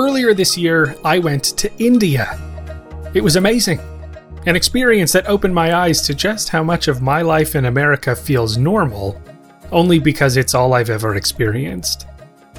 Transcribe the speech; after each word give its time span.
Earlier 0.00 0.32
this 0.32 0.56
year, 0.56 0.96
I 1.04 1.18
went 1.18 1.44
to 1.58 1.70
India. 1.76 2.40
It 3.12 3.22
was 3.22 3.36
amazing. 3.36 3.80
An 4.46 4.56
experience 4.56 5.12
that 5.12 5.28
opened 5.28 5.54
my 5.54 5.74
eyes 5.74 6.00
to 6.06 6.14
just 6.14 6.48
how 6.48 6.62
much 6.62 6.88
of 6.88 7.02
my 7.02 7.20
life 7.20 7.54
in 7.54 7.66
America 7.66 8.16
feels 8.16 8.56
normal, 8.56 9.20
only 9.70 9.98
because 9.98 10.38
it's 10.38 10.54
all 10.54 10.72
I've 10.72 10.88
ever 10.88 11.16
experienced. 11.16 12.06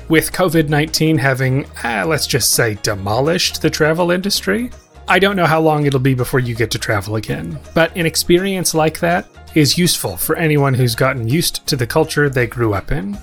With 0.08 0.32
COVID 0.32 0.70
19 0.70 1.18
having, 1.18 1.66
ah, 1.84 2.04
let's 2.06 2.28
just 2.28 2.52
say, 2.52 2.76
demolished 2.84 3.60
the 3.60 3.72
travel 3.72 4.12
industry, 4.12 4.70
I 5.08 5.18
don't 5.18 5.36
know 5.36 5.48
how 5.48 5.62
long 5.62 5.88
it'll 5.88 6.00
be 6.00 6.14
before 6.14 6.42
you 6.42 6.54
get 6.54 6.70
to 6.72 6.78
travel 6.78 7.16
again. 7.16 7.58
But 7.74 7.98
an 7.98 8.06
experience 8.06 8.76
like 8.76 9.00
that 9.00 9.26
is 9.56 9.80
useful 9.80 10.16
for 10.16 10.36
anyone 10.36 10.76
who's 10.76 10.94
gotten 10.94 11.28
used 11.28 11.66
to 11.66 11.76
the 11.76 11.88
culture 11.88 12.30
they 12.30 12.46
grew 12.46 12.76
up 12.76 12.92
in. 12.92 13.18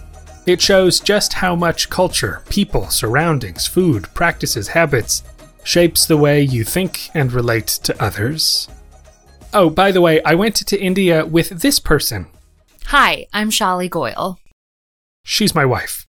It 0.48 0.62
shows 0.62 0.98
just 0.98 1.34
how 1.34 1.54
much 1.54 1.90
culture, 1.90 2.40
people, 2.48 2.88
surroundings, 2.88 3.66
food, 3.66 4.08
practices, 4.14 4.68
habits 4.68 5.22
shapes 5.62 6.06
the 6.06 6.16
way 6.16 6.40
you 6.40 6.64
think 6.64 7.10
and 7.12 7.30
relate 7.30 7.66
to 7.66 8.02
others. 8.02 8.66
Oh, 9.52 9.68
by 9.68 9.92
the 9.92 10.00
way, 10.00 10.22
I 10.22 10.34
went 10.34 10.56
to 10.56 10.80
India 10.80 11.26
with 11.26 11.50
this 11.60 11.78
person. 11.78 12.28
Hi, 12.86 13.26
I'm 13.34 13.50
Shali 13.50 13.90
Goyle. 13.90 14.38
She's 15.22 15.54
my 15.54 15.66
wife. 15.66 16.06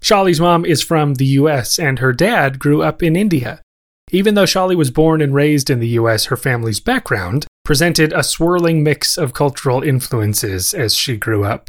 Shali's 0.00 0.40
mom 0.40 0.64
is 0.64 0.82
from 0.82 1.14
the 1.14 1.26
US 1.40 1.78
and 1.78 1.98
her 1.98 2.14
dad 2.14 2.58
grew 2.58 2.82
up 2.82 3.02
in 3.02 3.14
India. 3.14 3.60
Even 4.10 4.36
though 4.36 4.44
Shali 4.44 4.74
was 4.74 4.90
born 4.90 5.20
and 5.20 5.34
raised 5.34 5.68
in 5.68 5.80
the 5.80 5.98
US, 6.00 6.24
her 6.26 6.36
family's 6.38 6.80
background 6.80 7.46
presented 7.62 8.14
a 8.14 8.22
swirling 8.22 8.82
mix 8.82 9.18
of 9.18 9.34
cultural 9.34 9.82
influences 9.82 10.72
as 10.72 10.94
she 10.94 11.18
grew 11.18 11.44
up. 11.44 11.68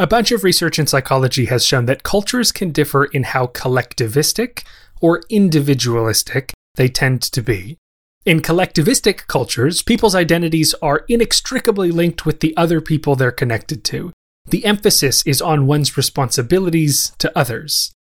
A 0.00 0.06
bunch 0.06 0.30
of 0.30 0.44
research 0.44 0.78
in 0.78 0.86
psychology 0.86 1.46
has 1.46 1.66
shown 1.66 1.86
that 1.86 2.04
cultures 2.04 2.52
can 2.52 2.70
differ 2.70 3.06
in 3.06 3.24
how 3.24 3.48
collectivistic 3.48 4.62
or 5.00 5.22
individualistic 5.28 6.52
they 6.76 6.86
tend 6.86 7.20
to 7.22 7.42
be. 7.42 7.78
In 8.24 8.40
collectivistic 8.40 9.26
cultures, 9.26 9.82
people's 9.82 10.14
identities 10.14 10.72
are 10.80 11.04
inextricably 11.08 11.90
linked 11.90 12.24
with 12.24 12.38
the 12.38 12.56
other 12.56 12.80
people 12.80 13.16
they're 13.16 13.32
connected 13.32 13.82
to. 13.86 14.12
The 14.46 14.64
emphasis 14.64 15.26
is 15.26 15.42
on 15.42 15.66
one's 15.66 15.96
responsibilities 15.96 17.12
to 17.18 17.36
others. 17.36 17.92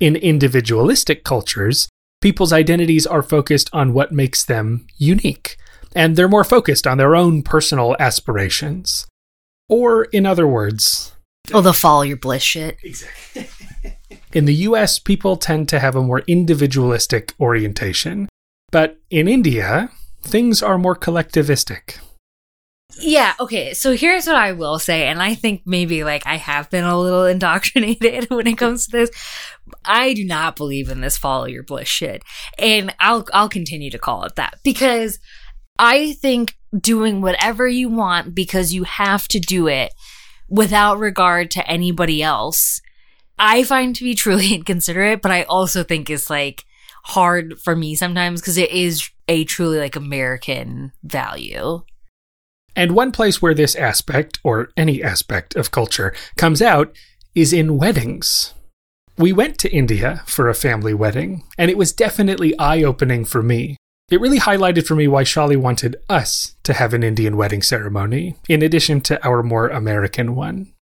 In 0.00 0.16
individualistic 0.16 1.22
cultures, 1.22 1.88
people's 2.20 2.52
identities 2.52 3.06
are 3.06 3.22
focused 3.22 3.70
on 3.72 3.94
what 3.94 4.10
makes 4.10 4.44
them 4.44 4.88
unique, 4.96 5.56
and 5.94 6.16
they're 6.16 6.28
more 6.28 6.42
focused 6.42 6.84
on 6.84 6.98
their 6.98 7.14
own 7.14 7.42
personal 7.42 7.94
aspirations. 8.00 9.06
Or, 9.68 10.04
in 10.04 10.26
other 10.26 10.46
words, 10.46 11.11
oh, 11.52 11.60
the 11.60 11.72
follow 11.72 12.02
your 12.02 12.16
bliss 12.16 12.42
shit. 12.42 12.78
Exactly. 12.82 13.48
in 14.32 14.44
the 14.44 14.54
US, 14.54 14.98
people 14.98 15.36
tend 15.36 15.68
to 15.70 15.80
have 15.80 15.96
a 15.96 16.02
more 16.02 16.20
individualistic 16.20 17.32
orientation, 17.40 18.28
but 18.70 18.98
in 19.10 19.28
India, 19.28 19.90
things 20.22 20.62
are 20.62 20.78
more 20.78 20.96
collectivistic. 20.96 21.98
Yeah, 22.98 23.34
okay. 23.40 23.72
So 23.72 23.96
here's 23.96 24.26
what 24.26 24.36
I 24.36 24.52
will 24.52 24.78
say, 24.78 25.06
and 25.06 25.22
I 25.22 25.34
think 25.34 25.62
maybe 25.64 26.04
like 26.04 26.26
I 26.26 26.36
have 26.36 26.70
been 26.70 26.84
a 26.84 26.98
little 26.98 27.24
indoctrinated 27.26 28.30
when 28.30 28.46
it 28.46 28.58
comes 28.58 28.86
to 28.86 28.92
this. 28.92 29.10
I 29.84 30.12
do 30.12 30.24
not 30.24 30.56
believe 30.56 30.90
in 30.90 31.00
this 31.00 31.16
follow 31.16 31.46
your 31.46 31.62
bliss 31.62 31.88
shit. 31.88 32.22
And 32.58 32.94
I'll 33.00 33.26
I'll 33.32 33.48
continue 33.48 33.90
to 33.90 33.98
call 33.98 34.24
it 34.24 34.36
that 34.36 34.58
because 34.62 35.18
I 35.78 36.12
think 36.14 36.54
doing 36.78 37.20
whatever 37.20 37.66
you 37.66 37.88
want 37.88 38.34
because 38.34 38.72
you 38.72 38.84
have 38.84 39.28
to 39.28 39.38
do 39.38 39.68
it 39.68 39.92
without 40.52 40.98
regard 40.98 41.50
to 41.50 41.66
anybody 41.66 42.22
else, 42.22 42.82
I 43.38 43.64
find 43.64 43.96
to 43.96 44.04
be 44.04 44.14
truly 44.14 44.54
inconsiderate, 44.54 45.22
but 45.22 45.32
I 45.32 45.42
also 45.44 45.82
think 45.82 46.10
is 46.10 46.30
like 46.30 46.64
hard 47.04 47.58
for 47.58 47.74
me 47.74 47.96
sometimes 47.96 48.40
because 48.40 48.58
it 48.58 48.70
is 48.70 49.10
a 49.26 49.44
truly 49.44 49.78
like 49.78 49.96
American 49.96 50.92
value. 51.02 51.82
And 52.76 52.92
one 52.92 53.12
place 53.12 53.42
where 53.42 53.54
this 53.54 53.74
aspect, 53.74 54.38
or 54.44 54.70
any 54.76 55.02
aspect 55.02 55.56
of 55.56 55.70
culture, 55.70 56.14
comes 56.36 56.62
out 56.62 56.94
is 57.34 57.52
in 57.52 57.76
weddings. 57.76 58.54
We 59.18 59.32
went 59.32 59.58
to 59.58 59.72
India 59.72 60.22
for 60.26 60.48
a 60.48 60.54
family 60.54 60.94
wedding, 60.94 61.44
and 61.58 61.70
it 61.70 61.76
was 61.76 61.92
definitely 61.92 62.58
eye 62.58 62.82
opening 62.82 63.26
for 63.26 63.42
me. 63.42 63.76
It 64.12 64.20
really 64.20 64.40
highlighted 64.40 64.86
for 64.86 64.94
me 64.94 65.08
why 65.08 65.24
Shali 65.24 65.56
wanted 65.56 65.96
us 66.10 66.54
to 66.64 66.74
have 66.74 66.92
an 66.92 67.02
Indian 67.02 67.34
wedding 67.34 67.62
ceremony, 67.62 68.36
in 68.46 68.60
addition 68.60 69.00
to 69.02 69.26
our 69.26 69.42
more 69.42 69.68
American 69.68 70.34
one. 70.34 70.74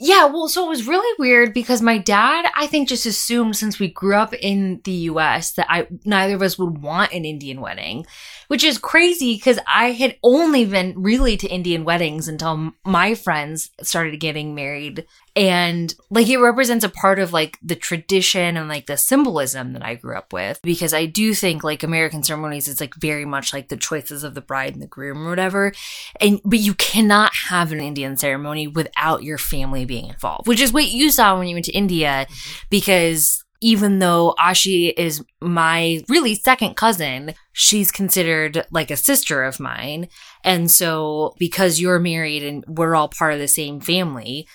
Yeah, 0.00 0.26
well, 0.26 0.46
so 0.46 0.64
it 0.64 0.68
was 0.68 0.86
really 0.86 1.12
weird 1.18 1.52
because 1.52 1.82
my 1.82 1.98
dad, 1.98 2.48
I 2.54 2.68
think, 2.68 2.88
just 2.88 3.04
assumed 3.04 3.56
since 3.56 3.80
we 3.80 3.88
grew 3.88 4.14
up 4.14 4.32
in 4.32 4.80
the 4.84 4.92
US 4.92 5.54
that 5.54 5.66
I 5.68 5.88
neither 6.04 6.36
of 6.36 6.42
us 6.42 6.56
would 6.56 6.78
want 6.80 7.12
an 7.12 7.24
Indian 7.24 7.60
wedding, 7.60 8.06
which 8.46 8.62
is 8.62 8.78
crazy 8.78 9.34
because 9.34 9.58
I 9.66 9.90
had 9.90 10.16
only 10.22 10.64
been 10.64 10.94
really 10.96 11.36
to 11.38 11.48
Indian 11.48 11.84
weddings 11.84 12.28
until 12.28 12.74
my 12.86 13.16
friends 13.16 13.70
started 13.82 14.20
getting 14.20 14.54
married 14.54 15.04
and 15.38 15.94
like 16.10 16.28
it 16.28 16.38
represents 16.38 16.84
a 16.84 16.88
part 16.88 17.20
of 17.20 17.32
like 17.32 17.58
the 17.62 17.76
tradition 17.76 18.56
and 18.56 18.68
like 18.68 18.86
the 18.86 18.96
symbolism 18.96 19.72
that 19.72 19.84
I 19.84 19.94
grew 19.94 20.16
up 20.16 20.32
with 20.32 20.60
because 20.62 20.92
I 20.92 21.06
do 21.06 21.32
think 21.32 21.62
like 21.62 21.84
American 21.84 22.24
ceremonies 22.24 22.66
is 22.66 22.80
like 22.80 22.96
very 22.96 23.24
much 23.24 23.52
like 23.52 23.68
the 23.68 23.76
choices 23.76 24.24
of 24.24 24.34
the 24.34 24.40
bride 24.40 24.72
and 24.72 24.82
the 24.82 24.88
groom 24.88 25.24
or 25.24 25.30
whatever. 25.30 25.72
And 26.20 26.40
but 26.44 26.58
you 26.58 26.74
cannot 26.74 27.32
have 27.50 27.70
an 27.70 27.80
Indian 27.80 28.16
ceremony 28.16 28.66
without 28.66 29.22
your 29.22 29.38
family 29.38 29.84
being 29.84 30.08
involved, 30.08 30.48
which 30.48 30.60
is 30.60 30.72
what 30.72 30.88
you 30.88 31.12
saw 31.12 31.38
when 31.38 31.46
you 31.46 31.54
went 31.54 31.66
to 31.66 31.72
India 31.72 32.26
because 32.68 33.44
even 33.60 34.00
though 34.00 34.34
Ashi 34.40 34.92
is 34.96 35.24
my 35.40 36.02
really 36.08 36.34
second 36.34 36.74
cousin, 36.74 37.34
she's 37.52 37.92
considered 37.92 38.66
like 38.72 38.90
a 38.90 38.96
sister 38.96 39.44
of 39.44 39.60
mine. 39.60 40.08
And 40.42 40.68
so 40.68 41.34
because 41.38 41.80
you're 41.80 41.98
married 42.00 42.42
and 42.42 42.64
we're 42.66 42.96
all 42.96 43.08
part 43.08 43.34
of 43.34 43.40
the 43.40 43.48
same 43.48 43.80
family, 43.80 44.48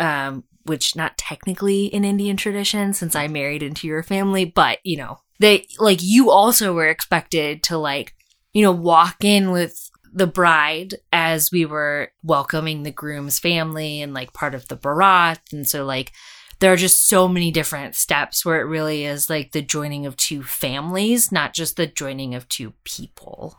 um, 0.00 0.44
which 0.64 0.96
not 0.96 1.16
technically 1.16 1.86
in 1.86 2.04
Indian 2.04 2.36
tradition 2.36 2.92
since 2.92 3.14
I 3.14 3.28
married 3.28 3.62
into 3.62 3.86
your 3.86 4.02
family, 4.02 4.44
but 4.44 4.78
you 4.82 4.96
know, 4.96 5.20
they 5.38 5.66
like 5.78 6.00
you 6.02 6.30
also 6.30 6.72
were 6.72 6.88
expected 6.88 7.62
to 7.64 7.78
like, 7.78 8.14
you 8.52 8.62
know, 8.62 8.72
walk 8.72 9.22
in 9.22 9.52
with 9.52 9.90
the 10.12 10.26
bride 10.26 10.94
as 11.12 11.52
we 11.52 11.64
were 11.64 12.10
welcoming 12.24 12.82
the 12.82 12.90
groom's 12.90 13.38
family 13.38 14.02
and 14.02 14.12
like 14.12 14.32
part 14.32 14.54
of 14.54 14.66
the 14.68 14.76
barat. 14.76 15.36
And 15.52 15.68
so 15.68 15.84
like 15.84 16.12
there 16.58 16.72
are 16.72 16.76
just 16.76 17.08
so 17.08 17.28
many 17.28 17.50
different 17.50 17.94
steps 17.94 18.44
where 18.44 18.60
it 18.60 18.64
really 18.64 19.04
is 19.04 19.30
like 19.30 19.52
the 19.52 19.62
joining 19.62 20.06
of 20.06 20.16
two 20.16 20.42
families, 20.42 21.30
not 21.30 21.54
just 21.54 21.76
the 21.76 21.86
joining 21.86 22.34
of 22.34 22.48
two 22.48 22.72
people. 22.84 23.56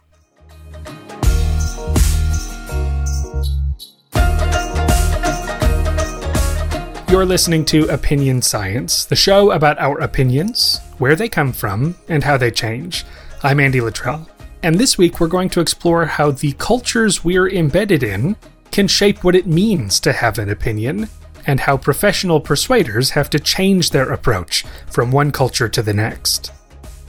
You're 7.11 7.25
listening 7.25 7.65
to 7.65 7.89
Opinion 7.89 8.41
Science, 8.41 9.03
the 9.03 9.17
show 9.17 9.51
about 9.51 9.77
our 9.79 9.99
opinions, 9.99 10.79
where 10.97 11.17
they 11.17 11.27
come 11.27 11.51
from, 11.51 11.93
and 12.07 12.23
how 12.23 12.37
they 12.37 12.51
change. 12.51 13.03
I'm 13.43 13.59
Andy 13.59 13.81
Luttrell, 13.81 14.29
and 14.63 14.79
this 14.79 14.97
week 14.97 15.19
we're 15.19 15.27
going 15.27 15.49
to 15.49 15.59
explore 15.59 16.05
how 16.05 16.31
the 16.31 16.53
cultures 16.53 17.21
we're 17.21 17.49
embedded 17.49 18.01
in 18.01 18.37
can 18.71 18.87
shape 18.87 19.25
what 19.25 19.35
it 19.35 19.45
means 19.45 19.99
to 19.99 20.13
have 20.13 20.39
an 20.39 20.49
opinion, 20.49 21.09
and 21.45 21.59
how 21.59 21.75
professional 21.75 22.39
persuaders 22.39 23.09
have 23.09 23.29
to 23.31 23.41
change 23.41 23.89
their 23.89 24.13
approach 24.13 24.63
from 24.89 25.11
one 25.11 25.33
culture 25.33 25.67
to 25.67 25.81
the 25.83 25.93
next. 25.93 26.53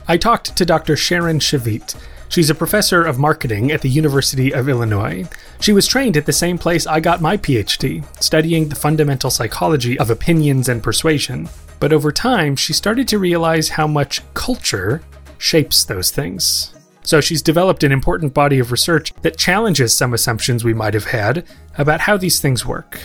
I 0.09 0.17
talked 0.17 0.57
to 0.57 0.67
Dr. 0.67 0.97
Sharon 0.97 1.39
Shavitt, 1.39 1.95
She's 2.33 2.49
a 2.49 2.55
professor 2.55 3.05
of 3.05 3.19
marketing 3.19 3.73
at 3.73 3.83
the 3.83 3.91
University 3.91 4.55
of 4.55 4.67
Illinois. 4.67 5.29
She 5.61 5.75
was 5.75 5.87
trained 5.87 6.17
at 6.17 6.25
the 6.25 6.33
same 6.33 6.57
place 6.57 6.87
I 6.87 6.99
got 6.99 7.21
my 7.21 7.37
PhD, 7.37 8.03
studying 8.23 8.71
the 8.71 8.75
fundamental 8.75 9.29
psychology 9.29 9.99
of 9.99 10.09
opinions 10.09 10.71
and 10.71 10.83
persuasion. 10.83 11.51
But 11.79 11.93
over 11.93 12.11
time, 12.11 12.57
she 12.57 12.73
started 12.73 13.07
to 13.09 13.19
realize 13.19 13.69
how 13.69 13.87
much 13.87 14.23
culture 14.33 15.03
shapes 15.37 15.85
those 15.85 16.11
things. 16.11 16.73
So 17.03 17.21
she's 17.21 17.43
developed 17.43 17.85
an 17.85 17.93
important 17.93 18.33
body 18.33 18.61
of 18.61 18.73
research 18.73 19.13
that 19.21 19.37
challenges 19.37 19.93
some 19.93 20.15
assumptions 20.15 20.65
we 20.65 20.73
might 20.73 20.95
have 20.95 21.05
had 21.05 21.45
about 21.77 22.01
how 22.01 22.17
these 22.17 22.41
things 22.41 22.65
work. 22.65 22.99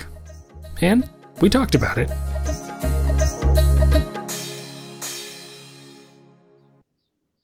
And 0.79 1.09
we 1.41 1.49
talked 1.49 1.75
about 1.75 1.97
it. 1.97 2.09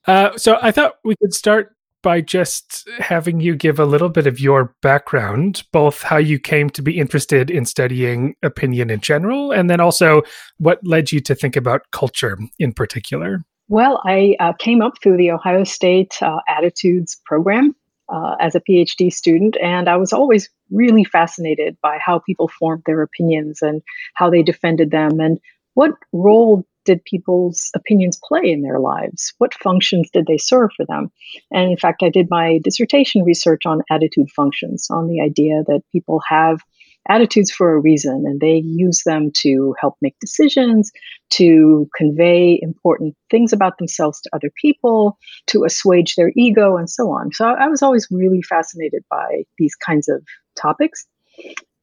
Uh, 0.08 0.38
so 0.38 0.58
I 0.62 0.72
thought 0.72 0.96
we 1.04 1.16
could 1.16 1.34
start 1.34 1.76
by 2.04 2.20
just 2.20 2.88
having 3.00 3.40
you 3.40 3.56
give 3.56 3.80
a 3.80 3.86
little 3.86 4.10
bit 4.10 4.28
of 4.28 4.40
your 4.40 4.76
background, 4.82 5.64
both 5.72 6.04
how 6.04 6.18
you 6.18 6.38
came 6.38 6.70
to 6.72 6.82
be 6.82 7.00
interested 7.00 7.50
in 7.50 7.66
studying 7.66 8.36
opinion 8.44 8.90
in 8.90 9.00
general, 9.00 9.52
and 9.52 9.70
then 9.70 9.80
also 9.80 10.22
what 10.58 10.86
led 10.86 11.12
you 11.12 11.22
to 11.22 11.34
think 11.34 11.56
about 11.56 11.90
culture 11.92 12.38
in 12.60 12.74
particular. 12.74 13.40
Well, 13.70 14.02
I 14.06 14.36
uh, 14.40 14.54
came 14.60 14.82
up 14.82 15.02
through 15.02 15.18
the 15.18 15.32
Ohio 15.32 15.64
State 15.64 16.22
uh, 16.22 16.40
Attitudes 16.50 17.20
program 17.26 17.74
uh, 18.10 18.36
as 18.42 18.54
a 18.54 18.62
PhD 18.62 19.12
student, 19.12 19.56
and 19.64 19.88
I 19.88 19.96
was 19.96 20.12
always 20.12 20.50
really 20.70 21.06
fascinated 21.06 21.78
by 21.82 21.98
how 22.06 22.20
people 22.20 22.50
formed 22.60 22.84
their 22.86 23.02
opinions 23.02 23.62
and 23.62 23.82
how 24.16 24.30
they 24.30 24.44
defended 24.44 24.92
them 24.92 25.22
and 25.22 25.40
what 25.76 25.92
role 26.12 26.66
did 26.86 27.04
people's 27.06 27.70
opinions 27.76 28.20
play 28.28 28.52
in 28.52 28.62
their 28.62 28.80
lives? 28.80 29.34
What 29.38 29.54
functions 29.54 30.10
did 30.12 30.28
they 30.28 30.38
serve 30.38 30.72
for 30.76 30.86
them? 30.86 31.12
And 31.52 31.72
in 31.72 31.78
fact, 31.78 32.04
I 32.04 32.10
did 32.10 32.28
my 32.30 32.60
dissertation 32.64 33.24
research 33.24 33.66
on 33.66 33.82
attitude 33.90 34.30
functions, 34.32 34.88
on 34.90 35.08
the 35.08 35.22
idea 35.22 35.64
that 35.68 35.82
people 35.92 36.22
have 36.28 36.60
attitudes 37.10 37.52
for 37.52 37.74
a 37.74 37.80
reason 37.80 38.24
and 38.26 38.40
they 38.40 38.62
use 38.66 39.04
them 39.06 39.30
to 39.36 39.76
help 39.80 39.96
make 40.02 40.18
decisions, 40.20 40.92
to 41.32 41.90
convey 41.98 42.60
important 42.62 43.16
things 43.30 43.52
about 43.52 43.78
themselves 43.78 44.22
to 44.22 44.30
other 44.34 44.50
people, 44.62 45.18
to 45.48 45.66
assuage 45.66 46.16
their 46.16 46.32
ego, 46.36 46.78
and 46.78 46.90
so 46.90 47.12
on. 47.12 47.32
So 47.34 47.46
I 47.46 47.68
was 47.68 47.82
always 47.82 48.08
really 48.10 48.42
fascinated 48.42 49.04
by 49.10 49.44
these 49.58 49.76
kinds 49.76 50.08
of 50.08 50.24
topics. 50.56 51.06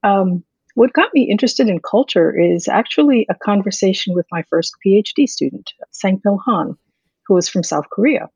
Um, 0.03 0.43
what 0.81 0.95
got 0.95 1.13
me 1.13 1.29
interested 1.31 1.69
in 1.69 1.79
culture 1.79 2.35
is 2.35 2.67
actually 2.67 3.27
a 3.29 3.35
conversation 3.35 4.15
with 4.15 4.25
my 4.33 4.43
first 4.49 4.75
PhD 4.83 5.29
student, 5.29 5.75
Sang-Pil 5.91 6.39
Han, 6.47 6.75
who 7.27 7.35
was 7.35 7.51
from 7.51 7.63
South 7.63 7.85
Korea. 7.91 8.31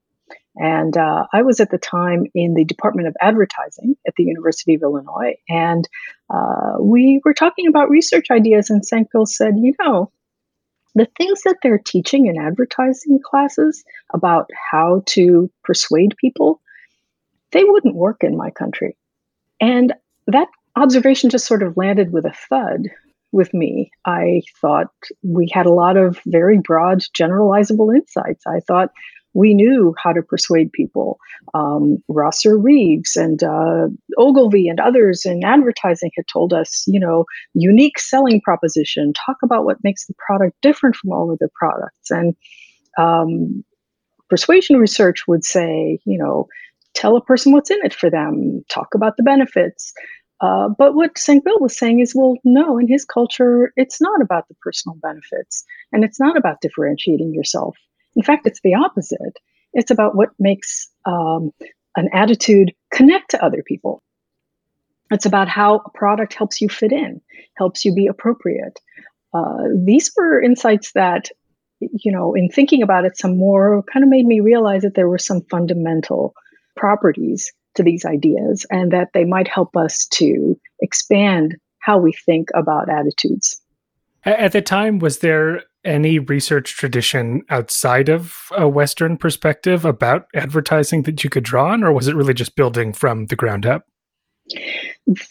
And 0.56 0.94
uh, 0.98 1.24
I 1.32 1.40
was 1.40 1.58
at 1.58 1.70
the 1.70 1.78
time 1.78 2.26
in 2.34 2.52
the 2.52 2.66
Department 2.66 3.08
of 3.08 3.16
Advertising 3.22 3.96
at 4.06 4.12
the 4.18 4.24
University 4.24 4.74
of 4.74 4.82
Illinois. 4.82 5.36
And 5.48 5.88
uh, 6.28 6.74
we 6.80 7.18
were 7.24 7.32
talking 7.32 7.66
about 7.66 7.88
research 7.88 8.26
ideas, 8.30 8.68
and 8.68 8.84
Sang-Pil 8.84 9.24
said, 9.24 9.54
You 9.56 9.72
know, 9.80 10.12
the 10.94 11.08
things 11.16 11.44
that 11.44 11.56
they're 11.62 11.78
teaching 11.82 12.26
in 12.26 12.36
advertising 12.36 13.20
classes 13.24 13.82
about 14.12 14.50
how 14.70 15.02
to 15.06 15.50
persuade 15.62 16.14
people, 16.18 16.60
they 17.52 17.64
wouldn't 17.64 17.96
work 17.96 18.18
in 18.20 18.36
my 18.36 18.50
country. 18.50 18.98
And 19.62 19.94
that 20.26 20.48
observation 20.76 21.30
just 21.30 21.46
sort 21.46 21.62
of 21.62 21.76
landed 21.76 22.12
with 22.12 22.24
a 22.24 22.34
thud 22.48 22.88
with 23.32 23.52
me. 23.52 23.90
I 24.06 24.42
thought 24.60 24.88
we 25.22 25.48
had 25.52 25.66
a 25.66 25.72
lot 25.72 25.96
of 25.96 26.20
very 26.26 26.58
broad, 26.58 27.00
generalizable 27.18 27.94
insights. 27.94 28.46
I 28.46 28.60
thought 28.60 28.90
we 29.34 29.52
knew 29.52 29.94
how 29.98 30.12
to 30.12 30.22
persuade 30.22 30.72
people. 30.72 31.18
Um, 31.52 31.98
Rosser 32.08 32.56
Reeves 32.56 33.16
and 33.16 33.42
uh, 33.42 33.88
Ogilvy 34.16 34.68
and 34.68 34.78
others 34.78 35.24
in 35.24 35.44
advertising 35.44 36.12
had 36.16 36.26
told 36.32 36.52
us, 36.52 36.84
you 36.86 37.00
know, 37.00 37.24
unique 37.52 37.98
selling 37.98 38.40
proposition. 38.40 39.12
Talk 39.12 39.38
about 39.42 39.64
what 39.64 39.82
makes 39.82 40.06
the 40.06 40.14
product 40.24 40.56
different 40.62 40.94
from 40.94 41.10
all 41.10 41.32
other 41.32 41.50
products. 41.58 42.10
And 42.10 42.36
um, 42.96 43.64
persuasion 44.30 44.76
research 44.76 45.26
would 45.26 45.44
say, 45.44 45.98
you 46.04 46.16
know, 46.16 46.46
tell 46.94 47.16
a 47.16 47.24
person 47.24 47.52
what's 47.52 47.72
in 47.72 47.78
it 47.82 47.92
for 47.92 48.08
them. 48.08 48.64
Talk 48.70 48.94
about 48.94 49.16
the 49.16 49.24
benefits. 49.24 49.92
Uh, 50.40 50.68
but 50.76 50.94
what 50.94 51.16
Sang-Pil 51.16 51.60
was 51.60 51.76
saying 51.76 52.00
is, 52.00 52.14
well, 52.14 52.36
no, 52.44 52.78
in 52.78 52.88
his 52.88 53.04
culture, 53.04 53.72
it's 53.76 54.00
not 54.00 54.20
about 54.20 54.48
the 54.48 54.54
personal 54.60 54.96
benefits 54.96 55.64
and 55.92 56.04
it's 56.04 56.20
not 56.20 56.36
about 56.36 56.60
differentiating 56.60 57.32
yourself. 57.32 57.76
In 58.16 58.22
fact, 58.22 58.46
it's 58.46 58.60
the 58.62 58.74
opposite. 58.74 59.38
It's 59.72 59.90
about 59.90 60.16
what 60.16 60.30
makes 60.38 60.88
um, 61.06 61.50
an 61.96 62.08
attitude 62.12 62.72
connect 62.92 63.30
to 63.30 63.44
other 63.44 63.62
people. 63.66 64.02
It's 65.10 65.26
about 65.26 65.48
how 65.48 65.76
a 65.76 65.90
product 65.90 66.34
helps 66.34 66.60
you 66.60 66.68
fit 66.68 66.92
in, 66.92 67.20
helps 67.56 67.84
you 67.84 67.94
be 67.94 68.06
appropriate. 68.06 68.80
Uh, 69.32 69.64
these 69.84 70.12
were 70.16 70.42
insights 70.42 70.92
that, 70.92 71.28
you 71.80 72.10
know, 72.10 72.34
in 72.34 72.48
thinking 72.48 72.82
about 72.82 73.04
it 73.04 73.16
some 73.16 73.36
more, 73.36 73.82
kind 73.92 74.02
of 74.02 74.08
made 74.08 74.26
me 74.26 74.40
realize 74.40 74.82
that 74.82 74.94
there 74.94 75.08
were 75.08 75.18
some 75.18 75.42
fundamental 75.50 76.34
properties 76.76 77.52
to 77.74 77.82
these 77.82 78.04
ideas 78.04 78.66
and 78.70 78.92
that 78.92 79.10
they 79.14 79.24
might 79.24 79.48
help 79.48 79.76
us 79.76 80.06
to 80.06 80.58
expand 80.80 81.56
how 81.80 81.98
we 81.98 82.12
think 82.12 82.48
about 82.54 82.88
attitudes. 82.88 83.60
At 84.24 84.52
the 84.52 84.62
time, 84.62 84.98
was 84.98 85.18
there 85.18 85.62
any 85.84 86.18
research 86.18 86.76
tradition 86.76 87.42
outside 87.50 88.08
of 88.08 88.48
a 88.56 88.66
Western 88.66 89.18
perspective 89.18 89.84
about 89.84 90.26
advertising 90.34 91.02
that 91.02 91.22
you 91.22 91.28
could 91.28 91.44
draw 91.44 91.72
on, 91.72 91.84
or 91.84 91.92
was 91.92 92.08
it 92.08 92.16
really 92.16 92.32
just 92.32 92.56
building 92.56 92.92
from 92.92 93.26
the 93.26 93.36
ground 93.36 93.66
up? 93.66 93.86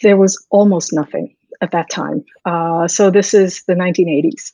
There 0.02 0.18
was 0.18 0.44
almost 0.52 0.94
nothing 0.94 1.36
at 1.62 1.72
that 1.72 1.90
time. 1.90 2.24
Uh, 2.46 2.88
so 2.88 3.10
this 3.10 3.34
is 3.34 3.64
the 3.64 3.74
1980s. 3.74 4.52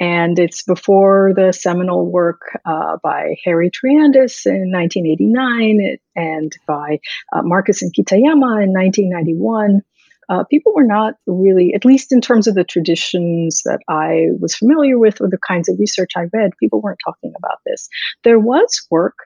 And 0.00 0.38
it's 0.38 0.62
before 0.62 1.32
the 1.36 1.52
seminal 1.52 2.10
work 2.10 2.40
uh, 2.64 2.96
by 3.02 3.36
Harry 3.44 3.70
Triandis 3.70 4.46
in 4.46 4.72
1989 4.72 5.98
and 6.16 6.52
by 6.66 6.98
uh, 7.34 7.42
Markus 7.42 7.82
and 7.82 7.92
Kitayama 7.92 8.64
in 8.64 8.72
1991. 8.72 9.82
Uh, 10.30 10.44
people 10.44 10.72
were 10.74 10.86
not 10.86 11.14
really, 11.26 11.74
at 11.74 11.84
least 11.84 12.12
in 12.12 12.20
terms 12.20 12.46
of 12.46 12.54
the 12.54 12.64
traditions 12.64 13.62
that 13.64 13.80
I 13.88 14.28
was 14.40 14.54
familiar 14.54 14.98
with 14.98 15.20
or 15.20 15.28
the 15.28 15.40
kinds 15.46 15.68
of 15.68 15.76
research 15.78 16.12
I 16.16 16.28
read, 16.32 16.52
people 16.58 16.80
weren't 16.80 17.00
talking 17.04 17.32
about 17.36 17.58
this. 17.66 17.88
There 18.22 18.38
was 18.38 18.86
work 18.90 19.16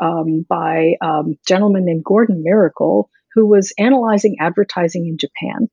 um, 0.00 0.44
by 0.48 0.94
um, 1.00 1.32
a 1.32 1.46
gentleman 1.46 1.84
named 1.84 2.04
Gordon 2.04 2.42
Miracle 2.42 3.10
who 3.34 3.46
was 3.46 3.72
analyzing 3.78 4.36
advertising 4.40 5.06
in 5.06 5.18
Japan. 5.18 5.68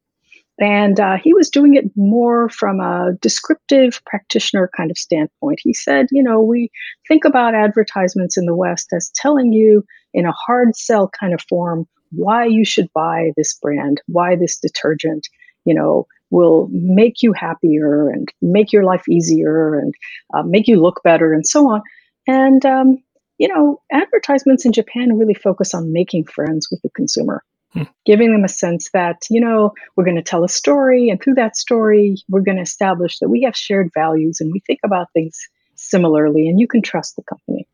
And 0.61 0.99
uh, 0.99 1.17
he 1.17 1.33
was 1.33 1.49
doing 1.49 1.73
it 1.73 1.85
more 1.95 2.47
from 2.49 2.79
a 2.79 3.13
descriptive 3.19 3.99
practitioner 4.05 4.69
kind 4.77 4.91
of 4.91 4.97
standpoint. 4.97 5.59
He 5.61 5.73
said, 5.73 6.05
you 6.11 6.21
know, 6.21 6.39
we 6.39 6.69
think 7.07 7.25
about 7.25 7.55
advertisements 7.55 8.37
in 8.37 8.45
the 8.45 8.55
West 8.55 8.89
as 8.93 9.11
telling 9.15 9.53
you 9.53 9.83
in 10.13 10.27
a 10.27 10.31
hard 10.31 10.75
sell 10.75 11.09
kind 11.19 11.33
of 11.33 11.41
form 11.49 11.87
why 12.11 12.45
you 12.45 12.63
should 12.63 12.93
buy 12.93 13.31
this 13.35 13.57
brand, 13.59 14.01
why 14.05 14.35
this 14.35 14.59
detergent, 14.59 15.27
you 15.65 15.73
know, 15.73 16.05
will 16.29 16.69
make 16.71 17.23
you 17.23 17.33
happier 17.33 18.09
and 18.09 18.31
make 18.41 18.71
your 18.71 18.83
life 18.83 19.09
easier 19.09 19.79
and 19.79 19.95
uh, 20.35 20.43
make 20.43 20.67
you 20.67 20.79
look 20.79 21.01
better 21.03 21.33
and 21.33 21.47
so 21.47 21.71
on. 21.71 21.81
And, 22.27 22.63
um, 22.67 23.03
you 23.39 23.47
know, 23.47 23.81
advertisements 23.91 24.63
in 24.63 24.73
Japan 24.73 25.17
really 25.17 25.33
focus 25.33 25.73
on 25.73 25.91
making 25.91 26.25
friends 26.25 26.67
with 26.69 26.83
the 26.83 26.89
consumer. 26.91 27.43
Giving 28.05 28.33
them 28.33 28.43
a 28.43 28.49
sense 28.49 28.89
that, 28.91 29.21
you 29.29 29.39
know, 29.39 29.73
we're 29.95 30.03
going 30.03 30.17
to 30.17 30.21
tell 30.21 30.43
a 30.43 30.49
story, 30.49 31.09
and 31.09 31.21
through 31.21 31.35
that 31.35 31.55
story, 31.55 32.17
we're 32.27 32.41
going 32.41 32.57
to 32.57 32.63
establish 32.63 33.19
that 33.19 33.29
we 33.29 33.43
have 33.43 33.55
shared 33.55 33.89
values 33.93 34.41
and 34.41 34.51
we 34.51 34.59
think 34.59 34.79
about 34.83 35.07
things 35.13 35.39
similarly, 35.75 36.49
and 36.49 36.59
you 36.59 36.67
can 36.67 36.81
trust 36.81 37.15
the 37.15 37.23
company. 37.23 37.65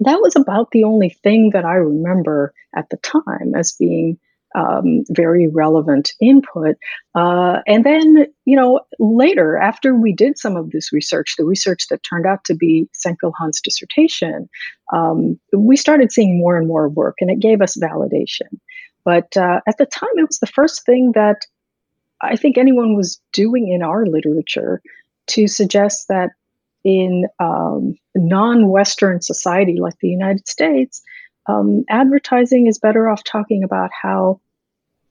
That 0.00 0.20
was 0.20 0.34
about 0.34 0.72
the 0.72 0.82
only 0.82 1.10
thing 1.22 1.50
that 1.52 1.64
I 1.64 1.74
remember 1.74 2.52
at 2.74 2.90
the 2.90 2.96
time 2.96 3.54
as 3.54 3.72
being 3.72 4.18
um, 4.54 5.04
very 5.10 5.48
relevant 5.48 6.12
input. 6.20 6.76
Uh, 7.14 7.60
and 7.66 7.84
then, 7.84 8.26
you 8.44 8.56
know, 8.56 8.80
later, 8.98 9.56
after 9.56 9.94
we 9.94 10.12
did 10.12 10.38
some 10.38 10.56
of 10.56 10.70
this 10.70 10.92
research, 10.92 11.36
the 11.38 11.44
research 11.44 11.86
that 11.88 12.02
turned 12.02 12.26
out 12.26 12.44
to 12.44 12.54
be 12.54 12.88
Sang-Pil 12.92 13.32
Han's 13.38 13.60
dissertation, 13.60 14.48
um, 14.92 15.38
we 15.56 15.76
started 15.76 16.12
seeing 16.12 16.38
more 16.38 16.58
and 16.58 16.68
more 16.68 16.88
work, 16.88 17.16
and 17.20 17.30
it 17.30 17.40
gave 17.40 17.62
us 17.62 17.76
validation. 17.76 18.58
But 19.04 19.36
uh, 19.36 19.60
at 19.66 19.78
the 19.78 19.86
time, 19.86 20.10
it 20.16 20.28
was 20.28 20.38
the 20.38 20.46
first 20.46 20.84
thing 20.84 21.12
that 21.14 21.46
I 22.20 22.36
think 22.36 22.56
anyone 22.56 22.96
was 22.96 23.20
doing 23.32 23.68
in 23.68 23.82
our 23.82 24.06
literature 24.06 24.80
to 25.28 25.48
suggest 25.48 26.08
that 26.08 26.30
in 26.84 27.26
um, 27.38 27.94
non-Western 28.14 29.20
society 29.20 29.78
like 29.80 29.98
the 30.00 30.08
United 30.08 30.48
States, 30.48 31.02
um, 31.46 31.84
advertising 31.88 32.66
is 32.66 32.78
better 32.78 33.08
off 33.08 33.24
talking 33.24 33.64
about 33.64 33.90
how 34.00 34.40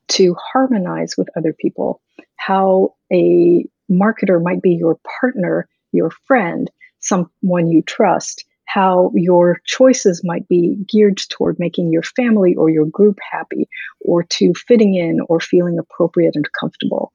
to 0.09 0.35
harmonize 0.35 1.15
with 1.17 1.29
other 1.37 1.53
people, 1.53 2.01
how 2.35 2.93
a 3.11 3.65
marketer 3.89 4.41
might 4.41 4.61
be 4.61 4.71
your 4.71 4.97
partner, 5.19 5.67
your 5.91 6.11
friend, 6.25 6.69
someone 6.99 7.69
you 7.69 7.81
trust, 7.81 8.45
how 8.73 9.11
your 9.13 9.59
choices 9.65 10.21
might 10.23 10.47
be 10.47 10.77
geared 10.87 11.17
toward 11.29 11.59
making 11.59 11.91
your 11.91 12.03
family 12.03 12.55
or 12.55 12.69
your 12.69 12.85
group 12.85 13.17
happy, 13.29 13.67
or 14.01 14.23
to 14.23 14.53
fitting 14.53 14.95
in 14.95 15.19
or 15.27 15.39
feeling 15.39 15.77
appropriate 15.77 16.35
and 16.35 16.47
comfortable. 16.59 17.11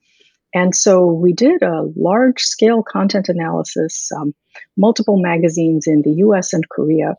And 0.54 0.74
so 0.74 1.06
we 1.06 1.32
did 1.32 1.62
a 1.62 1.88
large 1.96 2.40
scale 2.40 2.82
content 2.82 3.28
analysis, 3.28 4.10
um, 4.16 4.34
multiple 4.76 5.20
magazines 5.20 5.86
in 5.86 6.02
the 6.02 6.12
US 6.26 6.52
and 6.52 6.68
Korea. 6.68 7.14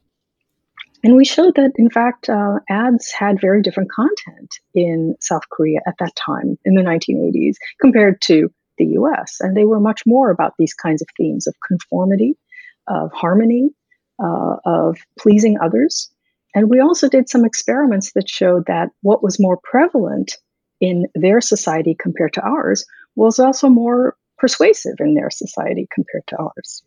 And 1.03 1.15
we 1.15 1.25
showed 1.25 1.56
that, 1.56 1.72
in 1.75 1.89
fact, 1.89 2.29
uh, 2.29 2.60
ads 2.70 3.12
had 3.12 3.41
very 3.41 3.62
different 3.62 3.91
content 3.91 4.56
in 4.74 5.15
South 5.20 5.44
Korea 5.51 5.79
at 5.88 5.96
that 6.00 6.15
time 6.15 6.58
in 6.65 6.75
the 6.75 6.82
1980s 6.82 7.56
compared 7.79 8.22
to 8.24 8.50
the 8.77 8.86
US. 9.00 9.38
And 9.39 9.56
they 9.56 9.65
were 9.65 9.79
much 9.79 10.01
more 10.06 10.29
about 10.29 10.53
these 10.58 10.74
kinds 10.74 11.01
of 11.01 11.08
themes 11.17 11.48
of 11.48 11.56
conformity, 11.67 12.36
of 12.88 13.12
harmony, 13.13 13.70
uh, 14.24 14.55
of 14.65 14.97
pleasing 15.19 15.57
others. 15.62 16.09
And 16.55 16.69
we 16.69 16.79
also 16.79 17.09
did 17.09 17.29
some 17.29 17.45
experiments 17.45 18.13
that 18.13 18.29
showed 18.29 18.65
that 18.67 18.89
what 19.01 19.21
was 19.21 19.39
more 19.39 19.57
prevalent 19.63 20.38
in 20.79 21.07
their 21.15 21.41
society 21.41 21.95
compared 22.00 22.33
to 22.33 22.41
ours 22.41 22.86
was 23.15 23.39
also 23.39 23.69
more 23.69 24.15
persuasive 24.38 24.95
in 25.00 25.15
their 25.15 25.29
society 25.29 25.88
compared 25.91 26.25
to 26.27 26.38
ours. 26.38 26.83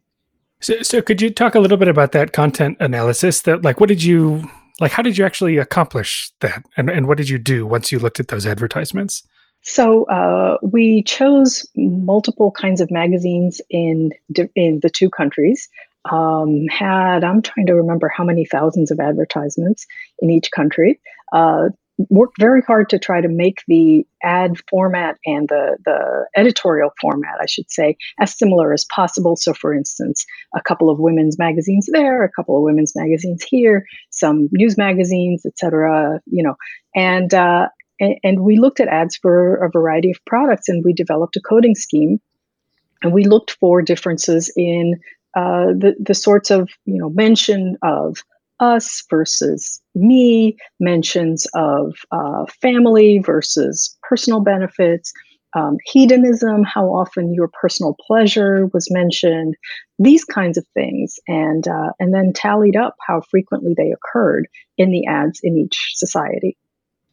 So, 0.61 0.83
so 0.83 1.03
could 1.03 1.23
you 1.23 1.31
talk 1.31 1.55
a 1.55 1.61
little 1.61 1.79
bit 1.79 1.89
about 1.89 2.13
that 2.13 2.33
content 2.33 2.77
analysis? 2.81 3.43
That 3.43 3.63
like, 3.63 3.81
what 3.81 3.89
did 3.89 4.03
you 4.03 4.49
like? 4.79 4.93
How 4.93 5.03
did 5.03 5.17
you 5.17 5.25
actually 5.25 5.57
accomplish 5.57 6.31
that, 6.41 6.63
and 6.77 6.91
and 6.91 7.09
what 7.09 7.17
did 7.17 7.29
you 7.29 7.39
do 7.39 7.67
once 7.67 7.91
you 7.91 7.99
looked 7.99 8.21
at 8.21 8.29
those 8.29 8.47
advertisements? 8.47 9.23
So 9.63 10.05
uh, 10.05 10.57
we 10.63 11.03
chose 11.03 11.67
multiple 11.77 12.51
kinds 12.51 12.81
of 12.81 12.91
magazines 12.91 13.61
in 13.71 14.11
in 14.55 14.81
the 14.83 14.91
two 14.91 15.09
countries. 15.11 15.69
Um, 16.11 16.67
had, 16.71 17.25
I'm 17.25 17.43
trying 17.43 17.67
to 17.67 17.75
remember 17.75 18.09
how 18.09 18.25
many 18.25 18.45
thousands 18.45 18.91
of 18.91 19.01
advertisements 19.01 19.87
in 20.21 20.31
each 20.31 20.51
country. 20.51 21.01
Uh, 21.33 21.71
worked 22.09 22.41
very 22.41 22.63
hard 22.63 22.89
to 22.89 22.99
try 22.99 23.21
to 23.21 23.29
make 23.29 23.63
the 23.69 24.07
ad 24.23 24.57
format 24.71 25.19
and 25.27 25.49
the, 25.49 25.77
the 25.85 26.27
editorial 26.37 26.91
format, 27.01 27.39
I 27.41 27.47
should 27.47 27.71
say, 27.71 27.97
as 28.19 28.37
similar 28.37 28.73
as 28.73 28.87
possible. 28.87 29.37
So, 29.37 29.53
for 29.53 29.75
instance, 29.75 30.25
a 30.55 30.63
couple 30.63 30.89
of 30.89 30.99
women's 30.99 31.39
magazines 31.39 31.89
there, 31.93 32.25
a 32.25 32.31
couple 32.31 32.57
of 32.57 32.63
women's 32.63 32.95
magazines 32.97 33.43
here, 33.43 33.85
some 34.11 34.49
news 34.53 34.79
magazines, 34.79 35.45
etc. 35.45 36.21
You 36.27 36.43
know, 36.43 36.55
and 36.95 37.35
uh, 37.35 37.69
and, 38.01 38.15
and 38.23 38.41
we 38.41 38.59
looked 38.59 38.81
at 38.81 38.89
ads 38.89 39.17
for 39.17 39.57
a 39.57 39.71
variety 39.71 40.11
of 40.11 40.19
products, 40.27 40.69
and 40.69 40.85
we 40.85 40.93
developed 40.93 41.37
a 41.37 41.41
coding 41.41 41.75
scheme, 41.75 42.21
and 43.03 43.13
we 43.13 43.25
looked 43.25 43.57
for 43.61 43.83
differences 43.83 44.51
in 44.57 44.99
uh, 45.35 45.67
the 45.67 45.95
the 45.99 46.15
sorts 46.15 46.51
of 46.51 46.69
you 46.87 46.99
know 46.99 47.11
mention 47.11 47.77
of 47.83 48.23
us 48.61 49.03
versus 49.09 49.81
me, 49.95 50.57
mentions 50.79 51.47
of 51.55 51.97
uh, 52.13 52.45
family 52.61 53.19
versus 53.19 53.97
personal 54.03 54.41
benefits, 54.41 55.13
um, 55.55 55.79
hedonism, 55.85 56.63
how 56.63 56.87
often 56.87 57.35
your 57.35 57.49
personal 57.49 57.97
pleasure 58.07 58.67
was 58.73 58.91
mentioned, 58.91 59.57
these 59.99 60.25
kinds 60.25 60.57
of 60.57 60.67
things, 60.75 61.19
and 61.27 61.67
uh, 61.67 61.93
and 61.99 62.15
then 62.15 62.33
tallied 62.33 62.77
up 62.77 62.95
how 63.07 63.21
frequently 63.23 63.75
they 63.77 63.93
occurred 63.93 64.47
in 64.79 64.91
the 64.91 65.07
ads 65.07 65.41
in 65.43 65.57
each 65.57 65.93
society. 65.95 66.57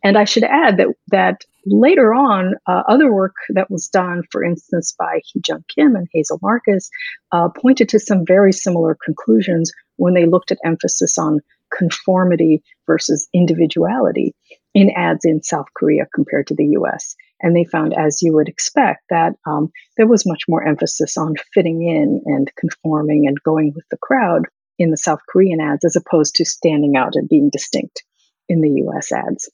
And 0.04 0.18
I 0.18 0.26
should 0.26 0.44
add 0.44 0.78
that 0.78 0.88
that 1.08 1.42
later 1.70 2.14
on, 2.14 2.56
uh, 2.68 2.84
other 2.88 3.14
work 3.14 3.36
that 3.50 3.70
was 3.70 3.88
done, 3.88 4.24
for 4.32 4.44
instance, 4.44 4.96
by 4.98 5.22
Hee 5.26 5.42
Jung 5.48 5.64
Kim 5.74 5.96
and 5.96 6.08
Hazel 6.14 6.40
Markus, 6.42 6.90
uh, 7.32 7.50
pointed 7.50 7.90
to 7.90 8.00
some 8.00 8.26
very 8.26 8.52
similar 8.52 8.98
conclusions 9.04 9.72
when 9.98 10.14
they 10.14 10.26
looked 10.26 10.52
at 10.52 10.60
emphasis 10.64 11.18
on 11.18 11.40
conformity 11.76 12.64
versus 12.86 13.28
individuality 13.34 14.34
in 14.74 14.92
ads 14.96 15.26
in 15.26 15.44
South 15.44 15.68
Korea 15.76 16.06
compared 16.14 16.48
to 16.48 16.56
the 16.56 16.68
US. 16.80 17.16
And 17.42 17.56
they 17.56 17.66
found, 17.66 17.94
as 17.94 18.22
you 18.22 18.34
would 18.34 18.48
expect, 18.48 19.04
that 19.10 19.34
um, 19.46 19.72
there 19.98 20.08
was 20.08 20.26
much 20.26 20.44
more 20.48 20.66
emphasis 20.66 21.18
on 21.18 21.36
fitting 21.54 21.82
in 21.84 22.22
and 22.26 22.52
conforming 22.58 23.28
and 23.28 23.38
going 23.44 23.74
with 23.76 23.86
the 23.92 23.98
crowd 23.98 24.44
in 24.80 24.92
the 24.92 24.98
South 24.98 25.20
Korean 25.28 25.60
ads 25.60 25.86
as 25.86 25.96
opposed 25.96 26.36
to 26.36 26.46
standing 26.46 26.96
out 26.96 27.16
and 27.16 27.30
being 27.30 27.50
distinct 27.50 28.04
in 28.50 28.62
the 28.62 28.84
US 28.86 29.12
ads. 29.12 29.50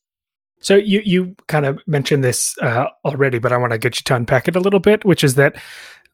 So 0.63 0.75
you 0.75 1.01
you 1.05 1.35
kind 1.47 1.65
of 1.65 1.79
mentioned 1.85 2.23
this 2.23 2.57
uh, 2.61 2.87
already, 3.05 3.37
but 3.37 3.51
I 3.51 3.57
want 3.57 3.73
to 3.73 3.77
get 3.77 3.97
you 3.97 4.03
to 4.05 4.15
unpack 4.15 4.47
it 4.47 4.55
a 4.55 4.59
little 4.59 4.79
bit, 4.79 5.05
which 5.05 5.23
is 5.23 5.35
that 5.35 5.55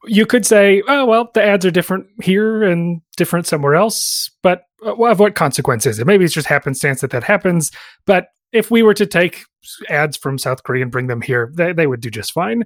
you 0.04 0.26
could 0.26 0.44
say, 0.44 0.82
oh 0.88 1.06
well, 1.06 1.30
the 1.34 1.42
ads 1.42 1.64
are 1.64 1.70
different 1.70 2.06
here 2.22 2.62
and 2.62 3.00
different 3.16 3.46
somewhere 3.46 3.74
else, 3.74 4.30
but 4.42 4.64
uh, 4.84 4.94
of 5.04 5.20
what 5.20 5.34
consequence 5.34 5.86
is 5.86 5.98
it? 5.98 6.06
Maybe 6.06 6.24
it's 6.24 6.34
just 6.34 6.48
happenstance 6.48 7.00
that 7.00 7.10
that 7.10 7.24
happens. 7.24 7.70
But 8.06 8.28
if 8.52 8.70
we 8.70 8.82
were 8.82 8.94
to 8.94 9.06
take 9.06 9.44
ads 9.88 10.16
from 10.16 10.36
South 10.38 10.64
Korea 10.64 10.82
and 10.82 10.90
bring 10.90 11.06
them 11.06 11.20
here, 11.20 11.52
they, 11.54 11.72
they 11.72 11.86
would 11.86 12.00
do 12.00 12.10
just 12.10 12.32
fine. 12.32 12.64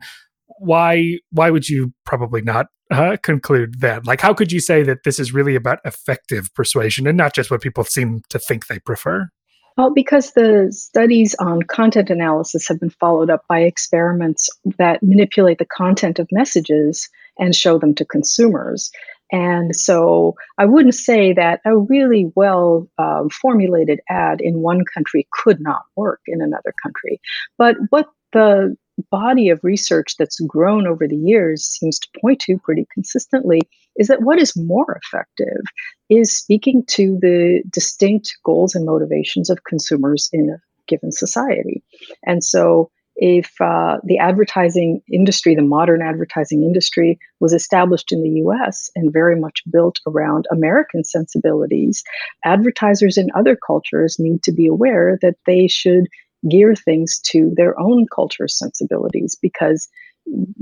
Why 0.58 1.18
why 1.30 1.50
would 1.50 1.68
you 1.68 1.92
probably 2.06 2.40
not 2.40 2.66
uh, 2.90 3.16
conclude 3.22 3.80
that? 3.80 4.06
Like, 4.06 4.20
how 4.20 4.32
could 4.32 4.52
you 4.52 4.60
say 4.60 4.82
that 4.84 5.04
this 5.04 5.18
is 5.18 5.34
really 5.34 5.54
about 5.54 5.80
effective 5.84 6.48
persuasion 6.54 7.06
and 7.06 7.18
not 7.18 7.34
just 7.34 7.50
what 7.50 7.60
people 7.60 7.84
seem 7.84 8.22
to 8.30 8.38
think 8.38 8.66
they 8.66 8.78
prefer? 8.78 9.28
Well, 9.76 9.92
because 9.92 10.32
the 10.32 10.68
studies 10.70 11.34
on 11.40 11.62
content 11.64 12.08
analysis 12.08 12.68
have 12.68 12.78
been 12.78 12.90
followed 12.90 13.28
up 13.28 13.44
by 13.48 13.60
experiments 13.60 14.48
that 14.78 15.02
manipulate 15.02 15.58
the 15.58 15.66
content 15.66 16.20
of 16.20 16.28
messages 16.30 17.08
and 17.38 17.56
show 17.56 17.78
them 17.78 17.94
to 17.96 18.04
consumers. 18.04 18.92
And 19.32 19.74
so 19.74 20.36
I 20.58 20.64
wouldn't 20.64 20.94
say 20.94 21.32
that 21.32 21.60
a 21.64 21.76
really 21.76 22.30
well 22.36 22.88
um, 22.98 23.30
formulated 23.30 23.98
ad 24.08 24.40
in 24.40 24.60
one 24.60 24.84
country 24.94 25.26
could 25.32 25.60
not 25.60 25.82
work 25.96 26.20
in 26.28 26.40
another 26.40 26.72
country. 26.80 27.20
But 27.58 27.74
what 27.90 28.06
the 28.32 28.76
body 29.10 29.48
of 29.48 29.60
research 29.62 30.16
that's 30.18 30.40
grown 30.40 30.86
over 30.86 31.06
the 31.06 31.16
years 31.16 31.64
seems 31.64 31.98
to 31.98 32.08
point 32.20 32.40
to 32.40 32.58
pretty 32.58 32.86
consistently 32.92 33.60
is 33.96 34.08
that 34.08 34.22
what 34.22 34.40
is 34.40 34.56
more 34.56 35.00
effective 35.02 35.62
is 36.08 36.36
speaking 36.36 36.84
to 36.86 37.18
the 37.20 37.62
distinct 37.70 38.36
goals 38.44 38.74
and 38.74 38.84
motivations 38.84 39.50
of 39.50 39.64
consumers 39.64 40.28
in 40.32 40.50
a 40.50 40.58
given 40.86 41.12
society. 41.12 41.82
And 42.24 42.42
so 42.42 42.90
if 43.16 43.52
uh, 43.60 43.98
the 44.02 44.18
advertising 44.18 45.00
industry, 45.12 45.54
the 45.54 45.62
modern 45.62 46.02
advertising 46.02 46.64
industry, 46.64 47.18
was 47.40 47.52
established 47.52 48.10
in 48.10 48.22
the 48.22 48.40
US 48.44 48.90
and 48.96 49.12
very 49.12 49.38
much 49.38 49.62
built 49.70 49.98
around 50.06 50.46
American 50.50 51.04
sensibilities, 51.04 52.02
advertisers 52.44 53.16
in 53.16 53.30
other 53.36 53.56
cultures 53.56 54.16
need 54.18 54.42
to 54.42 54.52
be 54.52 54.66
aware 54.66 55.18
that 55.22 55.36
they 55.46 55.68
should 55.68 56.08
gear 56.48 56.74
things 56.74 57.18
to 57.26 57.52
their 57.56 57.78
own 57.78 58.06
culture 58.14 58.48
sensibilities 58.48 59.36
because 59.40 59.88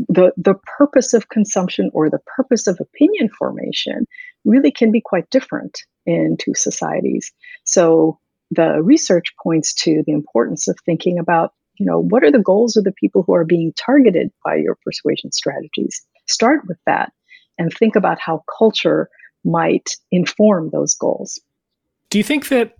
the 0.09 0.33
the 0.37 0.55
purpose 0.77 1.15
of 1.15 1.29
consumption 1.29 1.91
or 1.93 2.11
the 2.11 2.21
purpose 2.37 2.67
of 2.67 2.81
opinion 2.81 3.29
formation 3.39 4.07
really 4.45 4.71
can 4.71 4.91
be 4.91 5.01
quite 5.01 5.31
different 5.31 5.83
in 6.05 6.37
two 6.39 6.55
societies. 6.55 7.33
So 7.65 8.19
the 8.51 8.83
research 8.83 9.33
points 9.43 9.73
to 9.75 10.03
the 10.07 10.12
importance 10.12 10.69
of 10.69 10.77
thinking 10.85 11.19
about, 11.19 11.55
you 11.79 11.87
know, 11.87 12.01
what 12.01 12.25
are 12.25 12.31
the 12.31 12.39
goals 12.39 12.77
of 12.77 12.85
the 12.85 12.93
people 12.93 13.23
who 13.23 13.35
are 13.35 13.45
being 13.45 13.73
targeted 13.77 14.31
by 14.45 14.57
your 14.57 14.77
persuasion 14.85 15.33
strategies? 15.33 16.03
Start 16.27 16.62
with 16.67 16.79
that 16.87 17.12
and 17.59 17.73
think 17.73 17.97
about 17.97 18.19
how 18.21 18.43
culture 18.59 19.09
might 19.45 19.97
inform 20.11 20.71
those 20.71 20.95
goals. 20.95 21.41
Do 22.11 22.19
you 22.19 22.25
think 22.25 22.49
that 22.49 22.77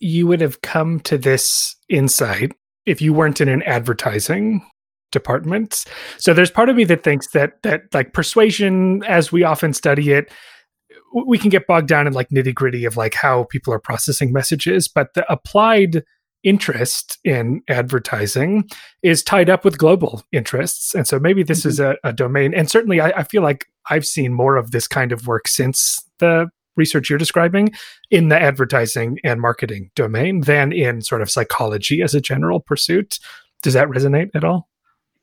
you 0.00 0.26
would 0.26 0.40
have 0.40 0.62
come 0.62 1.00
to 1.00 1.16
this 1.18 1.76
insight 1.88 2.52
if 2.86 3.00
you 3.00 3.12
weren't 3.14 3.40
in 3.40 3.48
an 3.48 3.62
advertising 3.62 4.64
department. 5.12 5.84
So 6.18 6.34
there's 6.34 6.50
part 6.50 6.68
of 6.68 6.76
me 6.76 6.84
that 6.84 7.04
thinks 7.04 7.28
that 7.28 7.62
that 7.62 7.82
like 7.92 8.12
persuasion, 8.12 9.02
as 9.04 9.32
we 9.32 9.44
often 9.44 9.72
study 9.72 10.12
it, 10.12 10.30
we 11.26 11.38
can 11.38 11.50
get 11.50 11.66
bogged 11.66 11.88
down 11.88 12.06
in 12.06 12.12
like 12.12 12.28
nitty 12.30 12.54
gritty 12.54 12.84
of 12.84 12.96
like 12.96 13.14
how 13.14 13.44
people 13.44 13.72
are 13.72 13.78
processing 13.78 14.32
messages, 14.32 14.88
but 14.88 15.14
the 15.14 15.30
applied 15.32 16.02
interest 16.42 17.18
in 17.24 17.62
advertising 17.68 18.68
is 19.02 19.22
tied 19.22 19.48
up 19.48 19.64
with 19.64 19.78
global 19.78 20.22
interests. 20.30 20.94
And 20.94 21.08
so 21.08 21.18
maybe 21.18 21.42
this 21.42 21.60
mm-hmm. 21.60 21.68
is 21.70 21.80
a, 21.80 21.96
a, 22.04 22.12
domain. 22.12 22.52
And 22.52 22.70
certainly 22.70 23.00
I, 23.00 23.08
I 23.10 23.22
feel 23.24 23.42
like 23.42 23.64
I've 23.88 24.04
seen 24.04 24.34
more 24.34 24.56
of 24.56 24.70
this 24.70 24.86
kind 24.86 25.10
of 25.10 25.26
work 25.26 25.48
since 25.48 26.02
the 26.18 26.48
research 26.76 27.08
you're 27.08 27.18
describing 27.18 27.70
in 28.10 28.28
the 28.28 28.40
advertising 28.40 29.18
and 29.24 29.40
marketing 29.40 29.90
domain 29.94 30.42
than 30.42 30.72
in 30.72 31.00
sort 31.00 31.22
of 31.22 31.30
psychology 31.30 32.02
as 32.02 32.14
a 32.14 32.20
general 32.20 32.60
pursuit. 32.60 33.18
Does 33.62 33.74
that 33.74 33.88
resonate 33.88 34.30
at 34.34 34.44
all? 34.44 34.68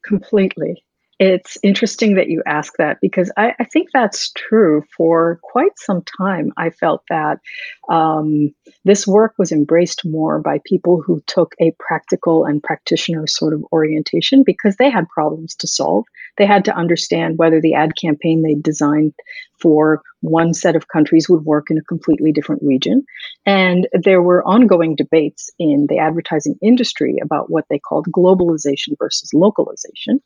Completely. 0.04 0.84
It's 1.22 1.56
interesting 1.62 2.16
that 2.16 2.30
you 2.30 2.42
ask 2.48 2.78
that 2.78 2.98
because 3.00 3.32
I, 3.38 3.54
I, 3.60 3.64
think 3.66 3.90
that's 3.94 4.32
true. 4.32 4.84
For 4.98 5.40
quite 5.44 5.78
some 5.78 6.02
time, 6.18 6.52
I 6.58 6.72
felt 6.72 7.04
that 7.10 7.38
um, 7.90 8.56
this 8.86 9.06
work 9.06 9.36
was 9.38 9.52
embraced 9.52 10.04
more 10.04 10.40
by 10.40 10.62
people 10.66 11.00
who 11.00 11.22
took 11.28 11.54
a 11.62 11.76
practical 11.78 12.44
and 12.44 12.64
practitioner 12.64 13.28
sort 13.28 13.54
of 13.54 13.64
orientation 13.72 14.42
because 14.44 14.78
they 14.78 14.90
had 14.90 15.08
problems 15.10 15.54
to 15.58 15.68
solve. 15.68 16.06
They 16.38 16.46
had 16.46 16.66
to 16.66 16.76
understand 16.76 17.38
whether 17.38 17.62
the 17.62 17.74
ad 17.74 17.92
campaign 18.02 18.42
they 18.42 18.56
designed 18.56 19.14
for 19.60 20.02
one 20.22 20.54
set 20.54 20.76
of 20.76 20.88
countries 20.88 21.30
would 21.30 21.46
work 21.46 21.70
in 21.70 21.78
a 21.78 21.84
completely 21.84 22.32
different 22.32 22.62
region. 22.64 23.04
And 23.46 23.88
there 23.94 24.22
were 24.22 24.44
ongoing 24.44 24.96
debates 24.96 25.50
in 25.60 25.88
the 25.90 25.98
advertising 25.98 26.56
industry 26.62 27.18
about 27.22 27.50
what 27.50 27.66
they 27.70 27.80
called 27.80 28.08
globalization 28.16 28.98
versus 28.98 29.34
localization. 29.34 30.22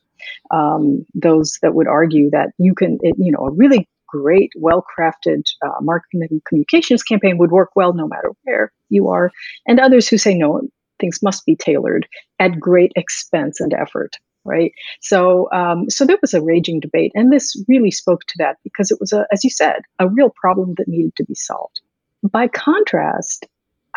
Um, 0.52 1.06
those 1.14 1.58
that 1.62 1.76
would 1.76 1.88
argue 1.88 2.30
that 2.32 2.52
you 2.58 2.74
can, 2.74 2.98
it, 3.02 3.16
you 3.18 3.32
know, 3.32 3.46
a 3.48 3.52
really 3.52 3.88
great, 4.08 4.52
well 4.56 4.86
crafted 4.98 5.44
uh, 5.66 5.82
marketing 5.82 6.42
communications 6.48 7.04
campaign 7.04 7.38
would 7.38 7.52
work 7.52 7.72
well 7.76 7.94
no 7.94 8.08
matter 8.08 8.32
where 8.44 8.72
you 8.90 9.10
are. 9.10 9.32
And 9.68 9.80
others 9.80 10.08
who 10.08 10.18
say, 10.18 10.34
no, 10.34 10.62
things 11.00 11.22
must 11.22 11.46
be 11.46 11.56
tailored 11.56 12.08
at 12.40 12.60
great 12.60 12.92
expense 12.96 13.60
and 13.60 13.74
effort 13.74 14.12
right? 14.46 14.74
So, 15.02 15.50
um, 15.52 15.90
so 15.90 16.06
there 16.06 16.18
was 16.22 16.34
a 16.34 16.42
raging 16.42 16.80
debate, 16.80 17.12
and 17.16 17.32
this 17.32 17.62
really 17.68 17.92
spoke 17.92 18.22
to 18.28 18.36
that 18.38 18.58
because 18.64 18.92
it 18.92 19.00
was 19.00 19.12
a, 19.12 19.26
as 19.32 19.44
you 19.44 19.50
said, 19.50 19.82
a 20.00 20.08
real 20.08 20.30
problem 20.30 20.76
that 20.78 20.88
needed 20.88 21.16
to 21.18 21.26
be 21.26 21.36
solved. 21.36 21.82
By 22.24 22.48
contrast, 22.48 23.46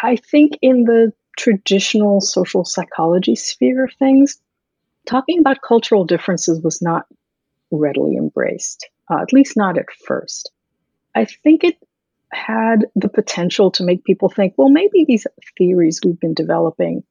I 0.03 0.17
think 0.17 0.59
in 0.63 0.85
the 0.85 1.13
traditional 1.37 2.21
social 2.21 2.65
psychology 2.65 3.37
sphere 3.37 3.85
of 3.85 3.93
things, 3.99 4.41
talking 5.07 5.39
about 5.39 5.63
cultural 5.63 6.05
differences 6.05 6.61
was 6.63 6.83
not 6.83 7.07
readily 7.71 8.17
embraced, 8.17 8.89
uh, 9.11 9.21
at 9.23 9.33
least 9.33 9.57
not 9.57 9.79
at 9.79 9.91
first. 10.07 10.51
I 11.15 11.25
think 11.25 11.65
it 11.65 11.77
had 12.33 12.87
the 12.95 13.09
potential 13.09 13.71
to 13.73 13.85
make 13.85 14.05
people 14.05 14.29
think, 14.29 14.55
well, 14.57 14.69
maybe 14.69 15.05
these 15.07 15.27
theories 15.57 16.01
we've 16.05 16.21
been 16.21 16.35
developing, 16.35 17.03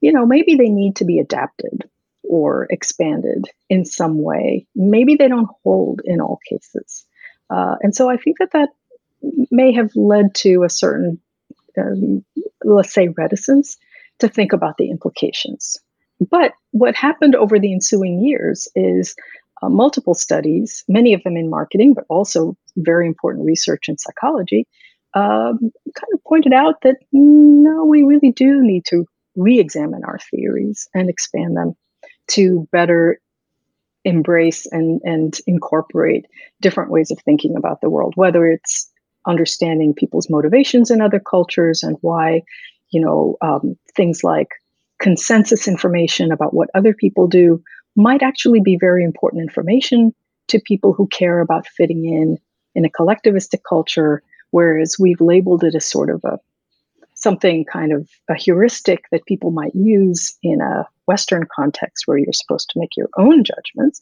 you 0.00 0.12
know, 0.12 0.26
maybe 0.26 0.54
they 0.54 0.68
need 0.68 0.96
to 0.96 1.04
be 1.04 1.18
adapted 1.18 1.88
or 2.28 2.66
expanded 2.70 3.46
in 3.68 3.84
some 3.84 4.22
way. 4.22 4.66
Maybe 4.74 5.16
they 5.16 5.28
don't 5.28 5.48
hold 5.62 6.00
in 6.04 6.20
all 6.20 6.38
cases. 6.48 7.04
Uh, 7.50 7.76
and 7.82 7.94
so 7.94 8.10
I 8.10 8.16
think 8.16 8.38
that 8.38 8.52
that 8.52 8.70
may 9.50 9.72
have 9.72 9.90
led 9.94 10.34
to 10.36 10.64
a 10.64 10.68
certain, 10.68 11.20
um, 11.78 12.24
let's 12.64 12.92
say, 12.92 13.08
reticence 13.08 13.76
to 14.18 14.28
think 14.28 14.52
about 14.52 14.76
the 14.78 14.90
implications. 14.90 15.78
But 16.30 16.52
what 16.70 16.94
happened 16.94 17.34
over 17.34 17.58
the 17.58 17.72
ensuing 17.72 18.22
years 18.22 18.68
is 18.74 19.14
uh, 19.62 19.68
multiple 19.68 20.14
studies, 20.14 20.84
many 20.88 21.14
of 21.14 21.22
them 21.22 21.36
in 21.36 21.50
marketing, 21.50 21.94
but 21.94 22.04
also 22.08 22.56
very 22.76 23.06
important 23.06 23.44
research 23.44 23.88
in 23.88 23.98
psychology, 23.98 24.66
um, 25.14 25.58
kind 25.60 26.12
of 26.12 26.24
pointed 26.26 26.52
out 26.52 26.80
that 26.82 26.96
no, 27.12 27.84
we 27.84 28.02
really 28.02 28.32
do 28.32 28.62
need 28.62 28.84
to 28.86 29.06
re 29.36 29.58
examine 29.58 30.04
our 30.04 30.18
theories 30.30 30.88
and 30.94 31.08
expand 31.08 31.56
them 31.56 31.74
to 32.28 32.68
better 32.72 33.20
embrace 34.04 34.66
and, 34.66 35.00
and 35.04 35.38
incorporate 35.46 36.26
different 36.60 36.90
ways 36.90 37.10
of 37.10 37.18
thinking 37.20 37.56
about 37.56 37.80
the 37.80 37.90
world, 37.90 38.12
whether 38.16 38.46
it's 38.46 38.90
understanding 39.26 39.94
people's 39.94 40.28
motivations 40.28 40.90
in 40.90 41.00
other 41.00 41.20
cultures 41.20 41.82
and 41.82 41.96
why, 42.02 42.42
you 42.90 43.00
know, 43.00 43.36
um, 43.40 43.76
things 43.96 44.22
like 44.22 44.48
consensus 45.00 45.66
information 45.66 46.30
about 46.30 46.54
what 46.54 46.68
other 46.74 46.94
people 46.94 47.26
do 47.26 47.62
might 47.96 48.22
actually 48.22 48.60
be 48.60 48.76
very 48.78 49.04
important 49.04 49.42
information 49.42 50.14
to 50.48 50.60
people 50.60 50.92
who 50.92 51.06
care 51.08 51.40
about 51.40 51.66
fitting 51.66 52.04
in 52.04 52.38
in 52.74 52.84
a 52.84 52.90
collectivistic 52.90 53.60
culture, 53.68 54.22
whereas 54.50 54.96
we've 54.98 55.20
labeled 55.20 55.62
it 55.62 55.74
as 55.74 55.86
sort 55.88 56.10
of 56.10 56.22
a 56.24 56.38
something 57.24 57.64
kind 57.64 57.92
of 57.92 58.08
a 58.30 58.34
heuristic 58.34 59.04
that 59.10 59.26
people 59.26 59.50
might 59.50 59.74
use 59.74 60.36
in 60.42 60.60
a 60.60 60.86
Western 61.06 61.44
context 61.54 62.04
where 62.06 62.18
you're 62.18 62.32
supposed 62.32 62.68
to 62.70 62.78
make 62.78 62.96
your 62.96 63.08
own 63.18 63.42
judgments, 63.42 63.98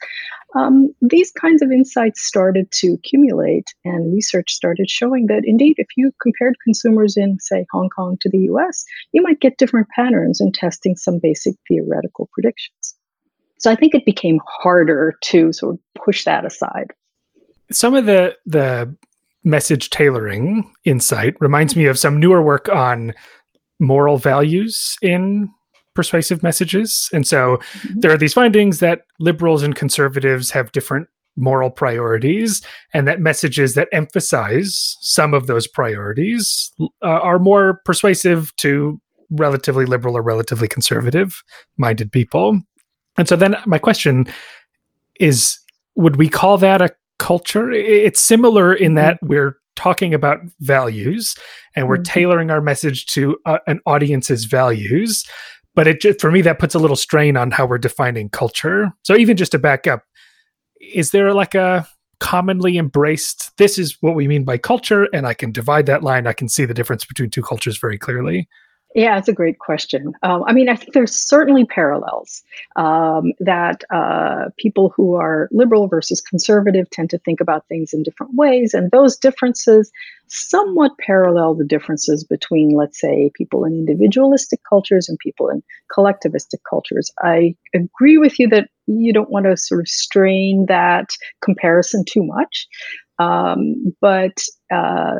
um, 0.55 0.95
these 1.01 1.33
kinds 1.33 1.63
of 1.63 1.73
insights 1.73 2.21
started 2.21 2.71
to 2.73 2.95
accumulate, 2.95 3.69
and 3.85 4.13
research 4.13 4.53
started 4.53 4.91
showing 4.91 5.27
that 5.27 5.43
indeed, 5.45 5.77
if 5.79 5.89
you 5.97 6.13
compared 6.21 6.57
consumers 6.63 7.17
in, 7.17 7.39
say, 7.41 7.65
Hong 7.73 7.89
Kong 7.89 8.19
to 8.21 8.29
the 8.29 8.41
US, 8.51 8.85
you 9.13 9.23
might 9.23 9.41
get 9.41 9.59
different 9.59 9.89
patterns 9.97 10.41
in 10.41 10.53
testing 10.53 10.97
some 10.97 11.19
basic 11.23 11.55
theoretical 11.67 12.29
predictions. 12.35 12.95
So 13.59 13.71
I 13.71 13.77
think 13.77 13.95
it 13.95 14.05
became 14.05 14.41
harder 14.47 15.15
to 15.23 15.53
sort 15.53 15.75
of 15.75 15.81
push 16.05 16.25
that 16.25 16.45
aside. 16.45 16.93
Some 17.71 17.95
of 17.95 18.07
the 18.07 18.37
the 18.45 18.95
message 19.45 19.91
tailoring 19.91 20.73
insight 20.85 21.35
reminds 21.41 21.77
me 21.77 21.87
of 21.87 21.99
some 21.99 22.19
newer 22.19 22.43
work 22.43 22.69
on 22.69 23.13
moral 23.81 24.19
values 24.19 24.97
in 25.03 25.51
persuasive 25.95 26.43
messages. 26.43 27.09
And 27.13 27.27
so 27.27 27.57
mm-hmm. 27.57 28.01
there 28.01 28.13
are 28.13 28.19
these 28.19 28.35
findings 28.35 28.79
that 28.81 29.03
liberals 29.19 29.63
and 29.63 29.75
conservatives 29.75 30.51
have 30.51 30.73
different 30.73 31.09
moral 31.37 31.71
priorities, 31.71 32.63
and 32.93 33.09
that 33.09 33.21
messages 33.21 33.75
that 33.75 33.89
emphasize 33.93 34.97
some 35.01 35.33
of 35.33 35.47
those 35.47 35.67
priorities 35.67 36.71
uh, 36.81 37.07
are 37.07 37.39
more 37.39 37.81
persuasive 37.85 38.55
to 38.57 39.01
relatively 39.31 39.87
liberal 39.87 40.17
or 40.17 40.23
relatively 40.23 40.69
conservative 40.69 41.43
minded 41.79 42.13
people. 42.13 42.61
And 43.17 43.29
so 43.29 43.37
then 43.37 43.57
my 43.67 43.79
question 43.79 44.27
is 45.21 45.59
would 45.95 46.17
we 46.17 46.29
call 46.29 46.59
that 46.59 46.83
a 46.83 46.91
culture? 47.23 47.71
It's 47.71 48.21
similar 48.21 48.75
in 48.75 48.95
that 48.95 49.17
mm-hmm. 49.17 49.29
we're 49.29 49.57
talking 49.77 50.13
about 50.13 50.41
values 50.61 51.37
and 51.77 51.89
we're 51.89 51.97
mm-hmm. 51.97 52.03
tailoring 52.03 52.51
our 52.51 52.61
message 52.61 53.07
to 53.07 53.37
uh, 53.47 53.59
an 53.67 53.81
audience's 53.87 54.45
values 54.45 55.25
but 55.75 55.87
it 55.87 56.03
just, 56.03 56.21
for 56.21 56.31
me 56.31 56.43
that 56.43 56.59
puts 56.59 56.75
a 56.75 56.79
little 56.79 56.97
strain 56.97 57.37
on 57.37 57.51
how 57.51 57.65
we're 57.65 57.79
defining 57.79 58.29
culture 58.29 58.91
so 59.03 59.17
even 59.17 59.37
just 59.37 59.53
to 59.53 59.59
back 59.59 59.87
up 59.87 60.03
is 60.81 61.11
there 61.11 61.33
like 61.33 61.55
a 61.55 61.87
commonly 62.21 62.77
embraced 62.77 63.57
this 63.57 63.79
is 63.79 63.97
what 64.01 64.15
we 64.15 64.29
mean 64.29 64.45
by 64.45 64.59
culture 64.59 65.09
and 65.15 65.27
i 65.27 65.33
can 65.33 65.51
divide 65.51 65.87
that 65.87 66.03
line 66.03 66.27
i 66.27 66.35
can 66.35 66.49
see 66.49 66.67
the 66.67 66.75
difference 66.75 67.07
between 67.07 67.31
two 67.31 67.43
cultures 67.43 67.79
very 67.79 67.97
clearly 67.97 68.47
yeah, 68.95 69.17
it's 69.19 69.29
a 69.29 69.33
great 69.33 69.59
question. 69.59 70.13
Um, 70.23 70.45
I 70.47 70.53
mean, 70.53 70.69
I 70.69 70.77
think 70.77 70.93
there's 70.93 71.15
certainly 71.15 71.65
parallels 71.65 72.43
um, 72.77 73.33
that 73.41 73.85
uh, 73.91 74.51
people 74.59 74.93
who 74.95 75.15
are 75.15 75.49
liberal 75.51 75.89
versus 75.89 76.21
conservative 76.21 76.91
tend 76.91 77.11
to 77.11 77.19
think 77.19 77.41
about 77.41 77.67
things 77.69 77.93
in 77.93 78.03
different 78.03 78.35
ways, 78.35 78.75
and 78.75 78.91
those 78.91 79.17
differences 79.17 79.91
somewhat 80.29 80.93
parallel 80.99 81.55
the 81.55 81.65
differences 81.65 82.25
between, 82.25 82.77
let's 82.77 83.01
say, 83.01 83.31
people 83.35 83.65
in 83.65 83.73
individualistic 83.73 84.61
cultures 84.69 85.09
and 85.09 85.19
people 85.19 85.49
in 85.49 85.63
collectivistic 85.95 86.61
cultures. 86.69 87.11
I 87.21 87.55
agree 87.75 88.19
with 88.19 88.39
you 88.39 88.49
that 88.49 88.69
you 88.87 89.13
don't 89.13 89.31
want 89.31 89.47
to 89.47 89.57
sort 89.57 89.81
of 89.81 89.89
strain 89.89 90.67
that 90.69 91.11
comparison 91.43 92.05
too 92.05 92.25
much. 92.25 92.67
Um, 93.19 93.95
but 94.01 94.43
uh, 94.73 95.17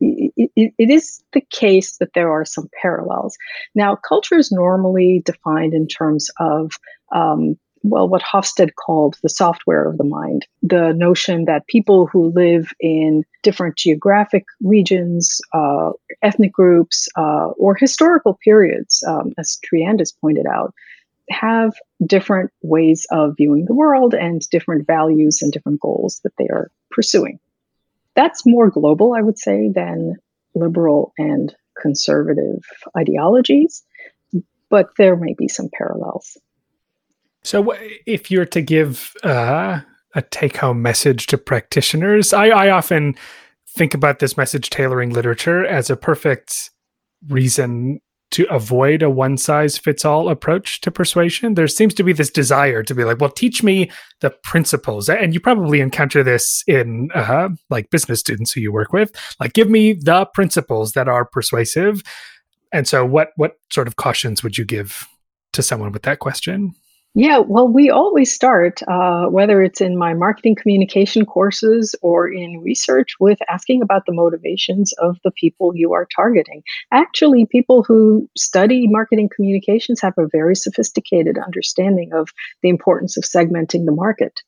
it, 0.00 0.72
it 0.78 0.90
is 0.90 1.22
the 1.32 1.40
case 1.40 1.96
that 1.98 2.12
there 2.14 2.30
are 2.30 2.44
some 2.44 2.68
parallels. 2.80 3.36
Now, 3.74 3.96
culture 3.96 4.38
is 4.38 4.52
normally 4.52 5.22
defined 5.24 5.74
in 5.74 5.86
terms 5.86 6.30
of, 6.38 6.72
um, 7.12 7.58
well, 7.82 8.08
what 8.08 8.22
Hofstede 8.22 8.74
called 8.74 9.16
the 9.22 9.28
software 9.28 9.88
of 9.88 9.98
the 9.98 10.04
mind, 10.04 10.46
the 10.62 10.92
notion 10.92 11.44
that 11.44 11.66
people 11.68 12.06
who 12.06 12.32
live 12.32 12.72
in 12.80 13.24
different 13.42 13.76
geographic 13.76 14.44
regions, 14.62 15.40
uh, 15.52 15.90
ethnic 16.22 16.52
groups, 16.52 17.08
uh, 17.16 17.48
or 17.56 17.74
historical 17.74 18.38
periods, 18.42 19.02
um, 19.06 19.32
as 19.38 19.58
Triandis 19.64 20.12
pointed 20.20 20.46
out, 20.46 20.74
have 21.30 21.74
different 22.04 22.50
ways 22.62 23.06
of 23.10 23.34
viewing 23.36 23.66
the 23.66 23.74
world 23.74 24.14
and 24.14 24.48
different 24.50 24.86
values 24.86 25.40
and 25.42 25.52
different 25.52 25.80
goals 25.80 26.20
that 26.24 26.32
they 26.38 26.48
are 26.48 26.70
pursuing 26.90 27.38
that's 28.18 28.44
more 28.44 28.68
global, 28.68 29.14
I 29.14 29.22
would 29.22 29.38
say, 29.38 29.70
than 29.72 30.16
liberal 30.56 31.12
and 31.18 31.54
conservative 31.80 32.64
ideologies, 32.96 33.84
but 34.68 34.88
there 34.98 35.14
may 35.14 35.36
be 35.38 35.46
some 35.46 35.68
parallels. 35.72 36.36
So, 37.44 37.76
if 38.06 38.28
you're 38.28 38.44
to 38.46 38.60
give 38.60 39.14
uh, 39.22 39.80
a 40.16 40.22
take 40.22 40.56
home 40.56 40.82
message 40.82 41.28
to 41.28 41.38
practitioners, 41.38 42.32
I, 42.32 42.48
I 42.48 42.70
often 42.70 43.14
think 43.68 43.94
about 43.94 44.18
this 44.18 44.36
message 44.36 44.68
tailoring 44.68 45.10
literature 45.10 45.64
as 45.64 45.88
a 45.88 45.96
perfect 45.96 46.70
reason 47.28 48.00
to 48.30 48.44
avoid 48.50 49.02
a 49.02 49.08
one 49.08 49.36
size 49.36 49.78
fits 49.78 50.04
all 50.04 50.28
approach 50.28 50.80
to 50.82 50.90
persuasion. 50.90 51.54
There 51.54 51.68
seems 51.68 51.94
to 51.94 52.02
be 52.02 52.12
this 52.12 52.30
desire 52.30 52.82
to 52.82 52.94
be 52.94 53.04
like, 53.04 53.20
well, 53.20 53.30
teach 53.30 53.62
me 53.62 53.90
the 54.20 54.30
principles. 54.42 55.08
And 55.08 55.32
you 55.32 55.40
probably 55.40 55.80
encounter 55.80 56.22
this 56.22 56.62
in 56.66 57.08
uh, 57.14 57.48
like 57.70 57.90
business 57.90 58.20
students 58.20 58.52
who 58.52 58.60
you 58.60 58.72
work 58.72 58.92
with. 58.92 59.12
Like, 59.40 59.54
give 59.54 59.70
me 59.70 59.94
the 59.94 60.26
principles 60.34 60.92
that 60.92 61.08
are 61.08 61.24
persuasive. 61.24 62.02
And 62.72 62.86
so, 62.86 63.04
what 63.04 63.30
what 63.36 63.52
sort 63.72 63.88
of 63.88 63.96
cautions 63.96 64.42
would 64.42 64.58
you 64.58 64.64
give 64.64 65.06
to 65.54 65.62
someone 65.62 65.92
with 65.92 66.02
that 66.02 66.18
question? 66.18 66.74
Yeah, 67.14 67.38
well, 67.38 67.66
we 67.66 67.90
always 67.90 68.32
start, 68.32 68.80
uh, 68.86 69.26
whether 69.26 69.62
it's 69.62 69.80
in 69.80 69.96
my 69.96 70.14
marketing 70.14 70.54
communication 70.54 71.24
courses 71.26 71.96
or 72.02 72.30
in 72.30 72.60
research, 72.62 73.14
with 73.18 73.38
asking 73.48 73.82
about 73.82 74.06
the 74.06 74.12
motivations 74.12 74.92
of 74.92 75.18
the 75.24 75.32
people 75.32 75.72
you 75.74 75.94
are 75.94 76.06
targeting. 76.14 76.62
Actually, 76.92 77.46
people 77.46 77.82
who 77.82 78.28
study 78.36 78.86
marketing 78.86 79.30
communications 79.34 80.00
have 80.00 80.14
a 80.18 80.28
very 80.30 80.54
sophisticated 80.54 81.38
understanding 81.38 82.12
of 82.12 82.28
the 82.62 82.68
importance 82.68 83.16
of 83.16 83.24
segmenting 83.24 83.86
the 83.86 83.92
market. 83.92 84.40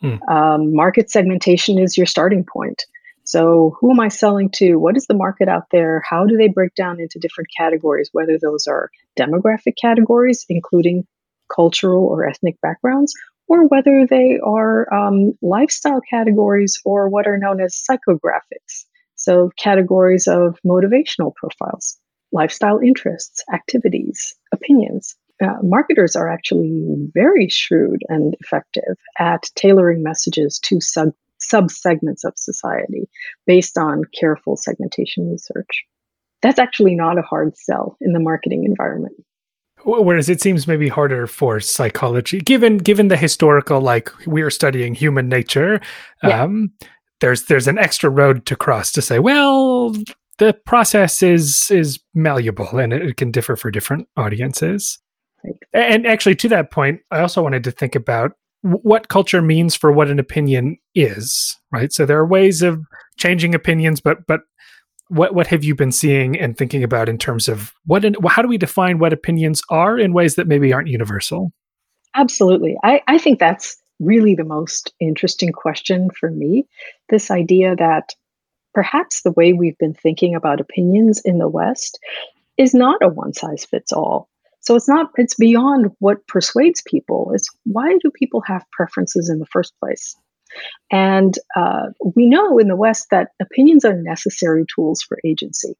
Hmm. 0.00 0.22
Um, 0.28 0.74
market 0.74 1.10
segmentation 1.10 1.78
is 1.78 1.96
your 1.96 2.06
starting 2.06 2.44
point. 2.44 2.84
So, 3.24 3.76
who 3.80 3.90
am 3.90 4.00
I 4.00 4.08
selling 4.08 4.50
to? 4.52 4.76
What 4.76 4.96
is 4.96 5.06
the 5.06 5.14
market 5.14 5.48
out 5.48 5.66
there? 5.70 6.02
How 6.08 6.26
do 6.26 6.36
they 6.36 6.48
break 6.48 6.74
down 6.74 7.00
into 7.00 7.18
different 7.18 7.48
categories, 7.56 8.10
whether 8.12 8.38
those 8.38 8.66
are 8.66 8.90
demographic 9.18 9.76
categories, 9.80 10.44
including 10.48 11.06
cultural 11.54 12.04
or 12.06 12.26
ethnic 12.26 12.60
backgrounds, 12.60 13.14
or 13.48 13.66
whether 13.66 14.06
they 14.08 14.38
are 14.44 14.92
um, 14.92 15.32
lifestyle 15.42 16.00
categories 16.08 16.80
or 16.84 17.08
what 17.08 17.26
are 17.26 17.38
known 17.38 17.60
as 17.60 17.74
psychographics. 17.74 18.84
So, 19.14 19.50
categories 19.58 20.28
of 20.28 20.58
motivational 20.64 21.34
profiles, 21.34 21.98
lifestyle 22.30 22.78
interests, 22.78 23.42
activities, 23.52 24.34
opinions. 24.52 25.16
Uh, 25.42 25.54
marketers 25.62 26.16
are 26.16 26.28
actually 26.28 26.84
very 27.14 27.48
shrewd 27.48 28.02
and 28.08 28.34
effective 28.40 28.96
at 29.18 29.48
tailoring 29.54 30.02
messages 30.02 30.58
to 30.60 30.80
sub 30.80 31.12
subsegments 31.40 32.24
of 32.24 32.32
society 32.36 33.08
based 33.46 33.78
on 33.78 34.02
careful 34.18 34.56
segmentation 34.56 35.30
research. 35.30 35.84
That's 36.42 36.58
actually 36.58 36.96
not 36.96 37.18
a 37.18 37.22
hard 37.22 37.56
sell 37.56 37.96
in 38.00 38.12
the 38.12 38.20
marketing 38.20 38.64
environment. 38.64 39.14
Whereas 39.84 40.28
it 40.28 40.40
seems 40.40 40.66
maybe 40.66 40.88
harder 40.88 41.26
for 41.26 41.60
psychology, 41.60 42.40
given 42.40 42.78
given 42.78 43.08
the 43.08 43.16
historical, 43.16 43.80
like 43.80 44.10
we 44.26 44.42
are 44.42 44.50
studying 44.50 44.94
human 44.94 45.28
nature. 45.28 45.80
Yeah. 46.22 46.42
Um, 46.42 46.72
there's 47.20 47.44
there's 47.44 47.66
an 47.66 47.78
extra 47.78 48.10
road 48.10 48.46
to 48.46 48.56
cross 48.56 48.92
to 48.92 49.02
say, 49.02 49.18
well, 49.18 49.94
the 50.38 50.54
process 50.66 51.22
is 51.22 51.70
is 51.70 51.98
malleable 52.14 52.78
and 52.78 52.92
it, 52.92 53.16
can 53.16 53.30
differ 53.30 53.56
for 53.56 53.70
different 53.70 54.08
audiences. 54.16 54.98
Right. 55.44 55.54
And 55.72 56.06
actually, 56.06 56.36
to 56.36 56.48
that 56.48 56.70
point, 56.70 57.00
I 57.10 57.20
also 57.20 57.42
wanted 57.42 57.64
to 57.64 57.70
think 57.70 57.94
about 57.94 58.32
what 58.62 59.08
culture 59.08 59.40
means 59.40 59.74
for 59.74 59.92
what 59.92 60.10
an 60.10 60.18
opinion 60.18 60.76
is, 60.94 61.56
right? 61.72 61.92
So 61.92 62.04
there 62.04 62.18
are 62.18 62.26
ways 62.26 62.62
of 62.62 62.80
changing 63.16 63.54
opinions, 63.54 64.00
but 64.00 64.26
but 64.26 64.40
what 65.08 65.34
what 65.34 65.46
have 65.46 65.64
you 65.64 65.74
been 65.74 65.92
seeing 65.92 66.38
and 66.38 66.56
thinking 66.56 66.82
about 66.82 67.08
in 67.08 67.18
terms 67.18 67.48
of 67.48 67.72
what 67.84 68.04
in, 68.04 68.14
how 68.28 68.42
do 68.42 68.48
we 68.48 68.58
define 68.58 68.98
what 68.98 69.12
opinions 69.12 69.62
are 69.70 69.98
in 69.98 70.12
ways 70.12 70.34
that 70.36 70.46
maybe 70.46 70.72
aren't 70.72 70.88
universal? 70.88 71.52
Absolutely, 72.14 72.76
I, 72.82 73.02
I 73.06 73.18
think 73.18 73.38
that's 73.38 73.76
really 74.00 74.34
the 74.34 74.44
most 74.44 74.92
interesting 75.00 75.52
question 75.52 76.10
for 76.10 76.30
me. 76.30 76.66
This 77.08 77.30
idea 77.30 77.74
that 77.76 78.14
perhaps 78.74 79.22
the 79.22 79.32
way 79.32 79.52
we've 79.52 79.78
been 79.78 79.94
thinking 79.94 80.34
about 80.34 80.60
opinions 80.60 81.20
in 81.24 81.38
the 81.38 81.48
West 81.48 81.98
is 82.56 82.74
not 82.74 83.02
a 83.02 83.08
one 83.08 83.32
size 83.32 83.64
fits 83.64 83.92
all. 83.92 84.28
So 84.60 84.74
it's 84.74 84.88
not, 84.88 85.10
it's 85.16 85.34
beyond 85.34 85.90
what 86.00 86.26
persuades 86.26 86.82
people. 86.86 87.30
It's 87.34 87.48
why 87.64 87.96
do 88.02 88.10
people 88.10 88.40
have 88.42 88.64
preferences 88.72 89.28
in 89.28 89.38
the 89.38 89.46
first 89.46 89.72
place? 89.80 90.14
And 90.90 91.34
uh, 91.56 91.86
we 92.16 92.26
know 92.26 92.58
in 92.58 92.68
the 92.68 92.76
West 92.76 93.08
that 93.10 93.32
opinions 93.40 93.84
are 93.84 93.94
necessary 93.94 94.64
tools 94.74 95.02
for 95.02 95.18
agency. 95.24 95.76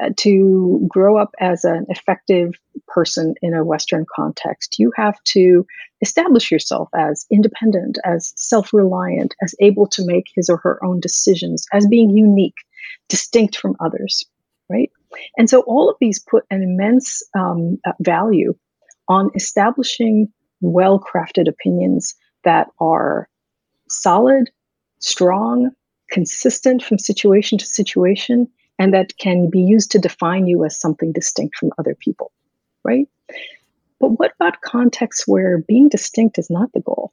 Uh, 0.00 0.10
to 0.16 0.84
grow 0.88 1.16
up 1.16 1.30
as 1.38 1.64
an 1.64 1.86
effective 1.88 2.52
person 2.88 3.32
in 3.42 3.54
a 3.54 3.64
Western 3.64 4.04
context, 4.12 4.76
you 4.76 4.92
have 4.96 5.22
to 5.22 5.64
establish 6.00 6.50
yourself 6.50 6.88
as 6.96 7.24
independent, 7.30 7.96
as 8.04 8.32
self 8.34 8.72
reliant, 8.72 9.36
as 9.40 9.54
able 9.60 9.86
to 9.86 10.04
make 10.04 10.24
his 10.34 10.50
or 10.50 10.56
her 10.56 10.84
own 10.84 10.98
decisions, 10.98 11.64
as 11.72 11.86
being 11.86 12.10
unique, 12.10 12.56
distinct 13.08 13.56
from 13.56 13.76
others, 13.78 14.24
right? 14.68 14.90
And 15.38 15.48
so 15.48 15.60
all 15.60 15.88
of 15.88 15.96
these 16.00 16.18
put 16.18 16.44
an 16.50 16.64
immense 16.64 17.22
um, 17.38 17.78
uh, 17.86 17.92
value 18.00 18.54
on 19.08 19.30
establishing 19.36 20.28
well 20.60 20.98
crafted 20.98 21.48
opinions 21.48 22.14
that 22.42 22.68
are 22.80 23.28
solid, 24.00 24.50
strong, 24.98 25.70
consistent 26.10 26.82
from 26.82 26.98
situation 26.98 27.58
to 27.58 27.66
situation, 27.66 28.48
and 28.78 28.92
that 28.92 29.16
can 29.18 29.48
be 29.50 29.60
used 29.60 29.90
to 29.92 29.98
define 29.98 30.46
you 30.46 30.64
as 30.64 30.78
something 30.78 31.12
distinct 31.12 31.56
from 31.56 31.72
other 31.78 31.94
people, 31.94 32.32
right? 32.84 33.08
But 34.00 34.18
what 34.18 34.32
about 34.38 34.60
contexts 34.62 35.26
where 35.26 35.58
being 35.58 35.88
distinct 35.88 36.38
is 36.38 36.50
not 36.50 36.72
the 36.72 36.80
goal? 36.80 37.12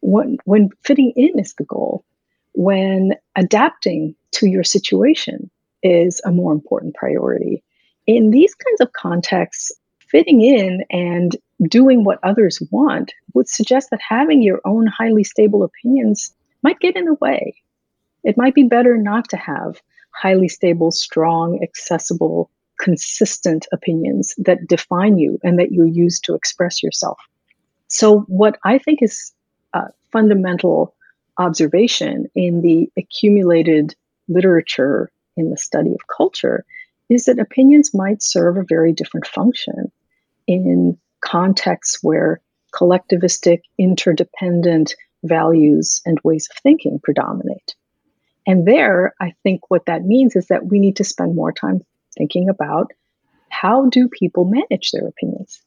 When, 0.00 0.38
when 0.44 0.70
fitting 0.84 1.12
in 1.16 1.38
is 1.38 1.54
the 1.54 1.64
goal, 1.64 2.04
when 2.52 3.14
adapting 3.36 4.14
to 4.32 4.46
your 4.46 4.64
situation 4.64 5.50
is 5.82 6.20
a 6.24 6.32
more 6.32 6.52
important 6.52 6.94
priority. 6.94 7.62
In 8.06 8.30
these 8.30 8.54
kinds 8.54 8.80
of 8.80 8.92
contexts, 8.92 9.72
fitting 10.10 10.40
in 10.40 10.84
and 10.90 11.36
doing 11.62 12.04
what 12.04 12.18
others 12.22 12.62
want 12.70 13.12
would 13.34 13.48
suggest 13.48 13.90
that 13.90 14.00
having 14.06 14.42
your 14.42 14.60
own 14.64 14.86
highly 14.86 15.24
stable 15.24 15.62
opinions 15.62 16.32
might 16.62 16.80
get 16.80 16.96
in 16.96 17.04
the 17.04 17.14
way. 17.14 17.54
It 18.24 18.36
might 18.36 18.54
be 18.54 18.64
better 18.64 18.96
not 18.96 19.28
to 19.30 19.36
have 19.36 19.80
highly 20.10 20.48
stable, 20.48 20.90
strong, 20.90 21.62
accessible, 21.62 22.50
consistent 22.78 23.66
opinions 23.72 24.34
that 24.38 24.66
define 24.66 25.18
you 25.18 25.38
and 25.42 25.58
that 25.58 25.72
you 25.72 25.84
use 25.84 26.20
to 26.20 26.34
express 26.34 26.82
yourself. 26.82 27.18
So, 27.88 28.20
what 28.22 28.58
I 28.64 28.78
think 28.78 29.02
is 29.02 29.32
a 29.72 29.84
fundamental 30.12 30.94
observation 31.38 32.26
in 32.34 32.62
the 32.62 32.90
accumulated 32.96 33.94
literature 34.28 35.10
in 35.36 35.50
the 35.50 35.56
study 35.56 35.90
of 35.90 36.00
culture 36.14 36.64
is 37.08 37.24
that 37.26 37.38
opinions 37.38 37.94
might 37.94 38.22
serve 38.22 38.56
a 38.56 38.64
very 38.68 38.92
different 38.92 39.26
function 39.26 39.90
in 40.46 40.98
contexts 41.26 41.98
where 42.02 42.40
collectivistic, 42.74 43.60
interdependent 43.78 44.94
values 45.24 46.00
and 46.04 46.18
ways 46.22 46.48
of 46.50 46.62
thinking 46.62 47.00
predominate. 47.02 47.74
And 48.46 48.66
there, 48.66 49.14
I 49.20 49.32
think 49.42 49.70
what 49.70 49.86
that 49.86 50.04
means 50.04 50.36
is 50.36 50.46
that 50.46 50.66
we 50.66 50.78
need 50.78 50.96
to 50.96 51.04
spend 51.04 51.34
more 51.34 51.52
time 51.52 51.84
thinking 52.16 52.48
about 52.48 52.92
how 53.48 53.88
do 53.88 54.08
people 54.08 54.44
manage 54.44 54.92
their 54.92 55.06
opinions? 55.08 55.60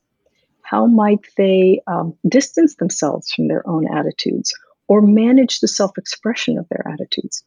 How 0.61 0.85
might 0.85 1.25
they 1.35 1.81
um, 1.87 2.15
distance 2.27 2.75
themselves 2.75 3.31
from 3.31 3.47
their 3.47 3.67
own 3.67 3.87
attitudes 3.91 4.53
or 4.87 5.01
manage 5.01 5.59
the 5.59 5.67
self 5.67 5.97
expression 5.97 6.57
of 6.57 6.67
their 6.69 6.87
attitudes? 6.87 7.43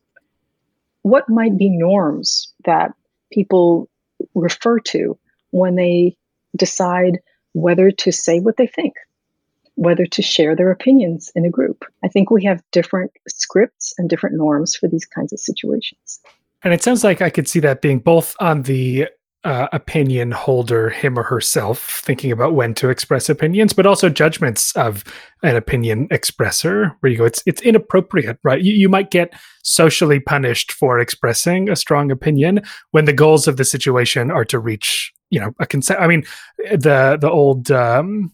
what 1.02 1.28
might 1.28 1.56
be 1.58 1.68
norms 1.68 2.52
that 2.64 2.92
people 3.32 3.88
refer 4.34 4.78
to 4.78 5.18
when 5.50 5.74
they 5.74 6.16
decide 6.56 7.18
whether 7.54 7.90
to 7.90 8.12
say 8.12 8.40
what 8.40 8.56
they 8.56 8.66
think, 8.66 8.94
whether 9.74 10.06
to 10.06 10.22
share 10.22 10.54
their 10.54 10.70
opinions 10.70 11.30
in 11.34 11.44
a 11.44 11.50
group. 11.50 11.84
I 12.04 12.08
think 12.08 12.30
we 12.30 12.44
have 12.44 12.62
different 12.72 13.10
scripts 13.28 13.94
and 13.98 14.08
different 14.08 14.36
norms 14.36 14.74
for 14.74 14.88
these 14.88 15.04
kinds 15.04 15.32
of 15.32 15.40
situations. 15.40 16.20
And 16.62 16.72
it 16.72 16.82
sounds 16.82 17.02
like 17.02 17.20
I 17.20 17.30
could 17.30 17.48
see 17.48 17.60
that 17.60 17.82
being 17.82 17.98
both 17.98 18.36
on 18.38 18.62
the 18.62 19.08
uh, 19.44 19.68
opinion 19.72 20.30
holder, 20.30 20.88
him 20.88 21.18
or 21.18 21.24
herself, 21.24 22.00
thinking 22.04 22.30
about 22.30 22.54
when 22.54 22.74
to 22.74 22.90
express 22.90 23.28
opinions, 23.28 23.72
but 23.72 23.86
also 23.86 24.08
judgments 24.08 24.74
of 24.76 25.04
an 25.42 25.56
opinion 25.56 26.08
expresser, 26.08 26.94
where 27.00 27.10
you 27.10 27.18
go, 27.18 27.24
it's 27.24 27.42
it's 27.46 27.62
inappropriate, 27.62 28.38
right? 28.44 28.62
You, 28.62 28.72
you 28.72 28.88
might 28.88 29.10
get 29.10 29.32
socially 29.64 30.20
punished 30.20 30.72
for 30.72 31.00
expressing 31.00 31.68
a 31.68 31.76
strong 31.76 32.10
opinion 32.10 32.62
when 32.92 33.04
the 33.04 33.12
goals 33.12 33.48
of 33.48 33.56
the 33.56 33.64
situation 33.64 34.30
are 34.30 34.44
to 34.44 34.58
reach, 34.58 35.12
you 35.30 35.40
know, 35.40 35.52
a 35.58 35.66
consent. 35.66 36.00
I 36.00 36.06
mean, 36.06 36.24
the 36.70 37.18
the 37.20 37.30
old 37.30 37.70
um, 37.70 38.32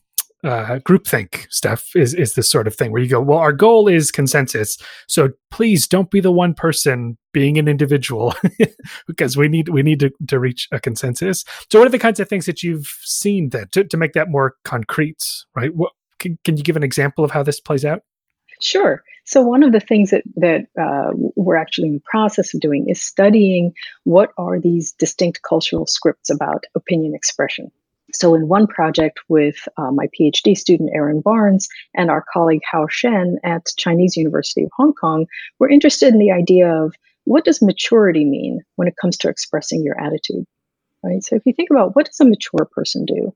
uh, 0.49 0.79
groupthink 0.79 1.47
stuff 1.51 1.95
is 1.95 2.15
is 2.15 2.33
this 2.33 2.51
sort 2.51 2.67
of 2.67 2.75
thing 2.75 2.91
where 2.91 3.03
you 3.03 3.09
go, 3.09 3.21
well, 3.21 3.39
our 3.39 3.53
goal 3.53 3.87
is 3.87 4.11
consensus, 4.11 4.79
so 5.07 5.29
please 5.51 5.87
don't 5.87 6.11
be 6.11 6.21
the 6.21 6.33
one 6.33 6.55
person 6.55 7.19
being 7.33 7.59
an 7.59 7.69
individual 7.69 8.35
because 9.07 9.37
we 9.37 9.47
need 9.47 9.69
we 9.69 9.83
need 9.83 10.01
to, 10.01 10.11
to 10.27 10.39
reach 10.39 10.67
a 10.73 10.81
consensus. 10.81 11.45
So, 11.71 11.79
what 11.79 11.87
are 11.87 11.91
the 11.91 11.99
kinds 11.99 12.19
of 12.19 12.31
things 12.31 12.47
that 12.47 12.63
you've 12.63 12.87
seen 13.03 13.51
that 13.51 13.73
to, 13.73 13.85
to 13.85 13.97
make 13.99 14.15
that 14.15 14.31
more 14.31 14.55
concrete? 14.65 15.23
Right? 15.55 15.75
What 15.75 15.93
can, 16.19 16.39
can 16.45 16.57
you 16.57 16.63
give 16.63 16.77
an 16.77 16.83
example 16.83 17.25
of 17.25 17.31
how 17.31 17.43
this 17.43 17.61
plays 17.61 17.85
out? 17.85 18.01
Sure. 18.63 19.03
So 19.27 19.43
one 19.43 19.63
of 19.63 19.73
the 19.73 19.81
things 19.81 20.11
that 20.11 20.23
that 20.37 20.63
uh, 20.81 21.13
we're 21.37 21.57
actually 21.57 21.89
in 21.89 21.95
the 21.95 22.03
process 22.11 22.55
of 22.55 22.61
doing 22.61 22.89
is 22.89 23.03
studying 23.03 23.75
what 24.05 24.31
are 24.39 24.59
these 24.59 24.93
distinct 24.93 25.43
cultural 25.43 25.87
scripts 25.87 26.31
about 26.31 26.65
opinion 26.75 27.15
expression. 27.15 27.71
So, 28.13 28.35
in 28.35 28.49
one 28.49 28.67
project 28.67 29.21
with 29.29 29.57
uh, 29.77 29.91
my 29.91 30.07
PhD 30.19 30.57
student 30.57 30.91
Aaron 30.95 31.21
Barnes 31.21 31.69
and 31.95 32.11
our 32.11 32.25
colleague 32.33 32.63
Hao 32.71 32.87
Shen 32.89 33.39
at 33.45 33.67
Chinese 33.77 34.17
University 34.17 34.65
of 34.65 34.71
Hong 34.77 34.95
Kong, 34.95 35.27
we're 35.59 35.69
interested 35.69 36.13
in 36.13 36.19
the 36.19 36.33
idea 36.33 36.73
of 36.73 36.95
what 37.25 37.45
does 37.45 37.61
maturity 37.61 38.25
mean 38.25 38.61
when 38.77 38.89
it 38.89 38.97
comes 39.01 39.17
to 39.19 39.29
expressing 39.29 39.83
your 39.83 40.01
attitude, 40.01 40.47
right? 41.05 41.23
So, 41.23 41.37
if 41.37 41.43
you 41.45 41.53
think 41.53 41.71
about 41.71 41.97
what 41.97 42.07
does 42.07 42.21
a 42.21 42.25
mature 42.25 42.67
person 42.73 43.05
do? 43.05 43.35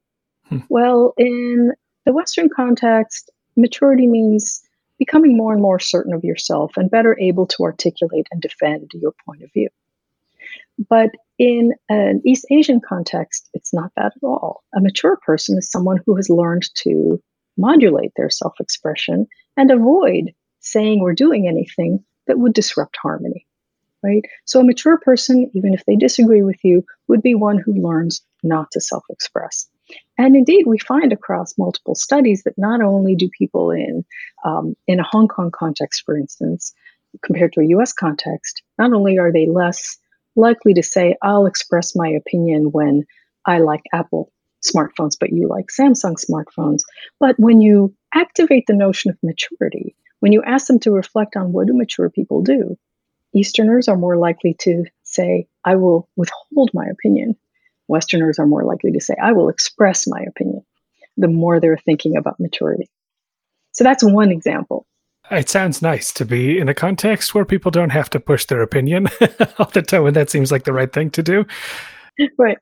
Hmm. 0.49 0.59
Well, 0.69 1.13
in 1.19 1.73
the 2.07 2.13
Western 2.13 2.49
context, 2.49 3.31
maturity 3.57 4.07
means 4.07 4.63
becoming 4.99 5.37
more 5.37 5.53
and 5.53 5.61
more 5.61 5.81
certain 5.81 6.15
of 6.15 6.25
yourself 6.25 6.77
and 6.77 6.91
better 6.91 7.19
able 7.19 7.47
to 7.47 7.65
articulate 7.65 8.27
and 8.31 8.41
defend 8.41 8.91
your 8.95 9.13
point 9.27 9.43
of 9.43 9.53
view. 9.53 9.69
But 10.89 11.11
in 11.43 11.73
an 11.89 12.23
East 12.25 12.47
Asian 12.53 12.81
context, 12.81 13.51
it's 13.53 13.75
not 13.75 13.91
that 13.97 14.13
at 14.15 14.23
all. 14.23 14.63
A 14.77 14.81
mature 14.81 15.19
person 15.27 15.59
is 15.59 15.69
someone 15.69 15.99
who 16.07 16.15
has 16.15 16.31
learned 16.31 16.63
to 16.85 17.21
modulate 17.57 18.13
their 18.15 18.31
self 18.31 18.55
expression 18.61 19.27
and 19.57 19.73
avoid 19.73 20.33
saying 20.61 21.01
or 21.01 21.13
doing 21.13 21.49
anything 21.49 22.05
that 22.29 22.39
would 22.39 22.53
disrupt 22.53 22.97
harmony. 23.03 23.45
Right? 24.05 24.23
So, 24.45 24.61
a 24.61 24.65
mature 24.65 24.99
person, 24.99 25.51
even 25.53 25.75
if 25.75 25.85
they 25.85 25.97
disagree 25.97 26.45
with 26.45 26.63
you, 26.63 26.85
would 27.09 27.23
be 27.23 27.35
one 27.35 27.59
who 27.59 27.75
learns 27.75 28.23
not 28.45 28.71
to 28.71 28.81
self 28.81 29.03
express. 29.11 29.67
And 30.19 30.37
indeed, 30.37 30.69
we 30.69 30.79
find 30.79 31.13
across 31.13 31.59
multiple 31.59 31.97
studies 31.97 32.45
that 32.45 32.57
not 32.57 32.83
only 32.83 33.17
do 33.17 33.29
people 33.37 33.73
in 33.73 34.05
um, 34.45 34.77
in 34.87 35.01
a 35.01 35.09
Hong 35.11 35.27
Kong 35.27 35.51
context, 35.53 36.05
for 36.07 36.17
instance, 36.17 36.73
compared 37.25 37.53
to 37.55 37.63
a 37.63 37.67
U.S. 37.71 37.93
context, 37.93 38.63
not 38.79 38.93
only 38.93 39.19
are 39.19 39.33
they 39.33 39.47
less 39.47 39.99
likely 40.37 40.75
to 40.75 40.83
say, 40.83 41.17
I'll 41.23 41.47
express 41.47 41.95
my 41.97 42.09
opinion 42.09 42.71
when 42.73 43.05
I 43.47 43.59
like 43.59 43.83
Apple 43.93 44.33
smartphones, 44.63 45.17
but 45.19 45.33
you 45.33 45.49
like 45.49 45.67
Samsung 45.69 46.17
smartphones. 46.17 46.83
But 47.19 47.35
when 47.39 47.61
you 47.61 47.95
activate 48.15 48.65
the 48.67 48.75
notion 48.75 49.11
of 49.11 49.19
maturity, 49.23 49.97
when 50.21 50.33
you 50.33 50.43
ask 50.45 50.67
them 50.67 50.79
to 50.81 50.93
reflect 50.93 51.37
on 51.37 51.53
what 51.53 51.67
do 51.67 51.75
mature 51.75 52.09
people 52.09 52.43
do, 52.43 52.79
Easterners 53.35 53.89
are 53.89 53.97
more 53.97 54.17
likely 54.17 54.55
to 54.61 54.85
say, 55.03 55.47
I 55.65 55.77
will 55.77 56.09
withhold 56.17 56.71
my 56.75 56.85
opinion. 56.87 57.35
Westerners 57.89 58.39
are 58.39 58.47
more 58.47 58.65
likely 58.65 58.93
to 58.93 59.01
say, 59.01 59.15
I 59.21 59.33
will 59.33 59.49
express 59.49 60.07
my 60.07 60.21
opinion, 60.29 60.65
the 61.17 61.29
more 61.29 61.59
they're 61.59 61.79
thinking 61.79 62.17
about 62.17 62.39
maturity. 62.39 62.89
So 63.73 63.85
that's 63.85 64.05
one 64.05 64.31
example 64.31 64.87
it 65.31 65.49
sounds 65.49 65.83
nice 65.83 66.13
to 66.15 66.25
be 66.25 66.59
in 66.59 66.69
a 66.69 66.75
context 66.75 67.35
where 67.35 67.45
people 67.45 67.71
don't 67.71 67.91
have 67.91 68.11
to 68.11 68.21
push 68.21 68.47
their 68.47 68.63
opinion 68.63 69.09
all 69.59 69.71
the 69.73 69.83
time 69.83 70.03
when 70.03 70.15
that 70.15 70.31
seems 70.31 70.51
like 70.51 70.65
the 70.65 70.73
right 70.73 70.93
thing 70.93 71.11
to 71.11 71.23
do. 71.23 71.45
Right. 72.39 72.59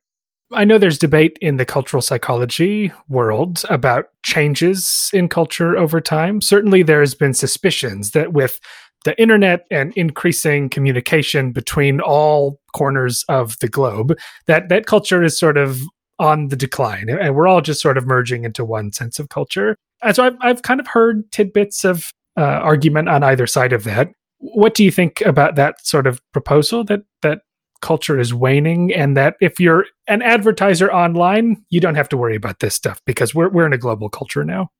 I 0.52 0.64
know 0.64 0.78
there's 0.78 0.98
debate 0.98 1.38
in 1.40 1.56
the 1.56 1.64
cultural 1.64 2.00
psychology 2.00 2.92
world 3.08 3.62
about 3.68 4.06
changes 4.24 5.10
in 5.12 5.28
culture 5.28 5.76
over 5.76 6.00
time. 6.00 6.40
Certainly, 6.40 6.84
there's 6.84 7.14
been 7.14 7.34
suspicions 7.34 8.12
that 8.12 8.32
with 8.32 8.60
the 9.04 9.20
internet 9.20 9.66
and 9.70 9.92
increasing 9.96 10.68
communication 10.68 11.52
between 11.52 12.00
all 12.00 12.60
corners 12.74 13.24
of 13.28 13.58
the 13.58 13.68
globe, 13.68 14.16
that 14.46 14.68
that 14.68 14.86
culture 14.86 15.22
is 15.22 15.38
sort 15.38 15.56
of 15.56 15.82
on 16.18 16.48
the 16.48 16.56
decline, 16.56 17.08
and 17.08 17.34
we're 17.34 17.48
all 17.48 17.60
just 17.60 17.80
sort 17.80 17.98
of 17.98 18.06
merging 18.06 18.44
into 18.44 18.64
one 18.64 18.92
sense 18.92 19.18
of 19.18 19.28
culture. 19.28 19.76
And 20.02 20.14
so 20.16 20.24
I've 20.24 20.36
I've 20.40 20.62
kind 20.62 20.80
of 20.80 20.86
heard 20.86 21.30
tidbits 21.32 21.84
of 21.84 22.10
uh, 22.36 22.42
argument 22.42 23.08
on 23.08 23.22
either 23.22 23.46
side 23.46 23.72
of 23.72 23.84
that. 23.84 24.12
What 24.38 24.74
do 24.74 24.84
you 24.84 24.90
think 24.90 25.20
about 25.22 25.56
that 25.56 25.84
sort 25.86 26.06
of 26.06 26.20
proposal 26.32 26.84
that 26.84 27.02
that 27.22 27.42
culture 27.80 28.18
is 28.18 28.34
waning 28.34 28.92
and 28.92 29.16
that 29.16 29.36
if 29.40 29.58
you're 29.58 29.86
an 30.06 30.22
advertiser 30.22 30.92
online, 30.92 31.62
you 31.70 31.80
don't 31.80 31.94
have 31.94 32.08
to 32.10 32.16
worry 32.16 32.36
about 32.36 32.60
this 32.60 32.74
stuff 32.74 33.00
because 33.04 33.34
we're 33.34 33.48
we're 33.48 33.66
in 33.66 33.72
a 33.72 33.78
global 33.78 34.08
culture 34.08 34.44
now? 34.44 34.70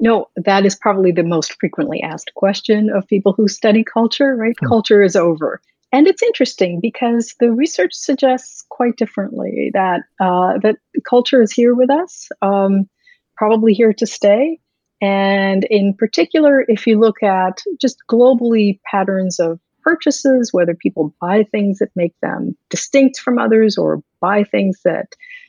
No, 0.00 0.28
that 0.36 0.64
is 0.66 0.74
probably 0.74 1.12
the 1.12 1.22
most 1.22 1.56
frequently 1.60 2.02
asked 2.02 2.32
question 2.34 2.90
of 2.90 3.06
people 3.06 3.32
who 3.32 3.46
study 3.46 3.84
culture, 3.84 4.34
right? 4.34 4.56
Hmm. 4.60 4.66
Culture 4.66 5.02
is 5.02 5.14
over. 5.14 5.60
And 5.92 6.06
it's 6.06 6.22
interesting 6.22 6.80
because 6.80 7.34
the 7.38 7.52
research 7.52 7.92
suggests 7.92 8.64
quite 8.70 8.96
differently 8.96 9.70
that 9.74 10.00
uh, 10.20 10.58
that 10.62 10.76
culture 11.08 11.42
is 11.42 11.52
here 11.52 11.74
with 11.74 11.90
us, 11.90 12.30
um, 12.40 12.88
probably 13.36 13.74
here 13.74 13.92
to 13.92 14.06
stay. 14.06 14.58
And 15.02 15.64
in 15.64 15.94
particular, 15.94 16.64
if 16.68 16.86
you 16.86 16.98
look 16.98 17.24
at 17.24 17.60
just 17.80 17.98
globally 18.08 18.78
patterns 18.90 19.40
of 19.40 19.58
purchases, 19.82 20.52
whether 20.52 20.74
people 20.74 21.12
buy 21.20 21.42
things 21.42 21.80
that 21.80 21.90
make 21.96 22.14
them 22.22 22.56
distinct 22.70 23.18
from 23.18 23.36
others 23.36 23.76
or 23.76 24.00
buy 24.20 24.44
things 24.44 24.80
that 24.84 25.08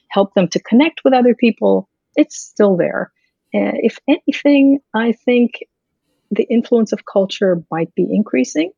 help 0.09 0.33
them 0.33 0.47
to 0.47 0.59
connect 0.59 1.01
with 1.05 1.13
other 1.13 1.35
people, 1.35 1.87
it's 2.15 2.35
still 2.35 2.75
there. 2.75 3.11
Uh, 3.53 3.77
if 3.83 3.99
anything, 4.07 4.79
I 4.95 5.11
think 5.11 5.59
the 6.31 6.47
influence 6.49 6.91
of 6.91 7.05
culture 7.05 7.63
might 7.69 7.93
be 7.93 8.07
increasing 8.09 8.71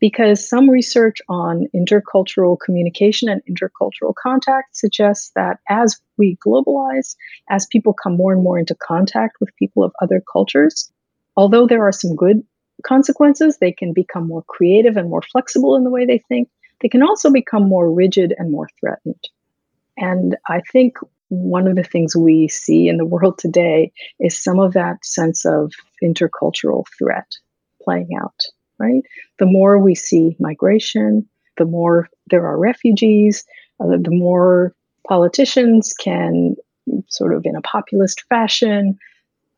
because 0.00 0.48
some 0.48 0.70
research 0.70 1.18
on 1.28 1.66
intercultural 1.74 2.58
communication 2.58 3.28
and 3.28 3.42
intercultural 3.48 4.14
contact 4.14 4.76
suggests 4.76 5.30
that 5.34 5.58
as 5.68 6.00
we 6.16 6.36
globalize, 6.46 7.16
as 7.50 7.66
people 7.66 7.92
come 7.92 8.16
more 8.16 8.32
and 8.32 8.42
more 8.42 8.58
into 8.58 8.74
contact 8.74 9.36
with 9.40 9.56
people 9.56 9.82
of 9.82 9.92
other 10.00 10.22
cultures, 10.32 10.90
although 11.36 11.66
there 11.66 11.86
are 11.86 11.92
some 11.92 12.14
good 12.14 12.42
consequences, 12.84 13.58
they 13.58 13.72
can 13.72 13.92
become 13.92 14.26
more 14.26 14.44
creative 14.46 14.96
and 14.96 15.10
more 15.10 15.22
flexible 15.22 15.76
in 15.76 15.84
the 15.84 15.90
way 15.90 16.06
they 16.06 16.18
think. 16.28 16.48
They 16.80 16.88
can 16.88 17.02
also 17.02 17.30
become 17.30 17.68
more 17.68 17.90
rigid 17.90 18.34
and 18.38 18.52
more 18.52 18.68
threatened. 18.78 19.28
And 19.96 20.36
I 20.48 20.60
think 20.72 20.96
one 21.28 21.66
of 21.66 21.76
the 21.76 21.82
things 21.82 22.16
we 22.16 22.48
see 22.48 22.88
in 22.88 22.96
the 22.96 23.04
world 23.04 23.38
today 23.38 23.92
is 24.20 24.42
some 24.42 24.60
of 24.60 24.74
that 24.74 25.04
sense 25.04 25.44
of 25.44 25.72
intercultural 26.02 26.84
threat 26.96 27.26
playing 27.82 28.10
out 28.20 28.40
right? 28.78 29.02
The 29.38 29.46
more 29.46 29.78
we 29.78 29.94
see 29.94 30.36
migration, 30.38 31.28
the 31.56 31.64
more 31.64 32.08
there 32.30 32.46
are 32.46 32.58
refugees, 32.58 33.44
uh, 33.80 33.96
the 34.00 34.10
more 34.10 34.74
politicians 35.08 35.94
can, 35.98 36.56
sort 37.08 37.34
of 37.34 37.42
in 37.44 37.56
a 37.56 37.62
populist 37.62 38.24
fashion, 38.28 38.98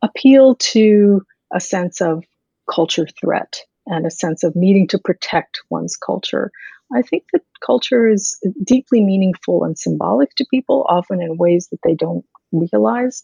appeal 0.01 0.55
to 0.55 1.21
a 1.53 1.59
sense 1.59 2.01
of 2.01 2.23
culture 2.69 3.07
threat 3.19 3.59
and 3.87 4.05
a 4.05 4.11
sense 4.11 4.43
of 4.43 4.55
needing 4.55 4.87
to 4.87 4.99
protect 4.99 5.61
one's 5.69 5.97
culture. 5.97 6.51
I 6.93 7.01
think 7.01 7.23
that 7.33 7.41
culture 7.65 8.07
is 8.07 8.37
deeply 8.63 9.01
meaningful 9.03 9.63
and 9.63 9.77
symbolic 9.77 10.35
to 10.35 10.45
people, 10.49 10.85
often 10.89 11.21
in 11.21 11.37
ways 11.37 11.67
that 11.71 11.79
they 11.83 11.95
don't 11.95 12.25
realize. 12.51 13.23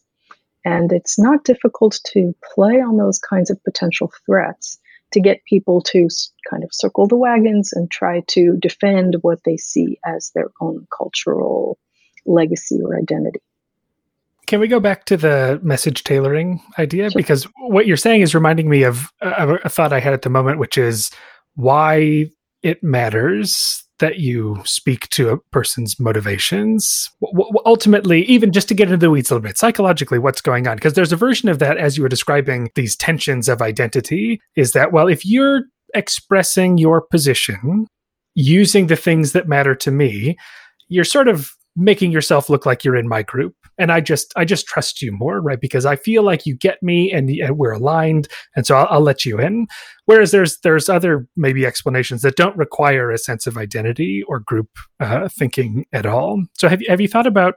And 0.65 0.91
it's 0.91 1.19
not 1.19 1.43
difficult 1.43 1.99
to 2.07 2.35
play 2.53 2.81
on 2.81 2.97
those 2.97 3.19
kinds 3.19 3.49
of 3.49 3.63
potential 3.63 4.11
threats 4.25 4.79
to 5.11 5.19
get 5.19 5.43
people 5.45 5.81
to 5.81 6.07
kind 6.49 6.63
of 6.63 6.69
circle 6.73 7.07
the 7.07 7.15
wagons 7.15 7.71
and 7.73 7.89
try 7.89 8.21
to 8.27 8.57
defend 8.57 9.15
what 9.21 9.43
they 9.45 9.57
see 9.57 9.97
as 10.05 10.31
their 10.35 10.49
own 10.61 10.87
cultural 10.95 11.77
legacy 12.25 12.79
or 12.83 12.97
identity. 12.97 13.41
Can 14.47 14.59
we 14.61 14.67
go 14.67 14.79
back 14.79 15.05
to 15.05 15.17
the 15.17 15.59
message 15.61 16.03
tailoring 16.03 16.61
idea? 16.79 17.09
Sure. 17.09 17.19
Because 17.19 17.43
what 17.59 17.85
you're 17.85 17.97
saying 17.97 18.21
is 18.21 18.33
reminding 18.33 18.69
me 18.69 18.83
of 18.83 19.11
a, 19.21 19.55
a 19.65 19.69
thought 19.69 19.91
I 19.91 19.99
had 19.99 20.13
at 20.13 20.21
the 20.21 20.29
moment, 20.29 20.57
which 20.57 20.77
is 20.77 21.11
why 21.55 22.29
it 22.63 22.81
matters 22.81 23.83
that 23.99 24.19
you 24.19 24.61
speak 24.65 25.09
to 25.09 25.29
a 25.29 25.37
person's 25.37 25.99
motivations. 25.99 27.09
W- 27.21 27.51
ultimately, 27.65 28.23
even 28.23 28.51
just 28.51 28.67
to 28.67 28.73
get 28.73 28.87
into 28.87 28.97
the 28.97 29.09
weeds 29.09 29.31
a 29.31 29.33
little 29.35 29.47
bit, 29.47 29.57
psychologically, 29.57 30.19
what's 30.19 30.41
going 30.41 30.67
on? 30.67 30.77
Because 30.77 30.93
there's 30.93 31.11
a 31.11 31.17
version 31.17 31.49
of 31.49 31.59
that, 31.59 31.77
as 31.77 31.97
you 31.97 32.03
were 32.03 32.09
describing 32.09 32.69
these 32.75 32.95
tensions 32.95 33.49
of 33.49 33.61
identity, 33.61 34.39
is 34.55 34.73
that, 34.73 34.91
well, 34.91 35.07
if 35.07 35.25
you're 35.25 35.63
expressing 35.93 36.77
your 36.77 37.01
position 37.01 37.87
using 38.35 38.87
the 38.87 38.95
things 38.95 39.31
that 39.31 39.47
matter 39.47 39.73
to 39.73 39.91
me, 39.91 40.37
you're 40.89 41.03
sort 41.03 41.27
of 41.27 41.51
making 41.75 42.11
yourself 42.11 42.49
look 42.49 42.65
like 42.65 42.83
you're 42.83 42.95
in 42.95 43.07
my 43.07 43.21
group 43.21 43.55
and 43.77 43.91
i 43.91 43.99
just 43.99 44.33
i 44.35 44.43
just 44.43 44.65
trust 44.65 45.01
you 45.01 45.11
more 45.11 45.41
right? 45.41 45.61
Because 45.61 45.85
i 45.85 45.95
feel 45.95 46.23
like 46.23 46.45
you 46.45 46.55
get 46.55 46.81
me 46.81 47.11
and, 47.11 47.29
and 47.29 47.57
we're 47.57 47.71
aligned. 47.71 48.27
And 48.55 48.65
so 48.65 48.75
I'll, 48.75 48.87
I'll, 48.89 49.01
let 49.01 49.25
you 49.25 49.39
in. 49.39 49.67
Whereas 50.05 50.31
there's 50.31 50.59
there's 50.59 50.89
other 50.89 51.27
maybe 51.35 51.65
explanations 51.65 52.21
that 52.21 52.35
don't 52.35 52.57
require 52.57 53.11
a 53.11 53.17
sense 53.17 53.47
of 53.47 53.57
identity 53.57 54.23
or 54.27 54.39
group 54.39 54.69
uh, 54.99 55.29
thinking 55.29 55.85
at 55.93 56.05
all. 56.05 56.43
So 56.57 56.67
have 56.67 56.81
you 56.81 56.87
have 56.89 57.01
you 57.01 57.07
thought 57.07 57.27
about 57.27 57.55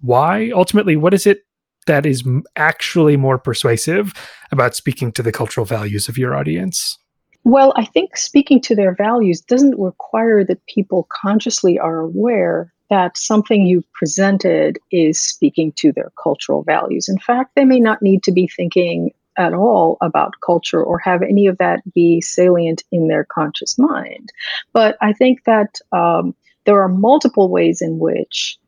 why? 0.00 0.50
Ultimately 0.54 0.96
what 0.96 1.14
is 1.14 1.26
it 1.26 1.40
that 1.86 2.06
is 2.06 2.22
actually 2.56 3.16
more 3.16 3.38
persuasive 3.38 4.12
about 4.52 4.76
speaking 4.76 5.10
to 5.12 5.22
the 5.22 5.32
cultural 5.32 5.66
values 5.66 6.08
of 6.08 6.16
your 6.16 6.34
audience? 6.34 6.98
Well, 7.44 7.72
I 7.74 7.86
think 7.86 8.16
speaking 8.16 8.60
to 8.62 8.76
their 8.76 8.94
values 8.94 9.40
doesn't 9.40 9.78
require 9.78 10.44
that 10.44 10.64
people 10.66 11.08
consciously 11.10 11.76
are 11.76 11.98
aware 11.98 12.72
that 12.90 13.16
something 13.16 13.66
you've 13.66 13.90
presented 13.92 14.78
is 14.90 15.20
speaking 15.20 15.72
to 15.76 15.92
their 15.92 16.12
cultural 16.22 16.62
values. 16.62 17.08
In 17.08 17.18
fact, 17.18 17.52
they 17.54 17.64
may 17.64 17.80
not 17.80 18.02
need 18.02 18.22
to 18.24 18.32
be 18.32 18.46
thinking 18.46 19.12
at 19.38 19.54
all 19.54 19.96
about 20.00 20.34
culture 20.44 20.82
or 20.82 20.98
have 20.98 21.22
any 21.22 21.46
of 21.46 21.56
that 21.58 21.80
be 21.94 22.20
salient 22.20 22.84
in 22.92 23.08
their 23.08 23.24
conscious 23.24 23.78
mind. 23.78 24.30
But 24.72 24.96
I 25.00 25.12
think 25.12 25.44
that 25.44 25.78
um, 25.92 26.34
there 26.66 26.80
are 26.82 26.88
multiple 26.88 27.48
ways 27.48 27.80
in 27.80 27.98
which 27.98 28.58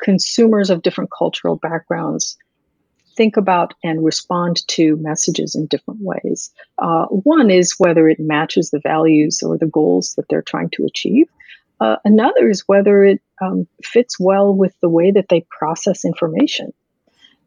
consumers 0.00 0.70
of 0.70 0.82
different 0.82 1.10
cultural 1.16 1.56
backgrounds 1.56 2.36
think 3.16 3.36
about 3.36 3.74
and 3.82 4.04
respond 4.04 4.66
to 4.68 4.96
messages 4.98 5.54
in 5.56 5.66
different 5.66 6.00
ways. 6.00 6.50
Uh, 6.78 7.06
one 7.06 7.50
is 7.50 7.74
whether 7.78 8.08
it 8.08 8.20
matches 8.20 8.70
the 8.70 8.80
values 8.80 9.42
or 9.42 9.58
the 9.58 9.66
goals 9.66 10.14
that 10.14 10.24
they're 10.30 10.40
trying 10.40 10.70
to 10.70 10.84
achieve. 10.84 11.26
Uh, 11.80 11.96
another 12.04 12.48
is 12.48 12.62
whether 12.66 13.04
it 13.04 13.20
um, 13.40 13.66
fits 13.82 14.18
well 14.18 14.54
with 14.54 14.74
the 14.80 14.88
way 14.88 15.10
that 15.10 15.28
they 15.28 15.44
process 15.56 16.04
information. 16.04 16.72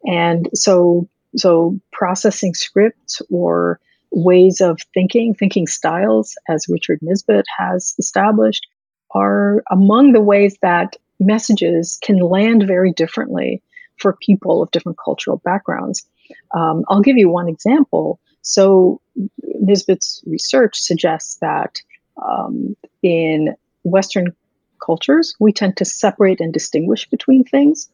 And 0.06 0.50
so, 0.54 1.08
so 1.36 1.80
processing 1.92 2.54
scripts 2.54 3.22
or 3.30 3.80
ways 4.12 4.62
of 4.62 4.80
thinking, 4.94 5.34
thinking 5.34 5.68
styles, 5.68 6.36
as 6.50 6.68
Richard 6.68 7.00
Nisbett 7.02 7.44
has 7.58 7.96
established, 8.00 8.68
are 9.12 9.64
among 9.72 10.14
the 10.14 10.22
ways 10.22 10.58
that 10.62 10.96
messages 11.20 11.98
can 12.02 12.20
land 12.20 12.64
very 12.66 12.92
differently 12.92 13.62
for 13.98 14.18
people 14.22 14.64
of 14.64 14.72
different 14.72 14.98
cultural 15.04 15.38
backgrounds. 15.46 16.06
Um, 16.56 16.84
I'll 16.90 17.02
give 17.02 17.18
you 17.18 17.30
one 17.30 17.48
example. 17.48 18.20
So, 18.42 19.00
Nisbett's 19.62 20.24
research 20.26 20.80
suggests 20.80 21.36
that 21.42 21.80
um, 22.26 22.76
in 23.04 23.56
Western 23.84 24.36
cultures, 24.82 25.36
we 25.40 25.54
tend 25.54 25.78
to 25.78 25.86
separate 25.86 26.42
and 26.42 26.54
distinguish 26.54 27.10
between 27.10 27.44
things, 27.44 27.90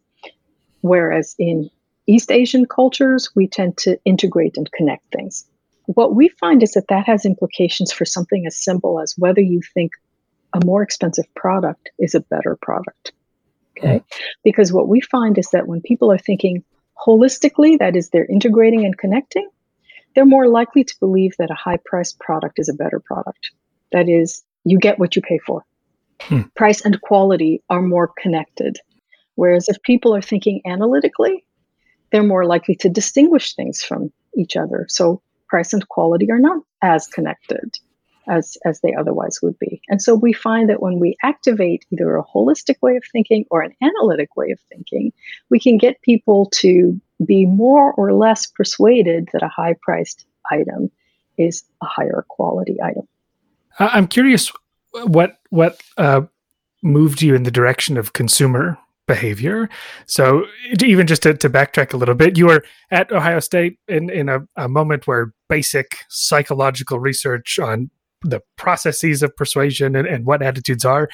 whereas 0.82 1.36
in 1.38 1.70
East 2.08 2.32
Asian 2.32 2.66
cultures, 2.66 3.30
we 3.36 3.48
tend 3.48 3.78
to 3.78 4.00
integrate 4.06 4.58
and 4.58 4.72
connect 4.72 5.04
things. 5.12 5.46
What 5.86 6.16
we 6.16 6.30
find 6.30 6.64
is 6.64 6.72
that 6.72 6.88
that 6.90 7.06
has 7.06 7.26
implications 7.26 7.92
for 7.92 8.06
something 8.06 8.46
as 8.46 8.58
simple 8.58 9.00
as 9.00 9.16
whether 9.18 9.42
you 9.42 9.62
think 9.74 9.92
a 10.54 10.66
more 10.66 10.82
expensive 10.82 11.26
product 11.36 11.90
is 12.00 12.16
a 12.16 12.22
better 12.22 12.58
product. 12.62 13.12
Okay. 13.78 13.98
Hmm. 13.98 14.04
Because 14.44 14.74
what 14.74 14.88
we 14.88 15.02
find 15.02 15.38
is 15.38 15.50
that 15.52 15.68
when 15.68 15.82
people 15.82 16.12
are 16.12 16.18
thinking 16.18 16.64
holistically, 17.06 17.78
that 17.80 17.96
is, 17.96 18.10
they're 18.10 18.26
integrating 18.26 18.86
and 18.86 18.98
connecting, 18.98 19.50
they're 20.16 20.26
more 20.26 20.48
likely 20.48 20.84
to 20.84 20.96
believe 21.00 21.36
that 21.38 21.52
a 21.52 21.56
high 21.56 21.78
priced 21.86 22.20
product 22.20 22.60
is 22.60 22.70
a 22.70 22.74
better 22.74 23.00
product. 23.00 23.52
That 23.92 24.10
is, 24.10 24.44
you 24.64 24.80
get 24.80 25.00
what 25.00 25.16
you 25.16 25.22
pay 25.22 25.38
for. 25.38 25.64
Hmm. 26.22 26.42
Price 26.56 26.82
and 26.82 27.00
quality 27.02 27.62
are 27.70 27.82
more 27.82 28.12
connected. 28.22 28.80
Whereas 29.36 29.70
if 29.70 29.82
people 29.84 30.16
are 30.16 30.22
thinking 30.22 30.62
analytically, 30.66 31.46
they're 32.12 32.24
more 32.24 32.46
likely 32.46 32.76
to 32.76 32.90
distinguish 32.90 33.56
things 33.56 33.84
from 33.84 34.12
each 34.36 34.56
other. 34.56 34.86
So 34.90 35.22
price 35.48 35.74
and 35.74 35.88
quality 35.90 36.30
are 36.32 36.40
not 36.40 36.64
as 36.82 37.08
connected. 37.08 37.78
as, 38.28 38.58
as 38.66 38.82
they 38.82 38.94
otherwise 38.94 39.40
would 39.42 39.58
be. 39.58 39.82
And 39.88 40.02
so 40.02 40.14
we 40.14 40.34
find 40.34 40.70
that 40.70 40.82
when 40.82 41.00
we 41.00 41.16
activate 41.24 41.86
either 41.92 42.18
a 42.18 42.26
holistic 42.26 42.76
way 42.82 42.98
of 42.98 43.04
thinking 43.12 43.46
or 43.50 43.62
an 43.62 43.74
analytic 43.82 44.36
way 44.36 44.52
of 44.52 44.60
thinking, 44.68 45.14
we 45.50 45.60
can 45.60 45.78
get 45.78 46.02
people 46.02 46.50
to 46.56 47.00
be 47.26 47.46
more 47.46 47.94
or 47.94 48.14
less 48.14 48.46
persuaded 48.46 49.30
that 49.32 49.44
a 49.44 49.48
high 49.48 49.76
priced 49.82 50.26
item 50.52 50.92
is 51.38 51.64
a 51.82 51.86
higher 51.86 52.26
quality 52.28 52.78
item. 52.84 53.08
I'm 53.80 54.08
curious 54.08 54.52
what 55.06 55.38
what 55.50 55.82
uh, 55.98 56.22
moved 56.84 57.22
you 57.22 57.36
in 57.36 57.44
the 57.44 57.52
direction 57.52 57.98
of 57.98 58.14
consumer 58.14 58.78
behavior. 59.08 59.70
So 60.06 60.46
even 60.84 61.08
just 61.08 61.24
to, 61.24 61.34
to, 61.34 61.50
backtrack 61.50 61.94
a 61.94 61.98
little 61.98 62.14
bit, 62.14 62.38
you 62.38 62.48
were 62.48 62.64
at 62.92 63.12
Ohio 63.12 63.40
State 63.40 63.80
in, 63.88 64.10
in 64.10 64.28
a, 64.28 64.40
a, 64.58 64.68
moment 64.68 65.08
where 65.08 65.32
basic 65.48 66.00
psychological 66.10 67.00
research 67.00 67.58
on 67.58 67.90
the 68.22 68.42
processes 68.58 69.24
of 69.24 69.36
persuasion 69.38 69.96
and, 69.96 70.06
and 70.06 70.26
what 70.26 70.42
attitudes 70.42 70.84
are. 70.84 71.08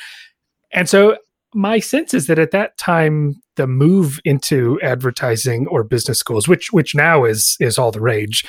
And 0.73 0.89
so 0.89 1.17
my 1.53 1.79
sense 1.79 2.15
is 2.15 2.25
that 2.27 2.39
at 2.39 2.51
that 2.51 2.77
time, 2.79 3.35
the 3.55 3.67
move 3.67 4.19
into 4.25 4.79
advertising 4.81 5.67
or 5.67 5.83
business 5.83 6.17
schools, 6.17 6.47
which 6.47 6.71
which 6.71 6.95
now 6.95 7.25
is 7.25 7.55
is 7.59 7.77
all 7.77 7.91
the 7.91 8.01
rage, 8.01 8.43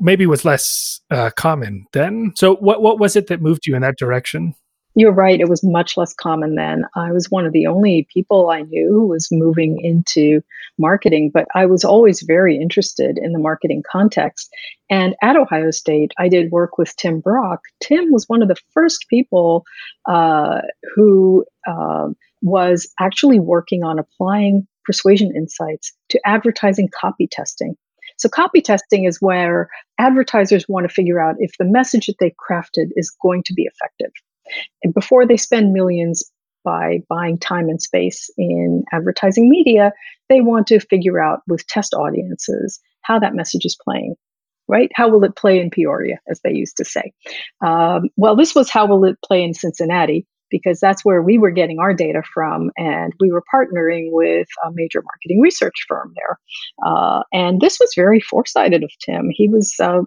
maybe 0.00 0.26
was 0.26 0.44
less 0.44 1.00
uh, 1.10 1.30
common 1.30 1.86
then. 1.92 2.32
So 2.36 2.56
what 2.56 2.82
what 2.82 2.98
was 2.98 3.16
it 3.16 3.26
that 3.28 3.42
moved 3.42 3.66
you 3.66 3.74
in 3.74 3.82
that 3.82 3.98
direction? 3.98 4.54
You're 4.94 5.12
right. 5.12 5.40
It 5.40 5.48
was 5.48 5.64
much 5.64 5.96
less 5.96 6.12
common 6.12 6.54
then. 6.54 6.84
I 6.94 7.12
was 7.12 7.30
one 7.30 7.46
of 7.46 7.52
the 7.52 7.66
only 7.66 8.06
people 8.12 8.50
I 8.50 8.60
knew 8.62 8.90
who 8.90 9.06
was 9.06 9.28
moving 9.32 9.80
into 9.82 10.42
marketing, 10.78 11.30
but 11.32 11.46
I 11.54 11.64
was 11.64 11.82
always 11.82 12.20
very 12.22 12.56
interested 12.56 13.16
in 13.16 13.32
the 13.32 13.38
marketing 13.38 13.82
context. 13.90 14.50
And 14.90 15.14
at 15.22 15.36
Ohio 15.36 15.70
State, 15.70 16.12
I 16.18 16.28
did 16.28 16.52
work 16.52 16.76
with 16.76 16.94
Tim 16.96 17.20
Brock. 17.20 17.60
Tim 17.82 18.12
was 18.12 18.28
one 18.28 18.42
of 18.42 18.48
the 18.48 18.60
first 18.74 19.06
people 19.08 19.64
uh, 20.06 20.60
who 20.94 21.46
uh, 21.66 22.08
was 22.42 22.92
actually 23.00 23.40
working 23.40 23.84
on 23.84 23.98
applying 23.98 24.66
persuasion 24.84 25.32
insights 25.34 25.92
to 26.10 26.20
advertising 26.26 26.90
copy 27.00 27.28
testing. 27.30 27.76
So, 28.22 28.28
copy 28.28 28.60
testing 28.60 29.02
is 29.04 29.20
where 29.20 29.68
advertisers 29.98 30.68
want 30.68 30.88
to 30.88 30.94
figure 30.94 31.20
out 31.20 31.34
if 31.40 31.50
the 31.58 31.64
message 31.64 32.06
that 32.06 32.18
they 32.20 32.32
crafted 32.48 32.90
is 32.94 33.12
going 33.20 33.42
to 33.46 33.52
be 33.52 33.64
effective. 33.64 34.12
And 34.84 34.94
before 34.94 35.26
they 35.26 35.36
spend 35.36 35.72
millions 35.72 36.22
by 36.64 37.00
buying 37.08 37.36
time 37.36 37.68
and 37.68 37.82
space 37.82 38.30
in 38.38 38.84
advertising 38.92 39.48
media, 39.48 39.92
they 40.28 40.40
want 40.40 40.68
to 40.68 40.78
figure 40.78 41.20
out 41.20 41.40
with 41.48 41.66
test 41.66 41.94
audiences 41.94 42.78
how 43.00 43.18
that 43.18 43.34
message 43.34 43.64
is 43.64 43.76
playing. 43.82 44.14
Right? 44.68 44.92
How 44.94 45.08
will 45.08 45.24
it 45.24 45.34
play 45.34 45.58
in 45.58 45.68
Peoria, 45.68 46.20
as 46.30 46.40
they 46.44 46.52
used 46.52 46.76
to 46.76 46.84
say? 46.84 47.12
Um, 47.60 48.08
well, 48.16 48.36
this 48.36 48.54
was 48.54 48.70
how 48.70 48.86
will 48.86 49.04
it 49.04 49.18
play 49.24 49.42
in 49.42 49.52
Cincinnati 49.52 50.28
because 50.52 50.78
that's 50.78 51.04
where 51.04 51.22
we 51.22 51.38
were 51.38 51.50
getting 51.50 51.80
our 51.80 51.92
data 51.92 52.22
from. 52.32 52.70
And 52.76 53.12
we 53.18 53.32
were 53.32 53.42
partnering 53.52 54.10
with 54.12 54.46
a 54.64 54.70
major 54.72 55.02
marketing 55.02 55.40
research 55.40 55.84
firm 55.88 56.12
there. 56.14 56.38
Uh, 56.86 57.22
and 57.32 57.60
this 57.60 57.78
was 57.80 57.90
very 57.96 58.20
foresighted 58.20 58.84
of 58.84 58.92
Tim. 59.04 59.30
He 59.30 59.48
was 59.48 59.74
uh, 59.80 60.02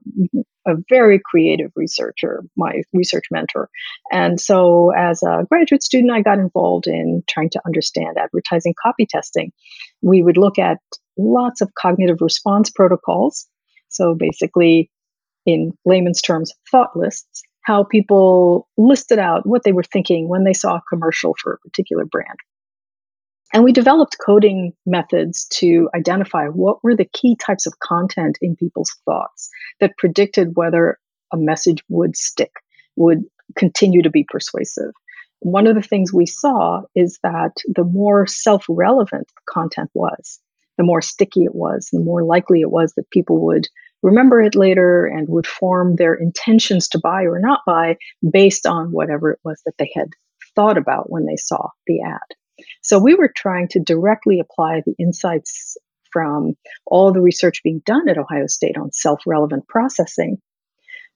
a 0.65 0.75
very 0.89 1.19
creative 1.23 1.71
researcher, 1.75 2.43
my 2.55 2.84
research 2.93 3.25
mentor. 3.31 3.69
And 4.12 4.39
so, 4.39 4.91
as 4.97 5.21
a 5.23 5.45
graduate 5.49 5.84
student, 5.84 6.13
I 6.13 6.21
got 6.21 6.39
involved 6.39 6.88
in 6.88 7.23
trying 7.27 7.49
to 7.51 7.62
understand 7.65 8.17
advertising 8.17 8.75
copy 8.81 9.05
testing. 9.05 9.51
We 10.01 10.23
would 10.23 10.38
look 10.38 10.58
at 10.58 10.77
lots 11.17 11.62
of 11.62 11.73
cognitive 11.77 12.21
response 12.21 12.69
protocols. 12.69 13.47
So, 13.89 14.15
basically, 14.15 14.89
in 15.45 15.71
layman's 15.86 16.21
terms, 16.21 16.53
thought 16.71 16.95
lists 16.95 17.43
how 17.65 17.84
people 17.84 18.67
listed 18.78 19.19
out 19.19 19.45
what 19.45 19.63
they 19.63 19.71
were 19.71 19.84
thinking 19.84 20.30
when 20.30 20.43
they 20.43 20.54
saw 20.54 20.75
a 20.75 20.84
commercial 20.88 21.36
for 21.41 21.54
a 21.54 21.60
particular 21.67 22.06
brand. 22.06 22.38
And 23.54 23.63
we 23.63 23.71
developed 23.71 24.17
coding 24.23 24.73
methods 24.86 25.45
to 25.54 25.89
identify 25.95 26.45
what 26.47 26.84
were 26.84 26.95
the 26.95 27.10
key 27.13 27.36
types 27.36 27.65
of 27.65 27.80
content 27.80 28.38
in 28.41 28.56
people's 28.56 28.93
thoughts 29.06 29.49
that 29.80 29.97
predicted 29.97 30.56
whether 30.56 30.99
a 31.34 31.38
message 31.38 31.84
would 31.89 32.15
stick, 32.15 32.51
would 32.95 33.23
continue 33.56 34.01
to 34.04 34.10
be 34.10 34.25
persuasive. 34.30 34.91
One 35.39 35.67
of 35.67 35.75
the 35.75 35.82
things 35.82 36.13
we 36.13 36.25
saw 36.25 36.82
is 36.95 37.19
that 37.23 37.58
the 37.67 37.84
more 37.84 38.28
self 38.28 38.65
relevant 38.69 39.32
content 39.49 39.89
was, 39.93 40.39
the 40.78 40.84
more 40.84 41.01
sticky 41.01 41.45
it 41.45 41.56
was, 41.56 41.89
the 41.91 41.99
more 41.99 42.23
likely 42.23 42.62
it 42.62 42.71
was 42.71 42.93
that 42.93 43.10
people 43.10 43.43
would 43.45 43.67
remember 44.06 44.39
it 44.39 44.54
later 44.54 45.08
and 45.08 45.28
would 45.28 45.48
form 45.48 45.96
their 45.96 46.13
intentions 46.13 46.88
to 46.88 47.00
buy 47.00 47.24
or 47.24 47.39
not 47.39 47.62
buy 47.65 47.98
based 48.32 48.68
on 48.68 48.91
whatever 48.91 49.32
it 49.32 49.39
was 49.44 49.60
that 49.65 49.74
they 49.80 49.91
had 49.96 50.10
thought 50.56 50.78
about 50.78 51.10
when 51.10 51.26
they 51.26 51.36
saw 51.36 51.70
the 51.88 52.02
ad. 52.04 52.63
So 52.84 53.00
we 53.00 53.15
were 53.15 53.34
trying 53.36 53.68
to 53.70 53.80
directly 53.80 54.39
apply 54.39 54.84
the 54.86 54.94
insights 55.00 55.76
from 56.13 56.54
all 56.86 57.12
the 57.12 57.20
research 57.20 57.63
being 57.63 57.82
done 57.84 58.08
at 58.08 58.20
Ohio 58.20 58.46
State 58.46 58.78
on 58.78 58.91
self 58.91 59.22
relevant 59.26 59.68
processing 59.68 60.38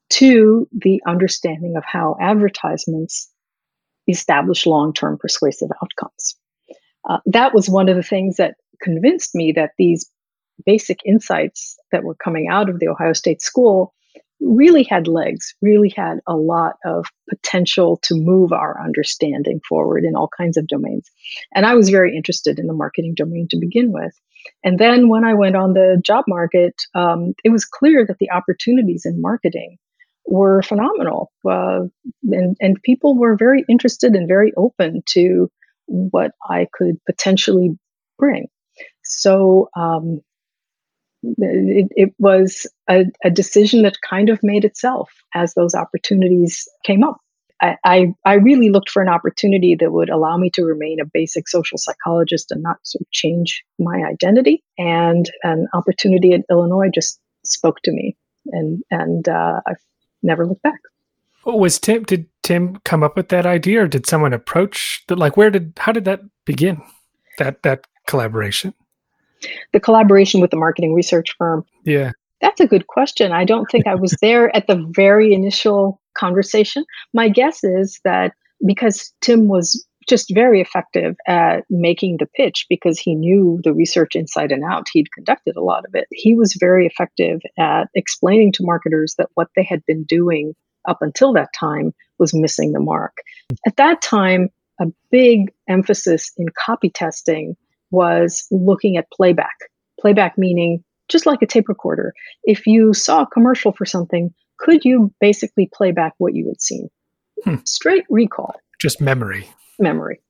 to 0.10 0.68
the 0.72 1.00
understanding 1.08 1.76
of 1.78 1.84
how 1.86 2.18
advertisements 2.20 3.30
establish 4.08 4.66
long 4.66 4.94
term 4.94 5.20
persuasive 5.20 5.70
outcomes. 5.84 6.36
Uh, 7.08 7.20
that 7.28 7.54
was 7.54 7.70
one 7.70 7.88
of 7.88 7.96
the 7.96 8.04
things 8.04 8.38
that 8.38 8.56
convinced 8.82 9.36
me 9.36 9.52
that 9.52 9.72
these 9.78 10.10
basic 10.66 11.00
insights 11.06 11.78
that 11.92 12.04
were 12.04 12.16
coming 12.16 12.48
out 12.50 12.70
of 12.70 12.80
the 12.80 12.88
Ohio 12.88 13.14
State 13.14 13.42
school 13.42 13.94
really 14.42 14.84
had 14.84 15.08
legs, 15.08 15.54
really 15.62 15.94
had 15.96 16.20
a 16.26 16.36
lot 16.36 16.76
of 16.86 17.06
potential 17.30 18.00
to 18.04 18.16
move 18.16 18.54
our 18.54 18.82
understanding 18.82 19.60
forward 19.68 20.04
in 20.04 20.16
all 20.16 20.30
kinds 20.38 20.58
of 20.58 20.68
domains. 20.68 21.10
And 21.54 21.66
I 21.66 21.76
was 21.76 21.90
very 21.90 22.16
interested 22.16 22.58
in 22.58 22.68
the 22.68 22.74
marketing 22.74 23.16
domain 23.16 23.48
to 23.50 23.60
begin 23.60 23.92
with. 23.92 24.14
And 24.64 24.80
then 24.80 25.10
when 25.10 25.26
I 25.26 25.34
went 25.34 25.58
on 25.58 25.74
the 25.74 26.02
job 26.04 26.24
market, 26.28 26.74
um, 26.96 27.34
it 27.44 27.50
was 27.50 27.66
clear 27.66 28.06
that 28.06 28.18
the 28.20 28.32
opportunities 28.32 29.06
in 29.06 29.22
marketing 29.22 29.78
were 30.26 30.62
phenomenal. 30.62 31.32
Uh, 31.46 31.82
and, 32.32 32.56
and 32.62 32.82
people 32.84 33.18
were 33.18 33.36
very 33.36 33.66
interested 33.70 34.16
and 34.16 34.28
very 34.28 34.54
open 34.56 35.02
to 35.10 35.50
what 35.88 36.32
I 36.50 36.68
could 36.72 36.96
potentially 37.06 37.78
bring. 38.18 38.48
So 39.04 39.70
um, 39.76 40.22
it, 41.24 41.88
it 41.96 42.14
was 42.20 42.68
a, 42.90 43.06
a, 43.24 43.30
decision 43.30 43.82
that 43.84 43.98
kind 44.08 44.30
of 44.30 44.42
made 44.44 44.64
itself 44.64 45.12
as 45.34 45.54
those 45.54 45.76
opportunities 45.76 46.68
came 46.84 47.04
up. 47.04 47.18
I, 47.62 47.76
I, 47.84 48.14
I, 48.26 48.34
really 48.36 48.70
looked 48.70 48.90
for 48.90 49.02
an 49.02 49.10
opportunity 49.10 49.76
that 49.76 49.92
would 49.92 50.10
allow 50.10 50.38
me 50.38 50.50
to 50.52 50.64
remain 50.64 51.00
a 51.02 51.06
basic 51.06 51.50
social 51.50 51.78
psychologist 51.78 52.52
and 52.52 52.64
not 52.64 52.78
sort 52.84 53.02
of 53.02 53.12
change 53.12 53.64
my 53.78 54.04
identity. 54.10 54.64
And 54.78 55.30
an 55.44 55.68
opportunity 55.74 56.34
at 56.34 56.46
Illinois 56.50 56.90
just 56.94 57.20
spoke 57.44 57.82
to 57.84 57.92
me, 57.92 58.16
and 58.48 58.82
and 58.92 59.28
uh, 59.28 59.60
I've 59.68 59.84
never 60.24 60.46
looked 60.46 60.64
back. 60.64 60.80
Was 61.46 61.80
Tim? 61.80 62.04
Did 62.04 62.28
Tim 62.44 62.78
come 62.86 63.04
up 63.04 63.18
with 63.18 63.28
that 63.30 63.46
idea, 63.46 63.84
or 63.84 63.88
did 63.88 64.06
someone 64.06 64.32
approach 64.32 65.04
that? 65.08 65.18
Like, 65.18 65.36
where 65.36 65.50
did 65.50 65.74
how 65.78 65.92
did 65.92 66.06
that 66.06 66.22
begin? 66.46 66.82
That 67.40 67.64
that 67.64 67.88
collaboration 68.08 68.74
the 69.74 69.80
collaboration 69.80 70.42
with 70.42 70.52
the 70.52 70.58
marketing 70.58 70.94
research 70.94 71.36
firm. 71.38 71.66
Yeah. 71.84 72.12
That's 72.42 72.62
a 72.62 72.68
good 72.68 72.88
question. 72.88 73.32
I 73.32 73.44
don't 73.44 73.70
think 73.70 73.88
I 73.88 73.96
was 73.96 74.16
there 74.22 74.56
at 74.56 74.68
the 74.68 74.86
very 74.92 75.34
initial 75.34 76.02
conversation. 76.18 76.86
My 77.14 77.30
guess 77.30 77.64
is 77.64 78.00
that 78.04 78.34
because 78.66 79.14
Tim 79.22 79.48
was 79.48 79.86
just 80.08 80.34
very 80.34 80.60
effective 80.60 81.16
at 81.28 81.64
making 81.70 82.18
the 82.18 82.26
pitch 82.26 82.66
because 82.68 83.00
he 83.00 83.14
knew 83.14 83.60
the 83.64 83.74
research 83.74 84.16
inside 84.16 84.52
and 84.52 84.64
out. 84.64 84.88
He'd 84.92 85.12
conducted 85.14 85.56
a 85.56 85.62
lot 85.62 85.86
of 85.86 85.94
it. 85.94 86.08
He 86.12 86.34
was 86.34 86.58
very 86.60 86.88
effective 86.88 87.42
at 87.60 87.90
explaining 87.94 88.52
to 88.54 88.66
marketers 88.66 89.16
that 89.18 89.30
what 89.36 89.50
they 89.56 89.64
had 89.64 89.86
been 89.86 90.04
doing 90.06 90.56
up 90.88 90.98
until 91.02 91.32
that 91.34 91.54
time 91.58 91.94
was 92.18 92.34
missing 92.34 92.72
the 92.72 92.80
mark. 92.80 93.18
At 93.68 93.78
that 93.78 94.02
time, 94.02 94.50
a 94.82 94.88
big 95.12 95.52
emphasis 95.68 96.32
in 96.38 96.48
copy 96.58 96.90
testing 96.90 97.56
was 97.92 98.46
looking 98.52 98.98
at 98.98 99.12
playback. 99.12 99.56
Playback 100.00 100.38
meaning 100.38 100.84
just 101.10 101.26
like 101.26 101.42
a 101.42 101.48
tape 101.48 101.68
recorder. 101.68 102.14
If 102.44 102.68
you 102.68 102.94
saw 102.94 103.24
a 103.24 103.28
commercial 103.28 103.72
for 103.72 103.86
something, 103.86 104.34
could 104.60 104.86
you 104.86 105.14
basically 105.20 105.70
play 105.74 105.92
back 105.92 106.14
what 106.18 106.36
you 106.36 106.48
had 106.48 106.62
seen? 106.62 106.90
Hmm. 107.44 107.56
Straight 107.66 108.06
recall. 108.10 108.56
Just 108.80 109.02
memory. 109.02 109.48
Memory. 109.80 110.22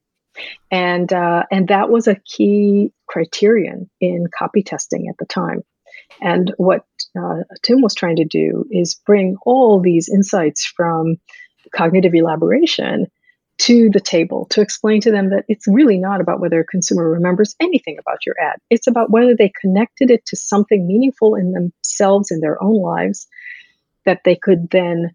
And 0.72 1.12
uh, 1.12 1.44
and 1.52 1.68
that 1.68 1.90
was 1.90 2.08
a 2.08 2.16
key 2.26 2.94
criterion 3.08 3.90
in 4.00 4.26
copy 4.38 4.64
testing 4.64 5.08
at 5.10 5.18
the 5.18 5.26
time. 5.26 5.64
And 6.22 6.54
what 6.58 6.86
uh, 7.20 7.40
Tim 7.64 7.82
was 7.82 7.94
trying 7.94 8.16
to 8.18 8.26
do 8.26 8.66
is 8.72 9.00
bring 9.06 9.36
all 9.46 9.82
these 9.82 10.10
insights 10.10 10.66
from 10.66 11.18
cognitive 11.76 12.14
elaboration 12.14 13.08
to 13.60 13.90
the 13.92 14.00
table 14.00 14.48
to 14.52 14.62
explain 14.62 15.02
to 15.02 15.12
them 15.12 15.30
that 15.30 15.46
it's 15.48 15.68
really 15.68 15.98
not 15.98 16.22
about 16.22 16.40
whether 16.40 16.60
a 16.62 16.66
consumer 16.66 17.10
remembers 17.10 17.56
anything 17.60 17.98
about 18.00 18.26
your 18.26 18.36
ad. 18.42 18.58
It's 18.70 18.88
about 18.88 19.12
whether 19.12 19.36
they 19.36 19.52
connected 19.62 20.10
it 20.10 20.26
to 20.28 20.38
something 20.38 20.88
meaningful 20.88 21.36
in 21.36 21.52
themselves 21.52 22.32
in 22.32 22.40
their 22.40 22.62
own 22.64 22.82
lives 22.82 23.28
that 24.06 24.22
they 24.26 24.36
could 24.36 24.70
then 24.72 25.12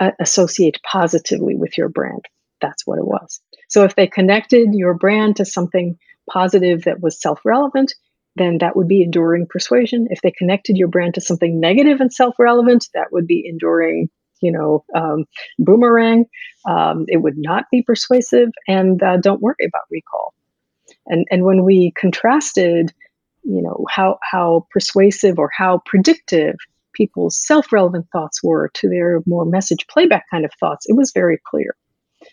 uh, 0.00 0.10
associate 0.20 0.78
positively 0.90 1.54
with 1.54 1.78
your 1.78 1.88
brand. 1.88 2.24
That's 2.60 2.86
what 2.86 2.98
it 2.98 3.06
was. 3.06 3.40
So 3.68 3.84
if 3.84 3.94
they 3.94 4.06
connected 4.06 4.68
your 4.72 4.94
brand 4.94 5.36
to 5.36 5.44
something 5.44 5.96
positive 6.30 6.82
that 6.84 7.00
was 7.00 7.20
self 7.20 7.40
relevant, 7.44 7.94
then 8.36 8.58
that 8.58 8.76
would 8.76 8.88
be 8.88 9.02
enduring 9.02 9.46
persuasion. 9.48 10.06
If 10.10 10.20
they 10.22 10.30
connected 10.30 10.76
your 10.76 10.88
brand 10.88 11.14
to 11.14 11.20
something 11.20 11.58
negative 11.58 12.00
and 12.00 12.12
self 12.12 12.34
relevant, 12.38 12.88
that 12.94 13.08
would 13.12 13.26
be 13.26 13.44
enduring, 13.46 14.08
you 14.40 14.52
know, 14.52 14.84
um, 14.94 15.24
boomerang. 15.58 16.26
Um, 16.68 17.04
it 17.08 17.18
would 17.18 17.38
not 17.38 17.64
be 17.70 17.82
persuasive. 17.82 18.48
And 18.68 19.02
uh, 19.02 19.18
don't 19.18 19.42
worry 19.42 19.54
about 19.66 19.82
recall. 19.90 20.34
And, 21.06 21.26
and 21.30 21.44
when 21.44 21.64
we 21.64 21.92
contrasted, 21.96 22.92
you 23.44 23.62
know, 23.62 23.84
how, 23.88 24.18
how 24.22 24.66
persuasive 24.70 25.38
or 25.38 25.50
how 25.56 25.82
predictive 25.86 26.56
people's 26.92 27.36
self 27.36 27.72
relevant 27.72 28.06
thoughts 28.12 28.42
were 28.42 28.70
to 28.74 28.88
their 28.88 29.20
more 29.26 29.44
message 29.44 29.86
playback 29.88 30.24
kind 30.30 30.44
of 30.44 30.50
thoughts, 30.58 30.86
it 30.88 30.96
was 30.96 31.12
very 31.12 31.38
clear. 31.48 31.76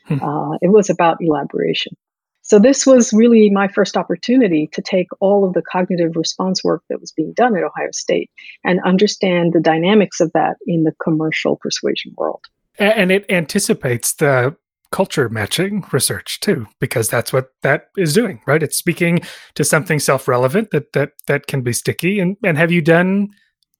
Hmm. 0.06 0.24
Uh, 0.24 0.58
it 0.62 0.72
was 0.72 0.90
about 0.90 1.18
elaboration. 1.20 1.96
So 2.44 2.60
this 2.60 2.86
was 2.86 3.14
really 3.14 3.50
my 3.50 3.68
first 3.68 3.96
opportunity 3.98 4.70
to 4.74 4.82
take 4.82 5.08
all 5.22 5.46
of 5.46 5.54
the 5.54 5.62
cognitive 5.62 6.16
response 6.16 6.64
work 6.64 6.84
that 6.90 7.00
was 7.00 7.12
being 7.12 7.34
done 7.34 7.56
at 7.56 7.64
Ohio 7.64 7.90
State 7.94 8.30
and 8.64 8.80
understand 8.86 9.54
the 9.54 9.62
dynamics 9.62 10.20
of 10.20 10.32
that 10.34 10.58
in 10.68 10.84
the 10.84 10.94
commercial 11.02 11.56
persuasion 11.56 12.14
world. 12.18 12.42
And 12.78 13.12
it 13.12 13.26
anticipates 13.30 14.14
the 14.16 14.56
culture 14.92 15.30
matching 15.30 15.86
research 15.92 16.40
too, 16.40 16.68
because 16.80 17.10
that's 17.10 17.34
what 17.34 17.50
that 17.64 17.88
is 17.98 18.14
doing, 18.14 18.42
right? 18.46 18.62
It's 18.62 18.78
speaking 18.78 19.22
to 19.56 19.64
something 19.64 20.00
self-relevant 20.00 20.70
that 20.72 20.94
that 20.94 21.14
that 21.28 21.48
can 21.48 21.62
be 21.62 21.74
sticky. 21.74 22.20
And 22.20 22.38
and 22.44 22.58
have 22.58 22.72
you 22.72 22.82
done 22.82 23.30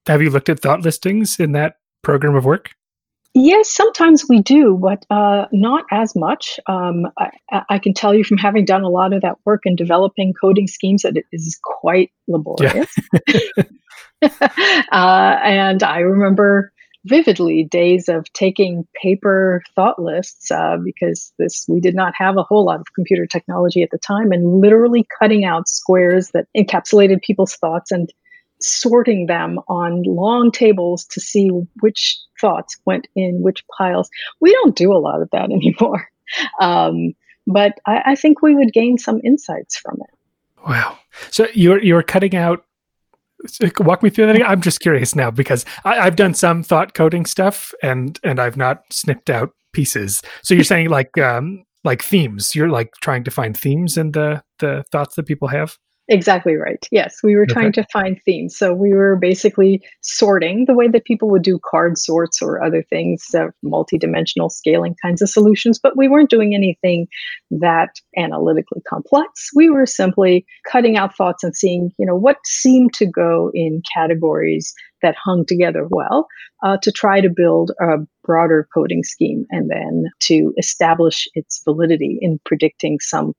have 0.06 0.22
you 0.22 0.30
looked 0.30 0.48
at 0.48 0.60
thought 0.60 0.80
listings 0.82 1.38
in 1.38 1.52
that 1.52 1.76
program 2.02 2.34
of 2.34 2.44
work? 2.44 2.70
Yes, 3.36 3.68
sometimes 3.68 4.26
we 4.28 4.40
do, 4.40 4.78
but 4.80 5.04
uh, 5.10 5.46
not 5.50 5.84
as 5.90 6.14
much. 6.14 6.60
Um, 6.68 7.06
I, 7.18 7.62
I, 7.68 7.78
can 7.80 7.92
tell 7.92 8.14
you 8.14 8.22
from 8.22 8.38
having 8.38 8.64
done 8.64 8.82
a 8.82 8.88
lot 8.88 9.12
of 9.12 9.22
that 9.22 9.38
work 9.44 9.62
and 9.64 9.76
developing 9.76 10.32
coding 10.40 10.68
schemes 10.68 11.02
that 11.02 11.16
it 11.16 11.26
is 11.32 11.58
quite 11.62 12.12
laborious. 12.28 12.94
Yeah. 13.56 13.62
uh, 14.92 15.36
and 15.42 15.82
I 15.82 15.98
remember 15.98 16.72
vividly 17.06 17.64
days 17.64 18.08
of 18.08 18.32
taking 18.32 18.86
paper 19.02 19.62
thought 19.74 20.00
lists 20.00 20.50
uh, 20.50 20.76
because 20.82 21.32
this 21.38 21.66
we 21.68 21.80
did 21.80 21.94
not 21.94 22.14
have 22.16 22.36
a 22.36 22.42
whole 22.42 22.64
lot 22.64 22.80
of 22.80 22.86
computer 22.94 23.26
technology 23.26 23.82
at 23.82 23.90
the 23.90 23.98
time, 23.98 24.32
and 24.32 24.60
literally 24.60 25.06
cutting 25.18 25.44
out 25.44 25.68
squares 25.68 26.30
that 26.32 26.46
encapsulated 26.56 27.20
people's 27.22 27.56
thoughts 27.56 27.90
and 27.90 28.12
sorting 28.66 29.26
them 29.26 29.58
on 29.68 30.02
long 30.02 30.50
tables 30.50 31.04
to 31.06 31.20
see 31.20 31.48
which 31.80 32.18
thoughts 32.40 32.76
went 32.84 33.06
in 33.14 33.42
which 33.42 33.64
piles. 33.76 34.08
We 34.40 34.52
don't 34.52 34.76
do 34.76 34.92
a 34.92 34.98
lot 34.98 35.22
of 35.22 35.30
that 35.32 35.44
anymore. 35.50 36.08
Um, 36.60 37.14
but 37.46 37.78
I, 37.86 38.02
I, 38.06 38.14
think 38.14 38.40
we 38.40 38.54
would 38.54 38.72
gain 38.72 38.96
some 38.96 39.20
insights 39.22 39.76
from 39.76 39.98
it. 40.00 40.18
Wow. 40.66 40.98
So 41.30 41.46
you're 41.52 41.82
you're 41.82 42.02
cutting 42.02 42.34
out 42.34 42.64
walk 43.80 44.02
me 44.02 44.08
through 44.08 44.26
that 44.26 44.36
again. 44.36 44.46
I'm 44.48 44.62
just 44.62 44.80
curious 44.80 45.14
now 45.14 45.30
because 45.30 45.66
I, 45.84 45.96
have 45.96 46.16
done 46.16 46.32
some 46.32 46.62
thought 46.62 46.94
coding 46.94 47.26
stuff 47.26 47.74
and 47.82 48.18
and 48.24 48.40
I've 48.40 48.56
not 48.56 48.82
snipped 48.90 49.28
out 49.28 49.50
pieces. 49.72 50.22
So 50.42 50.54
you're 50.54 50.64
saying 50.64 50.88
like 50.88 51.16
um 51.18 51.64
like 51.84 52.02
themes. 52.02 52.54
You're 52.54 52.70
like 52.70 52.94
trying 53.02 53.24
to 53.24 53.30
find 53.30 53.56
themes 53.56 53.96
in 53.96 54.12
the 54.12 54.42
the 54.58 54.84
thoughts 54.90 55.16
that 55.16 55.26
people 55.26 55.48
have? 55.48 55.76
Exactly 56.08 56.54
right. 56.54 56.86
Yes, 56.90 57.20
we 57.22 57.34
were 57.34 57.46
trying 57.46 57.68
okay. 57.68 57.80
to 57.80 57.88
find 57.90 58.20
themes. 58.24 58.56
So 58.58 58.74
we 58.74 58.92
were 58.92 59.16
basically 59.16 59.82
sorting 60.02 60.66
the 60.66 60.74
way 60.74 60.86
that 60.86 61.06
people 61.06 61.30
would 61.30 61.42
do 61.42 61.58
card 61.64 61.96
sorts 61.96 62.42
or 62.42 62.62
other 62.62 62.82
things, 62.82 63.34
uh, 63.34 63.46
multi-dimensional 63.62 64.50
scaling 64.50 64.96
kinds 65.00 65.22
of 65.22 65.30
solutions, 65.30 65.80
but 65.82 65.96
we 65.96 66.08
weren't 66.08 66.28
doing 66.28 66.54
anything 66.54 67.06
that 67.50 67.88
analytically 68.18 68.82
complex. 68.86 69.48
We 69.56 69.70
were 69.70 69.86
simply 69.86 70.44
cutting 70.70 70.98
out 70.98 71.16
thoughts 71.16 71.42
and 71.42 71.56
seeing, 71.56 71.90
you 71.98 72.04
know, 72.04 72.16
what 72.16 72.36
seemed 72.44 72.92
to 72.94 73.06
go 73.06 73.50
in 73.54 73.80
categories 73.94 74.74
that 75.00 75.16
hung 75.22 75.46
together 75.46 75.86
well 75.90 76.26
uh, 76.62 76.76
to 76.82 76.92
try 76.92 77.22
to 77.22 77.30
build 77.30 77.70
a 77.80 77.96
broader 78.24 78.68
coding 78.74 79.04
scheme 79.04 79.46
and 79.50 79.70
then 79.70 80.04
to 80.20 80.52
establish 80.58 81.28
its 81.34 81.62
validity 81.64 82.18
in 82.20 82.40
predicting 82.44 82.98
some 83.00 83.32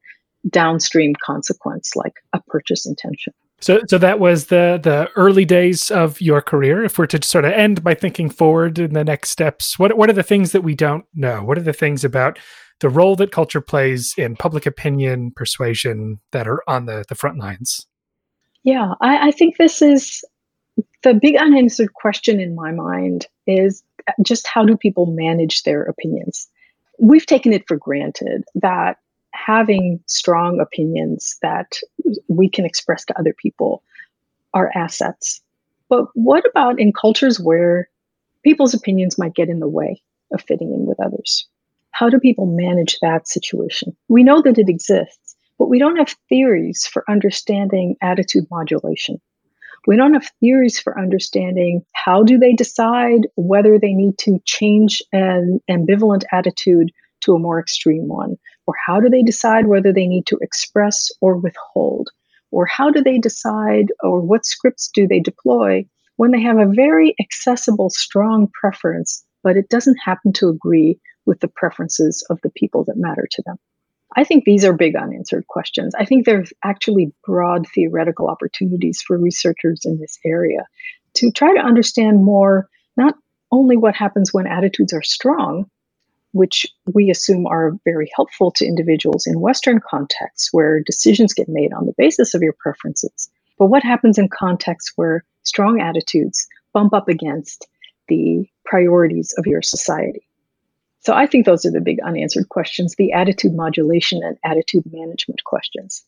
downstream 0.50 1.14
consequence 1.24 1.96
like 1.96 2.14
a 2.34 2.42
purchase 2.48 2.86
intention. 2.86 3.34
So, 3.62 3.80
so 3.88 3.98
that 3.98 4.20
was 4.20 4.48
the 4.48 4.80
the 4.82 5.10
early 5.16 5.46
days 5.46 5.90
of 5.90 6.20
your 6.20 6.42
career. 6.42 6.84
If 6.84 6.98
we're 6.98 7.08
to 7.08 7.24
sort 7.24 7.46
of 7.46 7.54
end 7.54 7.84
by 7.84 7.94
thinking 7.94 8.30
forward 8.30 8.78
in 8.78 8.94
the 8.94 9.04
next 9.04 9.30
steps, 9.30 9.80
what 9.80 9.98
what 9.98 10.10
are 10.10 10.14
the 10.14 10.24
things 10.24 10.52
that 10.52 10.62
we 10.62 10.76
don't 10.76 11.06
know? 11.14 11.44
What 11.44 11.58
are 11.58 11.64
the 11.64 11.74
things 11.74 12.04
about 12.04 12.38
the 12.82 12.90
role 12.90 13.16
that 13.16 13.32
culture 13.32 13.62
plays 13.62 14.14
in 14.18 14.36
public 14.36 14.66
opinion 14.66 15.32
persuasion 15.36 16.20
that 16.32 16.48
are 16.48 16.62
on 16.68 16.86
the 16.86 17.06
the 17.08 17.16
front 17.16 17.40
lines? 17.40 17.88
Yeah, 18.64 18.94
I, 19.00 19.30
I 19.30 19.32
think 19.32 19.58
this 19.58 19.82
is 19.82 20.24
the 21.04 21.14
big 21.14 21.38
unanswered 21.38 21.94
question 21.94 22.40
in 22.40 22.56
my 22.56 22.72
mind 22.72 23.28
is 23.48 23.84
just 24.24 24.48
how 24.48 24.66
do 24.66 24.76
people 24.76 25.06
manage 25.06 25.64
their 25.64 25.84
opinions? 25.84 26.48
We've 27.00 27.26
taken 27.26 27.54
it 27.54 27.64
for 27.68 27.78
granted 27.78 28.44
that 28.56 28.98
having 29.36 30.00
strong 30.08 30.60
opinions 30.60 31.36
that 31.42 31.78
we 32.28 32.50
can 32.50 32.66
express 32.66 33.06
to 33.06 33.20
other 33.20 33.34
people 33.34 33.84
are 34.54 34.72
assets. 34.76 35.42
But 35.90 36.06
what 36.14 36.46
about 36.50 36.80
in 36.80 36.94
cultures 36.94 37.40
where 37.40 37.90
people's 38.44 38.74
opinions 38.74 39.18
might 39.18 39.36
get 39.36 39.50
in 39.50 39.60
the 39.60 39.68
way 39.68 40.02
of 40.34 40.42
fitting 40.42 40.74
in 40.74 40.86
with 40.86 41.00
others? 41.00 41.48
How 41.92 42.10
do 42.10 42.20
people 42.20 42.46
manage 42.46 42.98
that 43.02 43.28
situation? 43.28 43.96
We 44.08 44.24
know 44.24 44.42
that 44.42 44.58
it 44.58 44.70
exists, 44.70 45.36
but 45.58 45.70
we 45.70 45.80
don't 45.80 45.98
have 45.98 46.16
theories 46.30 46.86
for 46.86 47.04
understanding 47.10 47.96
attitude 48.02 48.48
modulation. 48.50 49.22
We 49.88 49.96
don't 49.96 50.14
have 50.14 50.32
theories 50.40 50.80
for 50.80 51.00
understanding 51.00 51.86
how 51.94 52.24
do 52.24 52.38
they 52.38 52.54
decide 52.54 53.28
whether 53.36 53.78
they 53.78 53.94
need 53.94 54.18
to 54.20 54.40
change 54.46 55.02
an 55.14 55.60
ambivalent 55.70 56.24
attitude 56.32 56.92
to 57.22 57.34
a 57.34 57.40
more 57.40 57.60
extreme 57.60 58.08
one? 58.08 58.38
Or 58.68 58.74
how 58.86 59.00
do 59.00 59.10
they 59.10 59.22
decide 59.22 59.68
whether 59.68 59.94
they 59.94 60.08
need 60.08 60.26
to 60.28 60.40
express 60.42 61.10
or 61.22 61.38
withhold? 61.38 62.10
Or 62.52 62.66
how 62.66 62.90
do 62.90 63.02
they 63.02 63.18
decide, 63.18 63.92
or 64.02 64.22
what 64.22 64.46
scripts 64.46 64.90
do 64.94 65.08
they 65.08 65.20
deploy 65.20 65.86
when 66.18 66.32
they 66.32 66.42
have 66.42 66.58
a 66.58 66.72
very 66.74 67.16
accessible, 67.20 67.90
strong 67.90 68.48
preference, 68.60 69.24
but 69.44 69.58
it 69.58 69.70
doesn't 69.70 69.98
happen 70.04 70.34
to 70.34 70.50
agree 70.50 71.00
with 71.26 71.40
the 71.42 71.48
preferences 71.48 72.26
of 72.30 72.40
the 72.42 72.52
people 72.52 72.84
that 72.86 72.98
matter 72.98 73.28
to 73.32 73.44
them? 73.46 73.58
I 74.16 74.24
think 74.24 74.46
these 74.46 74.64
are 74.64 74.74
big 74.74 74.96
unanswered 74.96 75.48
questions. 75.48 75.94
I 76.00 76.06
think 76.06 76.26
there's 76.26 76.54
actually 76.64 77.12
broad 77.26 77.66
theoretical 77.68 78.28
opportunities 78.28 79.02
for 79.06 79.18
researchers 79.18 79.82
in 79.84 80.00
this 80.00 80.18
area 80.26 80.66
to 81.16 81.32
try 81.32 81.54
to 81.54 81.60
understand 81.60 82.24
more 82.24 82.70
not 82.96 83.16
only 83.52 83.76
what 83.76 83.96
happens 83.96 84.34
when 84.34 84.48
attitudes 84.48 84.94
are 84.94 85.04
strong, 85.04 85.66
which 86.36 86.66
we 86.94 87.10
assume 87.10 87.48
are 87.48 87.72
very 87.86 88.12
helpful 88.14 88.52
to 88.52 88.66
individuals 88.66 89.26
in 89.26 89.40
Western 89.40 89.80
contexts 89.80 90.50
where 90.52 90.84
decisions 90.84 91.34
get 91.34 91.48
made 91.48 91.72
on 91.72 91.86
the 91.86 91.94
basis 91.98 92.34
of 92.34 92.42
your 92.42 92.54
preferences. 92.60 93.30
But 93.58 93.68
what 93.68 93.84
happens 93.84 94.18
in 94.18 94.28
contexts 94.28 94.92
where 94.98 95.24
strong 95.44 95.80
attitudes 95.80 96.46
bump 96.74 96.94
up 96.94 97.08
against 97.08 97.68
the 98.10 98.46
priorities 98.66 99.34
of 99.38 99.48
your 99.48 99.62
society? 99.62 100.28
So 101.00 101.14
I 101.14 101.26
think 101.26 101.46
those 101.46 101.66
are 101.66 101.72
the 101.72 101.80
big 101.80 102.02
unanswered 102.02 102.50
questions 102.50 102.96
the 102.98 103.14
attitude 103.14 103.56
modulation 103.56 104.22
and 104.22 104.38
attitude 104.44 104.84
management 104.92 105.42
questions. 105.46 106.04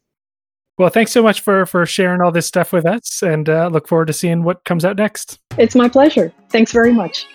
Well, 0.78 0.90
thanks 0.90 1.12
so 1.12 1.24
much 1.24 1.40
for 1.40 1.66
for 1.66 1.86
sharing 1.86 2.22
all 2.22 2.32
this 2.32 2.46
stuff 2.46 2.74
with 2.74 2.86
us, 2.86 3.24
and 3.24 3.48
uh, 3.48 3.70
look 3.72 3.88
forward 3.88 4.08
to 4.08 4.14
seeing 4.14 4.44
what 4.44 4.64
comes 4.66 4.84
out 4.84 4.98
next. 4.98 5.40
It's 5.58 5.74
my 5.74 5.88
pleasure. 5.88 6.34
Thanks 6.50 6.72
very 6.72 6.92
much. 6.92 7.26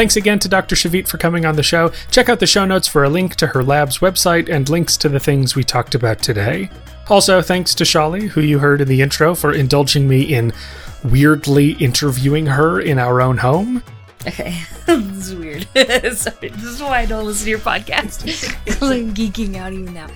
Thanks 0.00 0.16
again 0.16 0.38
to 0.38 0.48
Dr. 0.48 0.76
Shavitt 0.76 1.08
for 1.08 1.18
coming 1.18 1.44
on 1.44 1.56
the 1.56 1.62
show. 1.62 1.90
Check 2.10 2.30
out 2.30 2.40
the 2.40 2.46
show 2.46 2.64
notes 2.64 2.88
for 2.88 3.04
a 3.04 3.10
link 3.10 3.36
to 3.36 3.48
her 3.48 3.62
lab's 3.62 3.98
website 3.98 4.48
and 4.48 4.66
links 4.66 4.96
to 4.96 5.10
the 5.10 5.20
things 5.20 5.54
we 5.54 5.62
talked 5.62 5.94
about 5.94 6.20
today. 6.20 6.70
Also, 7.10 7.42
thanks 7.42 7.74
to 7.74 7.84
Shali, 7.84 8.28
who 8.28 8.40
you 8.40 8.60
heard 8.60 8.80
in 8.80 8.88
the 8.88 9.02
intro, 9.02 9.34
for 9.34 9.52
indulging 9.52 10.08
me 10.08 10.22
in 10.22 10.54
weirdly 11.04 11.72
interviewing 11.72 12.46
her 12.46 12.80
in 12.80 12.98
our 12.98 13.20
own 13.20 13.36
home. 13.36 13.82
Okay, 14.26 14.62
this 14.86 15.28
is 15.28 15.34
weird. 15.34 15.64
Sorry, 16.16 16.48
this 16.48 16.64
is 16.64 16.80
why 16.80 17.00
I 17.00 17.04
don't 17.04 17.26
listen 17.26 17.44
to 17.44 17.50
your 17.50 17.58
podcast. 17.58 18.24
I'm 18.82 19.12
geeking 19.12 19.56
out 19.56 19.74
even 19.74 19.92
now. 19.92 20.08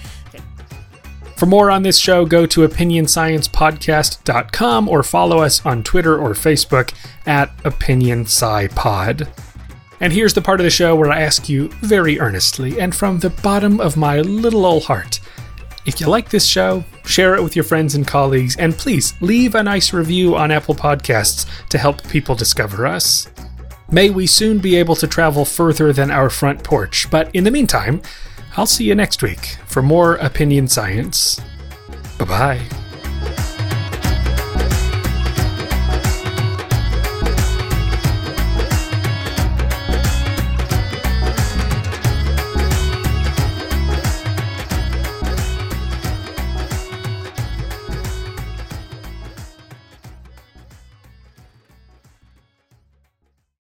For 1.36 1.44
more 1.44 1.70
on 1.70 1.82
this 1.82 1.98
show, 1.98 2.24
go 2.24 2.46
to 2.46 2.66
opinionsciencepodcast.com 2.66 4.88
or 4.88 5.02
follow 5.02 5.40
us 5.40 5.66
on 5.66 5.82
Twitter 5.82 6.18
or 6.18 6.30
Facebook 6.30 6.94
at 7.26 7.54
OpinionSciPod. 7.64 9.28
And 10.04 10.12
here's 10.12 10.34
the 10.34 10.42
part 10.42 10.60
of 10.60 10.64
the 10.64 10.70
show 10.70 10.94
where 10.94 11.10
I 11.10 11.22
ask 11.22 11.48
you 11.48 11.68
very 11.80 12.20
earnestly 12.20 12.78
and 12.78 12.94
from 12.94 13.20
the 13.20 13.30
bottom 13.30 13.80
of 13.80 13.96
my 13.96 14.20
little 14.20 14.66
old 14.66 14.84
heart 14.84 15.18
If 15.86 15.98
you 15.98 16.08
like 16.08 16.28
this 16.28 16.46
show, 16.46 16.84
share 17.06 17.34
it 17.36 17.42
with 17.42 17.56
your 17.56 17.64
friends 17.64 17.94
and 17.94 18.06
colleagues, 18.06 18.54
and 18.56 18.74
please 18.74 19.14
leave 19.22 19.54
a 19.54 19.62
nice 19.62 19.94
review 19.94 20.36
on 20.36 20.50
Apple 20.50 20.74
Podcasts 20.74 21.46
to 21.68 21.78
help 21.78 22.06
people 22.08 22.34
discover 22.34 22.86
us. 22.86 23.28
May 23.90 24.10
we 24.10 24.26
soon 24.26 24.58
be 24.58 24.76
able 24.76 24.96
to 24.96 25.06
travel 25.06 25.46
further 25.46 25.92
than 25.92 26.10
our 26.10 26.28
front 26.28 26.62
porch, 26.62 27.10
but 27.10 27.34
in 27.34 27.44
the 27.44 27.50
meantime, 27.50 28.02
I'll 28.58 28.66
see 28.66 28.84
you 28.84 28.94
next 28.94 29.22
week 29.22 29.56
for 29.66 29.82
more 29.82 30.16
Opinion 30.16 30.68
Science. 30.68 31.40
Bye 32.18 32.24
bye. 32.26 32.83